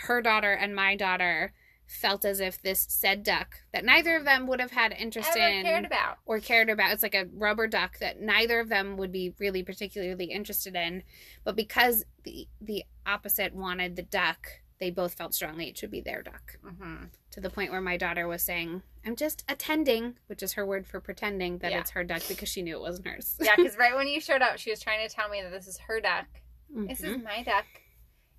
her 0.00 0.20
daughter 0.20 0.52
and 0.52 0.74
my 0.74 0.96
daughter 0.96 1.52
felt 1.86 2.26
as 2.26 2.38
if 2.38 2.60
this 2.60 2.84
said 2.90 3.22
duck 3.22 3.62
that 3.72 3.82
neither 3.82 4.14
of 4.14 4.24
them 4.26 4.46
would 4.46 4.60
have 4.60 4.72
had 4.72 4.92
interest 4.92 5.30
Ever 5.34 5.48
in 5.48 5.62
cared 5.62 5.86
about. 5.86 6.18
or 6.26 6.38
cared 6.38 6.68
about. 6.68 6.92
It's 6.92 7.02
like 7.02 7.14
a 7.14 7.26
rubber 7.32 7.66
duck 7.66 7.98
that 8.00 8.20
neither 8.20 8.60
of 8.60 8.68
them 8.68 8.98
would 8.98 9.10
be 9.10 9.34
really 9.38 9.62
particularly 9.62 10.26
interested 10.26 10.76
in. 10.76 11.02
But 11.44 11.56
because 11.56 12.04
the 12.24 12.46
the 12.60 12.84
opposite 13.06 13.54
wanted 13.54 13.96
the 13.96 14.02
duck, 14.02 14.46
they 14.78 14.90
both 14.90 15.14
felt 15.14 15.34
strongly 15.34 15.68
it 15.70 15.78
should 15.78 15.90
be 15.90 16.02
their 16.02 16.22
duck. 16.22 16.58
hmm 16.62 17.04
To 17.38 17.42
the 17.42 17.50
point 17.54 17.70
where 17.70 17.80
my 17.80 17.96
daughter 17.96 18.26
was 18.26 18.42
saying, 18.42 18.82
"I'm 19.06 19.14
just 19.14 19.44
attending," 19.48 20.16
which 20.26 20.42
is 20.42 20.54
her 20.54 20.66
word 20.66 20.88
for 20.88 20.98
pretending 21.00 21.58
that 21.58 21.70
Yeah. 21.70 21.78
it's 21.78 21.90
her 21.92 22.02
duck 22.02 22.22
because 22.26 22.48
she 22.48 22.62
knew 22.62 22.74
it 22.74 22.80
wasn't 22.80 23.06
hers. 23.06 23.36
Yeah, 23.40 23.54
because 23.54 23.76
right 23.78 23.94
when 23.94 24.08
you 24.08 24.20
showed 24.20 24.42
up, 24.42 24.58
she 24.58 24.70
was 24.70 24.80
trying 24.80 25.08
to 25.08 25.14
tell 25.14 25.28
me 25.28 25.40
that 25.42 25.52
this 25.52 25.68
is 25.68 25.78
her 25.86 26.00
duck. 26.00 26.26
This 26.68 27.00
is 27.00 27.16
Mhm. 27.16 27.22
my 27.22 27.44
duck. 27.44 27.64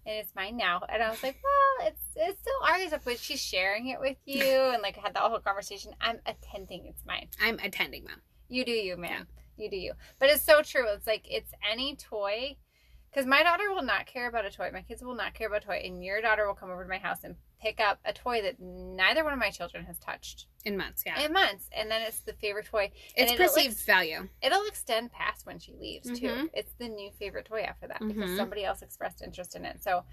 And 0.06 0.18
it's 0.18 0.36
mine 0.36 0.58
now. 0.58 0.82
And 0.90 1.02
I 1.02 1.10
was 1.10 1.24
like, 1.24 1.38
well, 1.42 1.88
it's 1.88 2.02
it's 2.18 2.42
still 2.42 2.62
ours, 2.68 2.92
but 3.06 3.20
she's 3.20 3.42
sharing 3.42 3.88
it 3.88 4.02
with 4.02 4.18
you 4.26 4.44
and 4.44 4.82
like 4.82 4.98
I 4.98 5.02
had 5.02 5.14
that 5.14 5.22
whole 5.24 5.40
conversation. 5.40 5.96
I'm 6.02 6.20
attending, 6.26 6.86
it's 6.88 7.06
mine. 7.06 7.30
I'm 7.40 7.58
attending, 7.60 8.04
mom. 8.04 8.22
You 8.50 8.66
do 8.66 8.72
you, 8.74 8.98
man. 8.98 9.28
You 9.56 9.70
do 9.70 9.78
you. 9.78 9.94
But 10.20 10.30
it's 10.30 10.44
so 10.44 10.62
true. 10.62 10.90
It's 10.90 11.08
like 11.08 11.24
it's 11.26 11.54
any 11.72 11.96
toy. 11.96 12.58
Because 13.10 13.26
my 13.26 13.42
daughter 13.44 13.74
will 13.74 13.82
not 13.84 14.06
care 14.06 14.28
about 14.28 14.46
a 14.46 14.52
toy. 14.52 14.70
My 14.72 14.82
kids 14.84 15.02
will 15.04 15.16
not 15.16 15.34
care 15.34 15.48
about 15.48 15.64
a 15.64 15.66
toy. 15.66 15.82
And 15.84 16.04
your 16.04 16.22
daughter 16.22 16.46
will 16.48 16.54
come 16.54 16.70
over 16.70 16.84
to 16.84 16.90
my 16.90 17.00
house 17.00 17.24
and 17.24 17.36
pick 17.62 17.80
up 17.80 18.00
a 18.06 18.14
toy 18.14 18.42
that 18.44 18.60
neither 18.60 19.24
one 19.24 19.34
of 19.34 19.40
my 19.40 19.50
children 19.50 19.84
has 19.86 19.98
touched 20.00 20.46
In 20.64 20.78
months, 20.78 21.04
yeah. 21.06 21.20
in 21.20 21.34
months. 21.34 21.70
And 21.76 21.90
then 21.90 22.02
it's 22.04 22.20
the 22.20 22.34
favorite 22.34 22.68
toy. 22.68 22.92
it's 23.16 23.34
perceived 23.34 23.74
ex- 23.74 23.86
value. 23.86 24.30
It'll 24.44 24.66
extend 24.68 25.12
past 25.12 25.46
when 25.46 25.58
she 25.60 25.74
leaves, 25.74 26.08
too. 26.20 26.28
Mhm. 26.28 26.50
It's 26.54 26.72
the 26.78 26.88
new 26.88 27.12
favorite 27.12 27.46
toy 27.46 27.62
after 27.62 27.88
that 27.88 28.00
because 28.00 28.30
Mhm. 28.30 28.38
somebody 28.38 28.64
else 28.64 28.82
expressed 28.84 29.22
interest 29.24 29.56
in 29.56 29.66
it. 29.66 29.82
So 29.82 30.04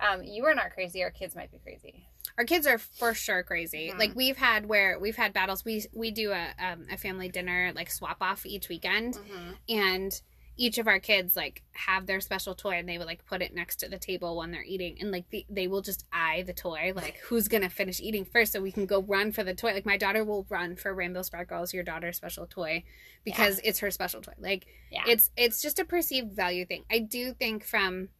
um, 0.00 0.22
you 0.24 0.46
are 0.46 0.54
not 0.54 0.70
crazy. 0.72 1.02
Our 1.02 1.10
kids 1.10 1.34
might 1.36 1.50
be 1.52 1.58
crazy. 1.58 2.06
our 2.38 2.44
kids 2.44 2.66
are 2.66 2.78
for 2.78 3.12
sure 3.12 3.42
crazy. 3.42 3.90
Mhm. 3.90 3.98
Like 3.98 4.14
we've 4.14 4.36
had 4.36 4.64
where 4.66 4.98
we've 4.98 5.16
had 5.16 5.32
battles. 5.34 5.62
We 5.64 5.84
we 5.92 6.10
do 6.10 6.32
a 6.32 6.54
um, 6.58 6.86
a 6.90 6.96
family 6.96 7.28
dinner 7.28 7.72
like 7.74 7.90
swap 7.90 8.18
off 8.22 8.46
each 8.46 8.68
weekend, 8.70 9.14
Mm-hmm. 9.14 9.50
and 9.68 10.22
each 10.60 10.76
of 10.76 10.86
our 10.86 10.98
kids 10.98 11.36
like 11.36 11.62
have 11.72 12.04
their 12.04 12.20
special 12.20 12.54
toy 12.54 12.72
and 12.72 12.86
they 12.86 12.98
would 12.98 13.06
like 13.06 13.24
put 13.24 13.40
it 13.40 13.54
next 13.54 13.76
to 13.76 13.88
the 13.88 13.96
table 13.98 14.36
when 14.36 14.50
they're 14.50 14.62
eating. 14.62 14.98
And 15.00 15.10
like 15.10 15.24
the, 15.30 15.46
they 15.48 15.66
will 15.66 15.80
just 15.80 16.04
eye 16.12 16.44
the 16.46 16.52
toy 16.52 16.92
like 16.94 17.16
who's 17.24 17.48
gonna 17.48 17.70
finish 17.70 17.98
eating 17.98 18.26
first 18.26 18.52
so 18.52 18.60
we 18.60 18.70
can 18.70 18.84
go 18.84 19.00
run 19.00 19.32
for 19.32 19.42
the 19.42 19.54
toy. 19.54 19.72
Like 19.72 19.86
my 19.86 19.96
daughter 19.96 20.22
will 20.22 20.44
run 20.50 20.76
for 20.76 20.92
rainbow 20.94 21.22
sparkles 21.22 21.72
your 21.72 21.82
daughter's 21.82 22.18
special 22.18 22.46
toy 22.46 22.84
because 23.24 23.58
it's 23.64 23.78
her 23.78 23.90
special 23.90 24.20
toy. 24.20 24.34
Like 24.38 24.66
Yeah. 24.92 25.04
it's 25.06 25.30
it's 25.34 25.62
just 25.62 25.78
a 25.78 25.84
perceived 25.86 26.36
value 26.36 26.66
thing. 26.66 26.84
I 26.90 26.98
do 26.98 27.32
think 27.32 27.64
from 27.64 28.10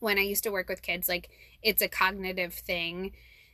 when 0.00 0.18
i 0.18 0.22
used 0.22 0.44
to 0.44 0.50
work 0.50 0.68
with 0.68 0.82
kids 0.82 1.08
like 1.08 1.30
it's 1.62 1.80
a 1.80 1.88
cognitive 1.88 2.52
thing 2.52 3.12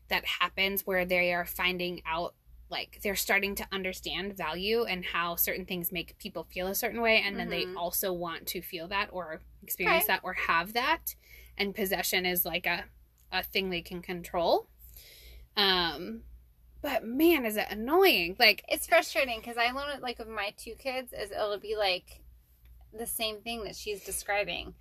that 0.09 0.25
happens 0.41 0.85
where 0.85 1.05
they 1.05 1.33
are 1.33 1.45
finding 1.45 2.03
out 2.05 2.35
like 2.73 2.99
they're 3.03 3.15
starting 3.15 3.55
to 3.55 3.67
understand 3.71 4.37
value 4.37 4.83
and 4.85 5.05
how 5.05 5.37
certain 5.37 5.65
things 5.65 5.93
make 5.93 6.19
people 6.19 6.43
feel 6.51 6.67
a 6.67 6.75
certain 6.75 7.01
way 7.01 7.23
and 7.25 7.39
then 7.39 7.49
they 7.51 7.67
Mhm. 7.67 7.77
also 7.77 8.13
want 8.13 8.47
to 8.49 8.61
feel 8.63 8.89
that 8.89 9.11
or 9.13 9.43
experience 9.63 10.05
Okay. 10.05 10.15
that 10.15 10.25
or 10.25 10.33
have 10.33 10.73
that 10.73 11.15
and 11.57 11.75
possession 11.75 12.27
is 12.27 12.45
like 12.45 12.67
a 12.67 12.87
a 13.31 13.43
thing 13.43 13.71
they 13.71 13.81
can 13.81 14.03
control 14.03 14.67
um 15.57 16.23
but 16.83 17.05
man 17.05 17.47
is 17.47 17.57
it 17.57 17.67
annoying 17.71 18.37
like 18.39 18.65
it's 18.69 18.87
frustrating 18.87 19.39
because 19.39 19.57
I 19.57 19.71
learned 19.71 20.03
like 20.03 20.19
with 20.19 20.29
my 20.29 20.53
two 20.57 20.75
kids 20.75 21.13
is 21.13 21.31
it'll 21.31 21.59
be 21.59 21.77
like 21.77 22.23
the 22.93 23.07
same 23.07 23.41
thing 23.41 23.65
that 23.65 23.75
she's 23.77 24.05
describing. 24.05 24.75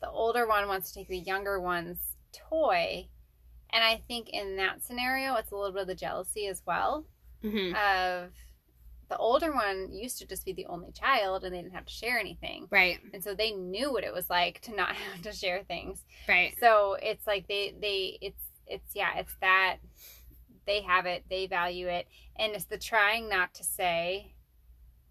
The 0.00 0.08
older 0.08 0.46
one 0.46 0.68
wants 0.68 0.88
to 0.90 0.94
take 1.00 1.08
the 1.08 1.18
younger 1.18 1.60
one's 1.60 2.16
toy, 2.32 3.08
and 3.70 3.82
I 3.84 4.02
think 4.08 4.30
in 4.30 4.56
that 4.56 4.82
scenario 4.82 5.34
it's 5.34 5.50
a 5.52 5.56
little 5.56 5.72
bit 5.72 5.82
of 5.82 5.88
the 5.88 5.94
jealousy 5.94 6.46
as 6.46 6.62
well 6.66 7.06
mhm, 7.42 7.72
of 7.74 8.30
the 9.08 9.16
older 9.18 9.52
one 9.52 9.92
used 9.92 10.18
to 10.18 10.26
just 10.26 10.44
be 10.44 10.52
the 10.52 10.66
only 10.66 10.90
child 10.92 11.44
and 11.44 11.54
they 11.54 11.62
didn't 11.62 11.74
have 11.74 11.86
to 11.86 11.92
share 11.92 12.18
anything. 12.18 12.66
right 12.70 12.98
And 13.12 13.22
so 13.22 13.34
they 13.34 13.52
knew 13.52 13.92
what 13.92 14.04
it 14.04 14.12
was 14.12 14.28
like 14.28 14.60
to 14.62 14.74
not 14.74 14.94
have 14.96 15.22
to 15.22 15.32
share 15.32 15.62
things. 15.64 16.04
right 16.28 16.54
So 16.60 16.96
it's 17.00 17.26
like 17.26 17.46
they 17.48 17.74
they 17.80 18.18
it's 18.20 18.42
it's 18.66 18.94
yeah, 18.94 19.16
it's 19.18 19.34
that 19.40 19.76
they 20.66 20.82
have 20.82 21.06
it, 21.06 21.24
they 21.30 21.46
value 21.46 21.88
it, 21.88 22.08
and 22.36 22.52
it's 22.54 22.64
the 22.64 22.78
trying 22.78 23.28
not 23.28 23.54
to 23.54 23.64
say, 23.64 24.34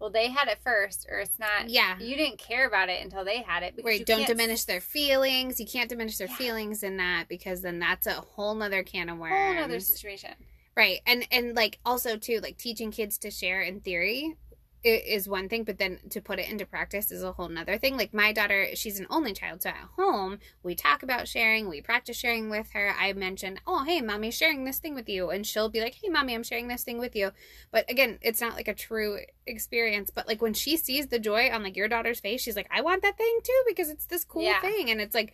well, 0.00 0.10
they 0.10 0.28
had 0.28 0.48
it 0.48 0.58
first, 0.62 1.06
or 1.10 1.18
it's 1.20 1.38
not. 1.38 1.68
yeah 1.68 1.98
You 1.98 2.16
didn't 2.16 2.38
care 2.38 2.66
about 2.66 2.88
it 2.88 3.02
until 3.02 3.24
they 3.24 3.38
had 3.42 3.62
it. 3.62 3.74
because 3.76 3.88
Right, 3.88 4.00
you 4.00 4.04
don't 4.04 4.26
diminish 4.26 4.64
their 4.64 4.80
feelings. 4.80 5.58
You 5.60 5.66
can't 5.66 5.88
diminish 5.88 6.18
their 6.18 6.28
Yeah. 6.28 6.36
feelings 6.36 6.82
in 6.82 6.96
that 6.98 7.28
because 7.28 7.62
then 7.62 7.78
that's 7.78 8.06
a 8.06 8.12
whole 8.14 8.54
nother 8.54 8.82
can 8.82 9.08
of 9.08 9.18
worms. 9.18 9.32
Whole 9.34 9.54
worms. 9.54 9.64
other 9.64 9.80
situation. 9.80 10.34
Right, 10.76 11.00
and 11.06 11.26
and 11.30 11.54
like 11.56 11.78
also 11.86 12.16
too, 12.18 12.40
like 12.40 12.58
teaching 12.58 12.90
kids 12.90 13.16
to 13.18 13.30
share 13.30 13.62
in 13.62 13.80
theory 13.80 14.36
is 14.84 15.28
one 15.28 15.48
thing, 15.48 15.64
but 15.64 15.78
then 15.78 15.98
to 16.10 16.20
put 16.20 16.38
it 16.38 16.48
into 16.48 16.64
practice 16.64 17.10
is 17.10 17.22
a 17.22 17.32
whole 17.32 17.48
nother 17.48 17.76
thing. 17.78 17.96
Like 17.96 18.14
my 18.14 18.32
daughter, 18.32 18.68
she's 18.74 19.00
an 19.00 19.06
only 19.10 19.32
child, 19.32 19.62
so 19.62 19.70
at 19.70 19.76
home 19.96 20.38
we 20.62 20.74
talk 20.74 21.02
about 21.02 21.26
sharing, 21.26 21.68
we 21.68 21.80
practice 21.80 22.16
sharing 22.16 22.50
with 22.50 22.70
her. 22.72 22.94
I 22.98 23.12
mentioned, 23.12 23.60
oh 23.66 23.84
hey, 23.84 24.00
mommy, 24.00 24.30
sharing 24.30 24.64
this 24.64 24.78
thing 24.78 24.94
with 24.94 25.08
you, 25.08 25.30
and 25.30 25.46
she'll 25.46 25.68
be 25.68 25.80
like, 25.80 25.94
hey, 25.94 26.08
mommy, 26.08 26.34
I'm 26.34 26.42
sharing 26.44 26.68
this 26.68 26.84
thing 26.84 26.98
with 26.98 27.16
you. 27.16 27.32
But 27.72 27.90
again, 27.90 28.18
it's 28.22 28.40
not 28.40 28.54
like 28.54 28.68
a 28.68 28.74
true 28.74 29.18
experience. 29.46 30.10
But 30.14 30.28
like 30.28 30.40
when 30.40 30.54
she 30.54 30.76
sees 30.76 31.08
the 31.08 31.18
joy 31.18 31.50
on 31.50 31.62
like 31.62 31.76
your 31.76 31.88
daughter's 31.88 32.20
face, 32.20 32.40
she's 32.42 32.56
like, 32.56 32.68
I 32.70 32.80
want 32.82 33.02
that 33.02 33.16
thing 33.18 33.38
too 33.42 33.62
because 33.66 33.88
it's 33.90 34.06
this 34.06 34.24
cool 34.24 34.42
Yeah. 34.44 34.60
thing, 34.60 34.90
and 34.90 35.00
it's 35.00 35.14
like. 35.14 35.32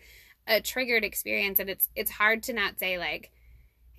a 0.49 0.61
triggered 0.61 1.05
experience 1.05 1.61
and 1.61 1.70
it's 1.70 1.88
it's 1.95 2.11
hard 2.11 2.43
to 2.43 2.53
not 2.53 2.76
say 2.76 2.99
like 2.99 3.30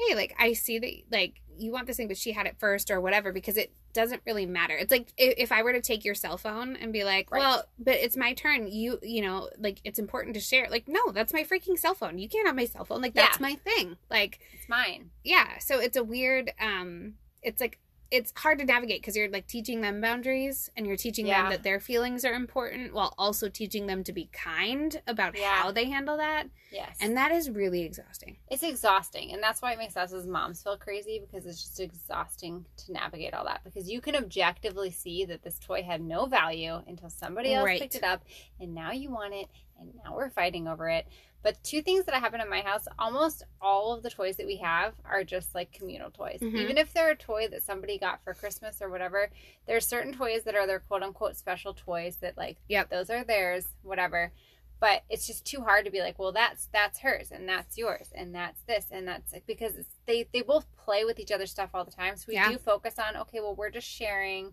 hey 0.07 0.15
like 0.15 0.35
i 0.39 0.53
see 0.53 0.79
that 0.79 0.91
like 1.11 1.41
you 1.57 1.71
want 1.71 1.85
this 1.87 1.97
thing 1.97 2.07
but 2.07 2.17
she 2.17 2.31
had 2.31 2.47
it 2.47 2.55
first 2.57 2.89
or 2.89 2.99
whatever 2.99 3.31
because 3.31 3.57
it 3.57 3.71
doesn't 3.93 4.23
really 4.25 4.47
matter. 4.47 4.75
It's 4.75 4.91
like 4.91 5.13
if, 5.19 5.35
if 5.37 5.51
i 5.51 5.61
were 5.61 5.71
to 5.73 5.79
take 5.79 6.03
your 6.03 6.15
cell 6.15 6.35
phone 6.35 6.75
and 6.77 6.91
be 6.91 7.03
like 7.03 7.29
Right. 7.29 7.41
well 7.41 7.63
but 7.77 7.93
it's 7.93 8.17
my 8.17 8.33
turn. 8.33 8.67
You 8.67 8.97
you 9.03 9.21
know 9.21 9.51
like 9.59 9.79
it's 9.83 9.99
important 9.99 10.33
to 10.33 10.39
share. 10.39 10.67
Like 10.71 10.87
no 10.87 11.11
that's 11.11 11.31
my 11.31 11.43
freaking 11.43 11.77
cell 11.77 11.93
phone. 11.93 12.17
You 12.17 12.27
can't 12.27 12.47
have 12.47 12.55
my 12.55 12.65
cell 12.65 12.85
phone. 12.85 13.03
Like 13.03 13.13
that's 13.13 13.39
Yeah. 13.39 13.43
my 13.49 13.55
thing. 13.63 13.97
Like 14.09 14.39
It's 14.53 14.67
mine. 14.67 15.11
yeah. 15.23 15.59
So 15.59 15.79
it's 15.79 15.95
a 15.95 16.03
weird 16.03 16.51
um 16.59 17.13
it's 17.43 17.61
like 17.61 17.77
it's 18.13 18.31
hard 18.37 18.59
to 18.59 18.65
navigate 18.65 19.01
because 19.01 19.15
you're 19.17 19.27
like 19.29 19.47
teaching 19.47 19.81
them 19.81 19.99
boundaries 19.99 20.69
and 20.77 20.85
you're 20.85 20.95
teaching 20.95 21.25
Yeah. 21.25 21.41
them 21.41 21.51
that 21.51 21.63
their 21.63 21.79
feelings 21.79 22.23
are 22.23 22.33
important 22.33 22.93
while 22.93 23.15
also 23.17 23.49
teaching 23.49 23.87
them 23.87 24.03
to 24.03 24.13
be 24.13 24.29
kind 24.31 25.01
about 25.07 25.35
Yeah. 25.35 25.55
how 25.63 25.71
they 25.71 25.85
handle 25.85 26.17
that 26.17 26.47
Yes. 26.71 26.95
and 27.01 27.17
that 27.17 27.31
is 27.31 27.49
really 27.49 27.81
exhausting 27.81 28.37
it's 28.51 28.61
exhausting 28.61 29.33
and 29.33 29.41
that's 29.41 29.63
why 29.63 29.71
it 29.71 29.79
makes 29.79 29.97
us 29.97 30.13
as 30.13 30.27
moms 30.27 30.61
feel 30.61 30.77
crazy 30.77 31.19
because 31.19 31.47
it's 31.47 31.59
just 31.63 31.79
exhausting 31.79 32.65
to 32.85 32.91
navigate 32.93 33.33
all 33.33 33.45
that 33.45 33.63
because 33.63 33.89
you 33.89 33.99
can 33.99 34.15
objectively 34.15 34.91
see 34.91 35.25
that 35.25 35.41
this 35.41 35.57
toy 35.57 35.81
had 35.81 35.99
no 35.99 36.27
value 36.27 36.83
until 36.87 37.09
somebody 37.09 37.51
else 37.51 37.65
Right. 37.65 37.81
picked 37.81 37.95
it 37.95 38.03
up 38.03 38.23
and 38.59 38.75
now 38.75 38.91
you 38.91 39.09
want 39.09 39.33
it 39.33 39.47
and 39.79 39.91
now 40.05 40.15
we're 40.15 40.29
fighting 40.29 40.67
over 40.67 40.87
it 40.87 41.07
but 41.43 41.61
two 41.63 41.81
things 41.81 42.05
that 42.05 42.15
happen 42.15 42.41
in 42.41 42.49
my 42.49 42.61
house 42.61 42.87
almost 42.97 43.43
all 43.61 43.93
of 43.93 44.01
the 44.01 44.09
toys 44.09 44.37
that 44.37 44.45
we 44.47 44.55
have 44.57 44.93
are 45.05 45.23
just 45.23 45.53
like 45.53 45.71
communal 45.71 46.09
toys 46.09 46.39
Mhm. 46.41 46.55
even 46.57 46.77
if 46.77 46.93
they're 46.93 47.11
a 47.11 47.15
toy 47.15 47.47
that 47.49 47.63
somebody 47.63 47.97
got 47.99 48.23
for 48.23 48.33
christmas 48.33 48.81
or 48.81 48.89
whatever 48.89 49.29
there's 49.67 49.85
certain 49.87 50.13
toys 50.13 50.43
that 50.43 50.55
are 50.55 50.65
their 50.65 50.79
quote 50.79 51.03
unquote 51.03 51.35
special 51.35 51.73
toys 51.73 52.15
that 52.21 52.37
like 52.37 52.57
Yep. 52.69 52.89
those 52.89 53.09
are 53.09 53.23
theirs 53.23 53.67
whatever 53.83 54.31
but 54.79 55.03
it's 55.09 55.25
just 55.27 55.45
too 55.45 55.61
hard 55.61 55.85
to 55.85 55.91
be 55.91 56.01
like 56.01 56.17
well 56.19 56.31
that's 56.33 56.67
that's 56.73 56.99
hers 56.99 57.31
and 57.31 57.47
that's 57.47 57.77
yours 57.77 58.09
and 58.15 58.33
that's 58.35 58.61
this 58.63 58.87
and 58.91 59.07
that's 59.07 59.31
like 59.31 59.45
because 59.45 59.75
it's, 59.75 59.95
they 60.05 60.27
they 60.33 60.41
both 60.41 60.65
play 60.77 61.05
with 61.05 61.19
each 61.19 61.31
other's 61.31 61.51
stuff 61.51 61.69
all 61.73 61.85
the 61.85 61.91
time 61.91 62.17
so 62.17 62.25
we 62.27 62.33
Yeah. 62.33 62.51
do 62.51 62.57
focus 62.57 62.95
on 62.99 63.15
okay 63.17 63.39
well 63.39 63.55
we're 63.55 63.69
just 63.69 63.87
sharing 63.87 64.51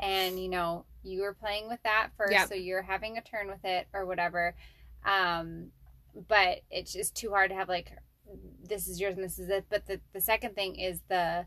and 0.00 0.40
you 0.40 0.48
know 0.48 0.84
you 1.02 1.22
were 1.22 1.34
playing 1.34 1.68
with 1.68 1.82
that 1.84 2.08
first 2.16 2.32
Yep. 2.32 2.48
so 2.48 2.54
you're 2.54 2.82
having 2.82 3.18
a 3.18 3.20
turn 3.20 3.48
with 3.48 3.64
it 3.64 3.86
or 3.92 4.06
whatever 4.06 4.54
um 5.04 5.70
but 6.28 6.60
it's 6.70 6.92
just 6.92 7.14
too 7.16 7.30
hard 7.30 7.50
to 7.50 7.56
have 7.56 7.68
like 7.68 7.92
this 8.62 8.88
is 8.88 9.00
yours 9.00 9.14
and 9.16 9.24
this 9.24 9.38
is 9.38 9.48
it 9.48 9.66
but 9.68 9.86
the 9.86 10.00
the 10.12 10.20
second 10.20 10.54
thing 10.54 10.76
is 10.78 11.00
the 11.08 11.44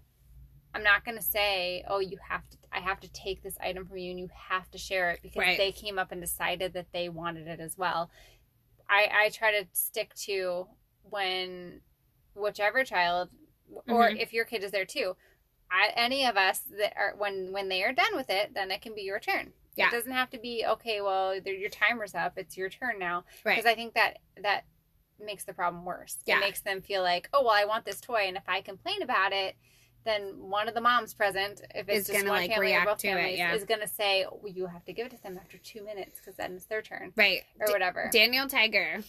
i'm 0.74 0.84
not 0.84 1.04
going 1.04 1.18
to 1.18 1.24
say 1.24 1.84
oh 1.90 2.00
you 2.00 2.18
have 2.30 2.48
to 2.50 2.58
i 2.72 2.80
have 2.80 3.00
to 3.00 3.12
take 3.12 3.42
this 3.42 3.58
item 3.62 3.86
from 3.86 3.98
you 3.98 4.12
and 4.12 4.20
you 4.20 4.30
have 4.50 4.70
to 4.70 4.78
share 4.78 5.12
it 5.12 5.20
because 5.24 5.40
Right. 5.42 5.58
they 5.58 5.72
came 5.72 5.98
up 5.98 6.12
and 6.12 6.22
decided 6.22 6.74
that 6.74 6.92
they 6.94 7.10
wanted 7.10 7.48
it 7.48 7.60
as 7.60 7.78
well 7.78 8.10
i 8.90 9.08
i 9.26 9.30
try 9.30 9.52
to 9.52 9.68
stick 9.74 10.14
to 10.26 10.68
when 11.04 11.82
whichever 12.36 12.84
child 12.84 13.30
or 13.88 14.10
Mhm. 14.10 14.20
if 14.22 14.34
your 14.34 14.46
kid 14.46 14.64
is 14.64 14.72
there 14.72 14.86
too 14.86 15.16
I, 15.70 15.92
any 15.98 16.26
of 16.26 16.38
us 16.38 16.60
that 16.78 16.94
are 16.96 17.14
when 17.18 17.52
when 17.52 17.68
they 17.70 17.84
are 17.84 17.92
done 17.92 18.16
with 18.16 18.30
it 18.30 18.54
then 18.54 18.72
it 18.72 18.82
can 18.82 18.94
be 18.96 19.02
your 19.02 19.20
turn 19.20 19.52
Yeah. 19.78 19.88
it 19.88 19.92
doesn't 19.92 20.12
have 20.12 20.30
to 20.32 20.40
be 20.40 20.66
okay 20.68 21.02
well 21.02 21.36
your 21.38 21.70
timer's 21.70 22.16
up 22.16 22.34
it's 22.38 22.58
your 22.58 22.68
turn 22.68 23.00
now 23.00 23.24
right 23.46 23.56
because 23.56 23.70
I 23.70 23.76
think 23.76 23.94
that 23.94 24.18
that 24.42 24.66
makes 25.20 25.44
the 25.46 25.54
problem 25.54 25.86
worse. 25.86 26.18
Yeah. 26.26 26.38
It 26.38 26.42
makes 26.42 26.62
them 26.62 26.82
feel 26.82 27.02
like, 27.02 27.30
oh 27.34 27.42
well, 27.44 27.54
I 27.54 27.66
want 27.66 27.86
this 27.86 28.00
toy, 28.00 28.26
and 28.28 28.38
if 28.38 28.44
I 28.48 28.62
complain 28.62 29.02
about 29.02 29.34
it, 29.34 29.56
then 30.06 30.34
one 30.38 30.68
of 30.68 30.74
the 30.76 30.82
moms 30.82 31.14
present, 31.14 31.62
if 31.76 31.90
it's 31.90 32.02
Is 32.02 32.08
just 32.08 32.20
gonna, 32.20 32.30
one 32.30 32.42
like, 32.42 32.52
family 32.52 32.74
or 32.76 32.86
both 32.86 33.00
to 33.00 33.08
it, 33.08 33.16
families, 33.16 33.38
yeah. 33.38 33.54
is 33.56 33.64
gonna 33.66 33.88
say, 33.88 34.26
oh, 34.26 34.46
you 34.46 34.68
have 34.68 34.86
to 34.86 34.94
give 34.94 35.08
it 35.08 35.12
to 35.16 35.22
them 35.24 35.38
after 35.38 35.58
two 35.58 35.84
minutes 35.84 36.20
because 36.20 36.36
then 36.36 36.54
it's 36.54 36.66
their 36.66 36.82
turn 36.82 37.14
right 37.16 37.42
or 37.60 37.68
D- 37.68 37.74
whatever. 37.74 38.10
daniel 38.14 38.48
tiger 38.48 39.02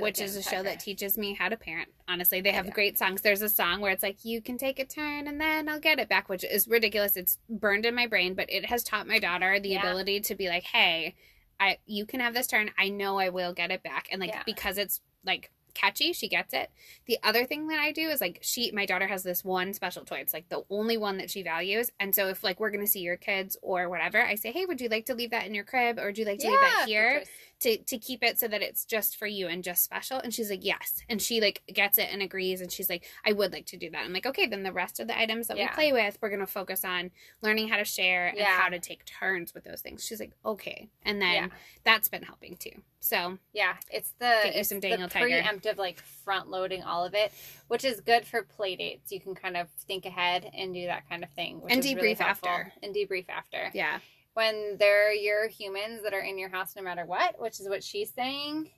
which 0.00 0.20
is 0.20 0.36
a 0.36 0.42
Daniel 0.42 0.50
show 0.50 0.62
that 0.68 0.80
teaches 0.80 1.16
me 1.18 1.34
how 1.34 1.48
to 1.48 1.56
parent 1.56 1.88
honestly. 2.08 2.40
They 2.40 2.52
have 2.52 2.72
great 2.72 2.98
songs. 2.98 3.22
There's 3.22 3.42
a 3.42 3.48
song 3.48 3.80
where 3.80 3.92
it's 3.92 4.02
like 4.02 4.24
you 4.24 4.40
can 4.42 4.58
take 4.58 4.78
a 4.78 4.84
turn 4.84 5.26
and 5.26 5.40
then 5.40 5.68
i'll 5.68 5.80
get 5.80 5.98
it 5.98 6.08
back 6.08 6.28
which 6.28 6.44
is 6.44 6.68
ridiculous. 6.68 7.16
It's 7.16 7.38
burned 7.48 7.86
in 7.86 7.94
my 7.94 8.06
brain 8.06 8.34
but 8.34 8.50
it 8.50 8.66
has 8.66 8.82
taught 8.84 9.06
my 9.06 9.18
daughter 9.18 9.58
the 9.58 9.70
Yeah. 9.70 9.80
ability 9.80 10.20
to 10.20 10.34
be 10.34 10.48
like 10.48 10.64
hey 10.64 11.14
i 11.60 11.78
you 11.86 12.06
can 12.06 12.20
have 12.20 12.34
this 12.34 12.46
turn. 12.46 12.70
I 12.78 12.88
know 12.88 13.18
i 13.18 13.28
will 13.28 13.52
get 13.52 13.70
it 13.70 13.82
back. 13.82 14.08
And 14.10 14.20
like 14.20 14.30
Yeah. 14.30 14.42
because 14.46 14.78
it's 14.78 15.00
like 15.24 15.50
catchy 15.74 16.12
she 16.12 16.28
gets 16.28 16.54
it. 16.54 16.70
The 17.06 17.18
other 17.24 17.44
thing 17.46 17.66
that 17.68 17.80
i 17.80 17.90
do 17.90 18.08
is 18.08 18.20
like 18.20 18.38
she 18.42 18.70
my 18.72 18.86
daughter 18.86 19.08
has 19.08 19.22
this 19.24 19.42
one 19.44 19.72
special 19.72 20.04
toy. 20.04 20.18
It's 20.18 20.32
like 20.32 20.48
the 20.48 20.62
only 20.70 20.96
one 20.96 21.16
that 21.18 21.30
she 21.30 21.42
values. 21.42 21.90
And 21.98 22.14
so 22.14 22.28
if 22.28 22.44
like 22.44 22.60
we're 22.60 22.70
gonna 22.70 22.86
see 22.86 23.00
your 23.00 23.16
kids 23.16 23.56
or 23.60 23.88
whatever 23.88 24.22
i 24.22 24.34
say 24.36 24.52
hey 24.52 24.66
would 24.66 24.80
you 24.80 24.88
like 24.88 25.06
to 25.06 25.14
leave 25.14 25.30
that 25.30 25.46
in 25.46 25.54
your 25.54 25.64
crib 25.64 25.98
or 25.98 26.06
would 26.06 26.18
you 26.18 26.24
like 26.26 26.38
to 26.40 26.48
leave 26.48 26.60
that 26.60 26.84
here. 26.86 27.24
To 27.60 27.76
to 27.78 27.98
keep 27.98 28.22
it 28.22 28.38
so 28.38 28.48
that 28.48 28.62
it's 28.62 28.84
just 28.84 29.16
for 29.16 29.26
you 29.26 29.46
and 29.48 29.62
just 29.64 29.82
special 29.84 30.18
and 30.18 30.34
she's 30.34 30.50
like 30.50 30.64
yes 30.64 31.02
and 31.08 31.20
she 31.22 31.40
like 31.40 31.62
gets 31.72 31.98
it 31.98 32.08
and 32.12 32.20
agrees 32.22 32.60
and 32.60 32.70
she's 32.72 32.90
like 32.90 33.04
i 33.24 33.32
would 33.32 33.52
like 33.52 33.66
to 33.66 33.76
do 33.76 33.88
that 33.90 34.04
i'm 34.04 34.12
like 34.12 34.26
okay 34.26 34.46
then 34.46 34.62
the 34.62 34.72
rest 34.72 35.00
of 35.00 35.06
the 35.08 35.18
items 35.18 35.46
that 35.48 35.56
Yeah. 35.56 35.68
we 35.70 35.74
play 35.74 35.92
with 35.92 36.18
we're 36.20 36.28
going 36.28 36.40
to 36.40 36.46
focus 36.46 36.84
on 36.84 37.10
learning 37.42 37.68
how 37.68 37.76
to 37.76 37.84
share 37.84 38.26
and 38.28 38.38
Yeah. 38.38 38.46
how 38.60 38.68
to 38.68 38.78
take 38.78 39.04
turns 39.04 39.54
with 39.54 39.64
those 39.64 39.80
things 39.80 40.04
she's 40.04 40.20
like 40.20 40.32
okay 40.44 40.88
and 41.04 41.20
then 41.22 41.34
Yeah. 41.34 41.48
that's 41.84 42.08
been 42.08 42.22
helping 42.22 42.56
too 42.56 42.82
so 43.00 43.36
Yeah, 43.52 43.74
it's 43.90 44.12
the 44.18 44.58
it's 44.58 44.70
some 44.70 44.80
the 44.80 44.88
Daniel 44.88 45.10
Tiger. 45.10 45.28
preemptive 45.28 45.76
like 45.76 46.00
front 46.00 46.48
loading 46.48 46.82
all 46.82 47.04
of 47.04 47.12
it, 47.14 47.34
which 47.68 47.84
is 47.84 48.00
good 48.00 48.24
for 48.24 48.42
play 48.44 48.76
dates. 48.76 49.12
You 49.12 49.20
can 49.20 49.34
kind 49.34 49.58
of 49.58 49.68
think 49.86 50.06
ahead 50.06 50.50
and 50.56 50.72
do 50.72 50.86
that 50.86 51.06
kind 51.06 51.22
of 51.22 51.28
thing, 51.32 51.60
which 51.60 51.70
And 51.74 51.84
is 51.84 51.94
really 51.94 52.14
debrief 52.14 52.18
helpful. 52.20 52.48
after. 52.48 52.72
and 52.82 52.94
debrief 52.94 53.26
after. 53.28 53.70
yeah 53.74 53.98
when 54.34 54.76
they're 54.78 55.12
your 55.12 55.48
humans 55.48 56.02
that 56.02 56.12
are 56.14 56.20
in 56.20 56.38
your 56.38 56.48
house 56.48 56.74
no 56.76 56.82
matter 56.82 57.04
what, 57.06 57.40
which 57.40 57.60
is 57.60 57.68
what 57.68 57.82
she's 57.82 58.12
saying. 58.12 58.70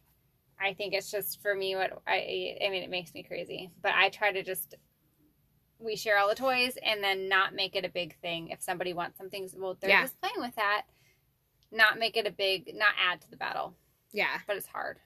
I 0.60 0.72
think 0.72 0.94
it's 0.94 1.10
just 1.10 1.42
for 1.42 1.54
me 1.54 1.76
what 1.76 2.02
I 2.06 2.56
I 2.64 2.68
mean 2.70 2.82
it 2.82 2.90
makes 2.90 3.12
me 3.12 3.22
crazy. 3.22 3.70
But 3.82 3.92
I 3.94 4.08
try 4.10 4.32
to 4.32 4.42
just 4.42 4.74
we 5.78 5.96
share 5.96 6.18
all 6.18 6.28
the 6.28 6.34
toys 6.34 6.78
and 6.82 7.02
then 7.04 7.28
not 7.28 7.54
make 7.54 7.76
it 7.76 7.84
a 7.84 7.90
big 7.90 8.18
thing. 8.20 8.48
If 8.48 8.62
somebody 8.62 8.92
wants 8.94 9.18
something 9.18 9.48
well 9.56 9.76
they're 9.80 9.90
Yeah. 9.90 10.02
just 10.02 10.20
playing 10.20 10.40
with 10.40 10.54
that. 10.56 10.82
Not 11.72 11.98
make 11.98 12.16
it 12.16 12.26
a 12.26 12.30
big 12.30 12.70
not 12.74 12.92
add 13.02 13.20
to 13.22 13.30
the 13.30 13.36
battle. 13.36 13.74
yeah 14.12 14.38
But 14.46 14.56
it's 14.56 14.66
hard. 14.66 14.98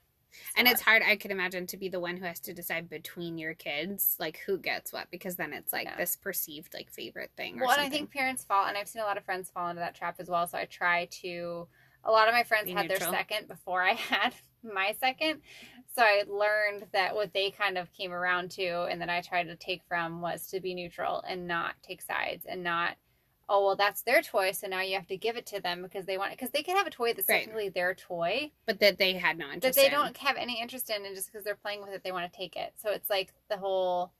And 0.57 0.69
it's 0.69 0.81
hard 0.81 1.03
i 1.03 1.17
could 1.17 1.31
imagine 1.31 1.67
to 1.67 1.77
be 1.77 1.89
the 1.89 2.01
one 2.01 2.17
who 2.17 2.25
has 2.25 2.41
to 2.41 2.53
decide 2.53 2.89
between 2.89 3.39
your 3.39 3.55
kids 3.55 4.17
like 4.19 4.39
who 4.47 4.59
gets 4.59 4.93
what 4.93 5.11
because 5.11 5.37
then 5.37 5.53
it's 5.53 5.73
like 5.73 5.87
Yeah. 5.87 5.97
this 5.97 6.17
perceived 6.17 6.75
like 6.75 6.91
favorite 6.91 7.31
thing 7.37 7.59
or 7.61 7.67
Well, 7.67 7.73
and 7.73 7.81
I 7.81 7.91
think 7.91 8.11
parents 8.13 8.45
fall, 8.45 8.67
and 8.67 8.77
I've 8.77 8.89
seen 8.89 9.03
a 9.03 9.05
lot 9.05 9.17
of 9.19 9.25
friends 9.25 9.51
fall 9.51 9.69
into 9.69 9.81
that 9.81 9.95
trap 9.95 10.17
as 10.19 10.29
well. 10.29 10.47
So 10.47 10.59
I 10.59 10.65
try 10.67 11.07
to. 11.23 11.69
A 12.05 12.11
lot 12.11 12.29
of 12.29 12.35
my 12.35 12.45
friends 12.45 12.65
Be 12.67 12.73
had 12.75 12.89
neutral. 12.89 13.11
their 13.13 13.19
second 13.19 13.49
before 13.49 13.83
I 13.83 13.93
had 13.95 14.35
my 14.63 14.95
second, 15.01 15.43
so 15.95 16.03
I 16.03 16.25
learned 16.27 16.87
that 16.93 17.15
what 17.15 17.33
they 17.35 17.51
kind 17.51 17.77
of 17.77 17.93
came 17.93 18.13
around 18.13 18.51
to, 18.53 18.85
and 18.85 19.01
that 19.03 19.11
I 19.11 19.21
tried 19.21 19.45
to 19.45 19.57
take 19.57 19.83
from 19.89 20.21
was 20.23 20.47
to 20.49 20.61
be 20.61 20.75
neutral 20.75 21.23
and 21.29 21.47
not 21.47 21.75
take 21.83 22.01
sides 22.03 22.47
and 22.47 22.63
not. 22.63 22.97
Oh 23.53 23.67
well, 23.67 23.75
that's 23.77 24.03
their 24.03 24.23
toy, 24.23 24.53
so 24.53 24.69
now 24.69 24.81
you 24.81 24.95
have 24.95 25.09
to 25.09 25.17
give 25.17 25.37
it 25.37 25.45
to 25.47 25.61
them 25.61 25.83
because 25.83 26.07
they 26.07 26.17
want 26.17 26.33
it. 26.33 26.39
Because 26.39 26.53
they 26.53 26.63
can 26.63 26.77
have 26.77 26.87
a 26.87 26.91
toy 26.91 27.13
that's 27.13 27.29
Right. 27.29 27.41
technically 27.41 27.69
their 27.69 27.95
toy 27.95 28.53
but 28.65 28.79
that 28.79 28.97
they 28.97 29.15
had 29.15 29.37
no 29.39 29.47
interest 29.51 29.63
that 29.63 29.75
they 29.75 29.87
in. 29.87 29.93
don't 29.93 30.17
have 30.19 30.37
any 30.37 30.61
interest 30.61 30.89
in, 30.89 31.05
and 31.05 31.17
just 31.17 31.31
because 31.33 31.45
they're 31.45 31.57
playing 31.57 31.81
with 31.83 31.91
it, 31.91 32.05
they 32.05 32.13
want 32.13 32.33
to 32.33 32.37
take 32.37 32.55
it. 32.57 32.75
So 32.77 32.91
it's 32.91 33.11
like 33.11 33.33
the 33.49 33.57
whole 33.59 34.13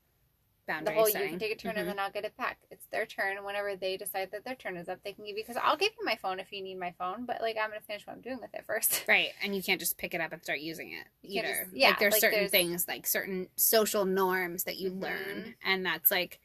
Boundary 0.67 0.93
the 0.93 0.99
whole 0.99 1.09
you 1.09 1.29
can 1.29 1.39
take 1.39 1.51
a 1.53 1.55
turn 1.55 1.73
Mhm. 1.75 1.79
and 1.79 1.87
then 1.89 1.97
I'll 1.99 2.11
get 2.11 2.23
it 2.23 2.37
back. 2.37 2.59
It's 2.69 2.85
their 2.91 3.05
turn. 3.07 3.43
Whenever 3.43 3.75
they 3.75 3.97
decide 3.97 4.29
that 4.31 4.43
their 4.43 4.53
turn 4.53 4.77
is 4.77 4.87
up, 4.89 5.01
they 5.03 5.11
can 5.13 5.25
give 5.25 5.35
you 5.35 5.43
because 5.43 5.57
I'll 5.57 5.75
give 5.75 5.91
you 5.97 6.05
my 6.05 6.15
phone 6.17 6.39
if 6.39 6.51
you 6.53 6.61
need 6.61 6.75
my 6.77 6.91
phone. 6.99 7.25
But 7.25 7.41
like 7.41 7.57
I'm 7.57 7.69
gonna 7.69 7.81
finish 7.81 8.05
what 8.05 8.13
I'm 8.13 8.21
doing 8.21 8.39
with 8.39 8.53
it 8.53 8.63
first. 8.65 9.05
Right, 9.07 9.29
and 9.41 9.55
you 9.55 9.63
can't 9.63 9.79
just 9.79 9.97
pick 9.97 10.13
it 10.13 10.21
up 10.21 10.31
and 10.33 10.43
start 10.43 10.59
using 10.59 10.91
it 10.91 11.07
either. 11.23 11.63
just- 11.63 11.73
yeah, 11.75 11.89
like 11.89 11.99
there's 11.99 12.11
like, 12.13 12.21
certain 12.21 12.39
there's- 12.39 12.51
things, 12.51 12.87
like 12.87 13.07
certain 13.07 13.49
social 13.55 14.05
norms 14.05 14.65
that 14.65 14.75
you 14.77 14.91
Mhm. 14.91 15.01
learn, 15.01 15.55
and 15.63 15.85
that's 15.85 16.11
like 16.11 16.39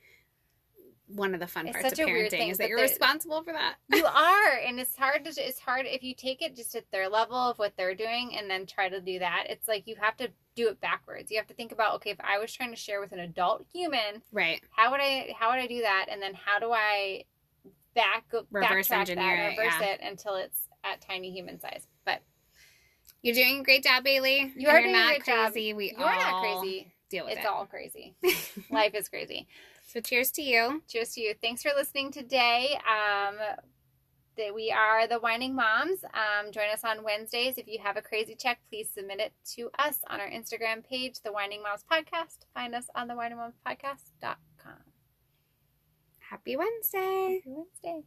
one 1.08 1.34
of 1.34 1.40
the 1.40 1.46
fun 1.46 1.66
It's 1.66 1.74
parts 1.74 1.92
of 1.92 1.98
such 1.98 2.00
a 2.00 2.04
weird 2.04 2.26
parenting 2.26 2.30
thing, 2.30 2.48
is 2.50 2.58
that 2.58 2.68
you're 2.68 2.80
responsible 2.80 3.42
for 3.42 3.52
that. 3.52 3.76
you 3.92 4.04
are, 4.06 4.52
and 4.66 4.80
it's 4.80 4.96
hard 4.96 5.24
to. 5.24 5.30
It's 5.40 5.58
hard 5.60 5.86
if 5.86 6.02
you 6.02 6.14
take 6.14 6.42
it 6.42 6.56
just 6.56 6.74
at 6.74 6.90
their 6.90 7.08
level 7.08 7.36
of 7.36 7.58
what 7.58 7.74
they're 7.76 7.94
doing 7.94 8.36
and 8.36 8.50
then 8.50 8.66
try 8.66 8.88
to 8.88 9.00
do 9.00 9.18
that. 9.20 9.44
It's 9.48 9.68
like 9.68 9.86
you 9.86 9.96
have 10.00 10.16
to 10.18 10.28
do 10.54 10.68
it 10.68 10.80
backwards. 10.80 11.30
You 11.30 11.36
have 11.38 11.46
to 11.48 11.54
think 11.54 11.72
about 11.72 11.94
okay, 11.96 12.10
if 12.10 12.18
I 12.20 12.38
was 12.38 12.52
trying 12.52 12.70
to 12.70 12.76
share 12.76 13.00
with 13.00 13.12
an 13.12 13.20
adult 13.20 13.64
human, 13.72 14.22
Right, 14.32 14.60
how 14.70 14.90
would 14.90 15.00
I 15.00 15.34
how 15.38 15.50
would 15.50 15.60
I 15.60 15.66
do 15.66 15.82
that, 15.82 16.06
and 16.10 16.20
then 16.20 16.34
how 16.34 16.58
do 16.58 16.72
I 16.72 17.24
back 17.94 18.24
Reverse 18.50 18.90
engineer 18.90 19.36
that, 19.36 19.52
it, 19.54 19.58
reverse 19.58 19.74
yeah. 19.80 19.86
it 19.94 20.00
until 20.02 20.34
it's 20.36 20.68
at 20.84 21.00
tiny 21.00 21.30
human 21.30 21.58
size. 21.60 21.86
But 22.04 22.20
you're 23.22 23.34
doing 23.34 23.60
a 23.60 23.62
great 23.62 23.82
job, 23.84 24.04
Bailey. 24.04 24.52
You 24.56 24.68
are 24.68 24.74
You're 24.80 24.82
doing 24.82 24.94
a 24.94 24.98
not 24.98 25.08
great 25.08 25.24
job. 25.24 25.52
crazy. 25.52 25.72
We 25.72 25.90
you're 25.92 26.00
not 26.00 26.42
crazy. 26.42 26.92
Deal 27.08 27.24
with 27.24 27.34
It's 27.34 27.42
it. 27.44 27.46
all 27.50 27.66
crazy. 27.66 28.14
Life 28.70 28.94
is 28.94 29.08
crazy. 29.08 29.46
So 29.96 30.02
cheers 30.02 30.30
to 30.32 30.42
you. 30.42 30.82
Cheers 30.88 31.14
to 31.14 31.22
you. 31.22 31.34
Thanks 31.40 31.62
for 31.62 31.70
listening 31.74 32.12
today. 32.12 32.78
Um, 32.86 33.36
that 34.36 34.54
we 34.54 34.70
are 34.70 35.08
the 35.08 35.18
Wining 35.18 35.54
Moms. 35.54 36.04
Um, 36.12 36.52
join 36.52 36.68
us 36.70 36.84
on 36.84 37.02
Wednesdays. 37.02 37.56
If 37.56 37.66
you 37.66 37.78
have 37.82 37.96
a 37.96 38.02
crazy 38.02 38.34
check, 38.34 38.58
please 38.68 38.90
submit 38.92 39.20
it 39.20 39.32
to 39.54 39.70
us 39.78 40.00
on 40.10 40.20
our 40.20 40.28
Instagram 40.28 40.84
page, 40.86 41.20
the 41.24 41.32
Wining 41.32 41.62
Moms 41.62 41.82
Podcast. 41.90 42.44
Find 42.52 42.74
us 42.74 42.84
on 42.94 43.08
the 43.08 43.16
Wining 43.16 43.38
Moms 43.38 43.54
Podcast.com. 43.66 44.74
Happy 46.18 46.56
Wednesday. 46.58 47.40
Happy 47.42 47.56
Wednesday. 47.82 48.02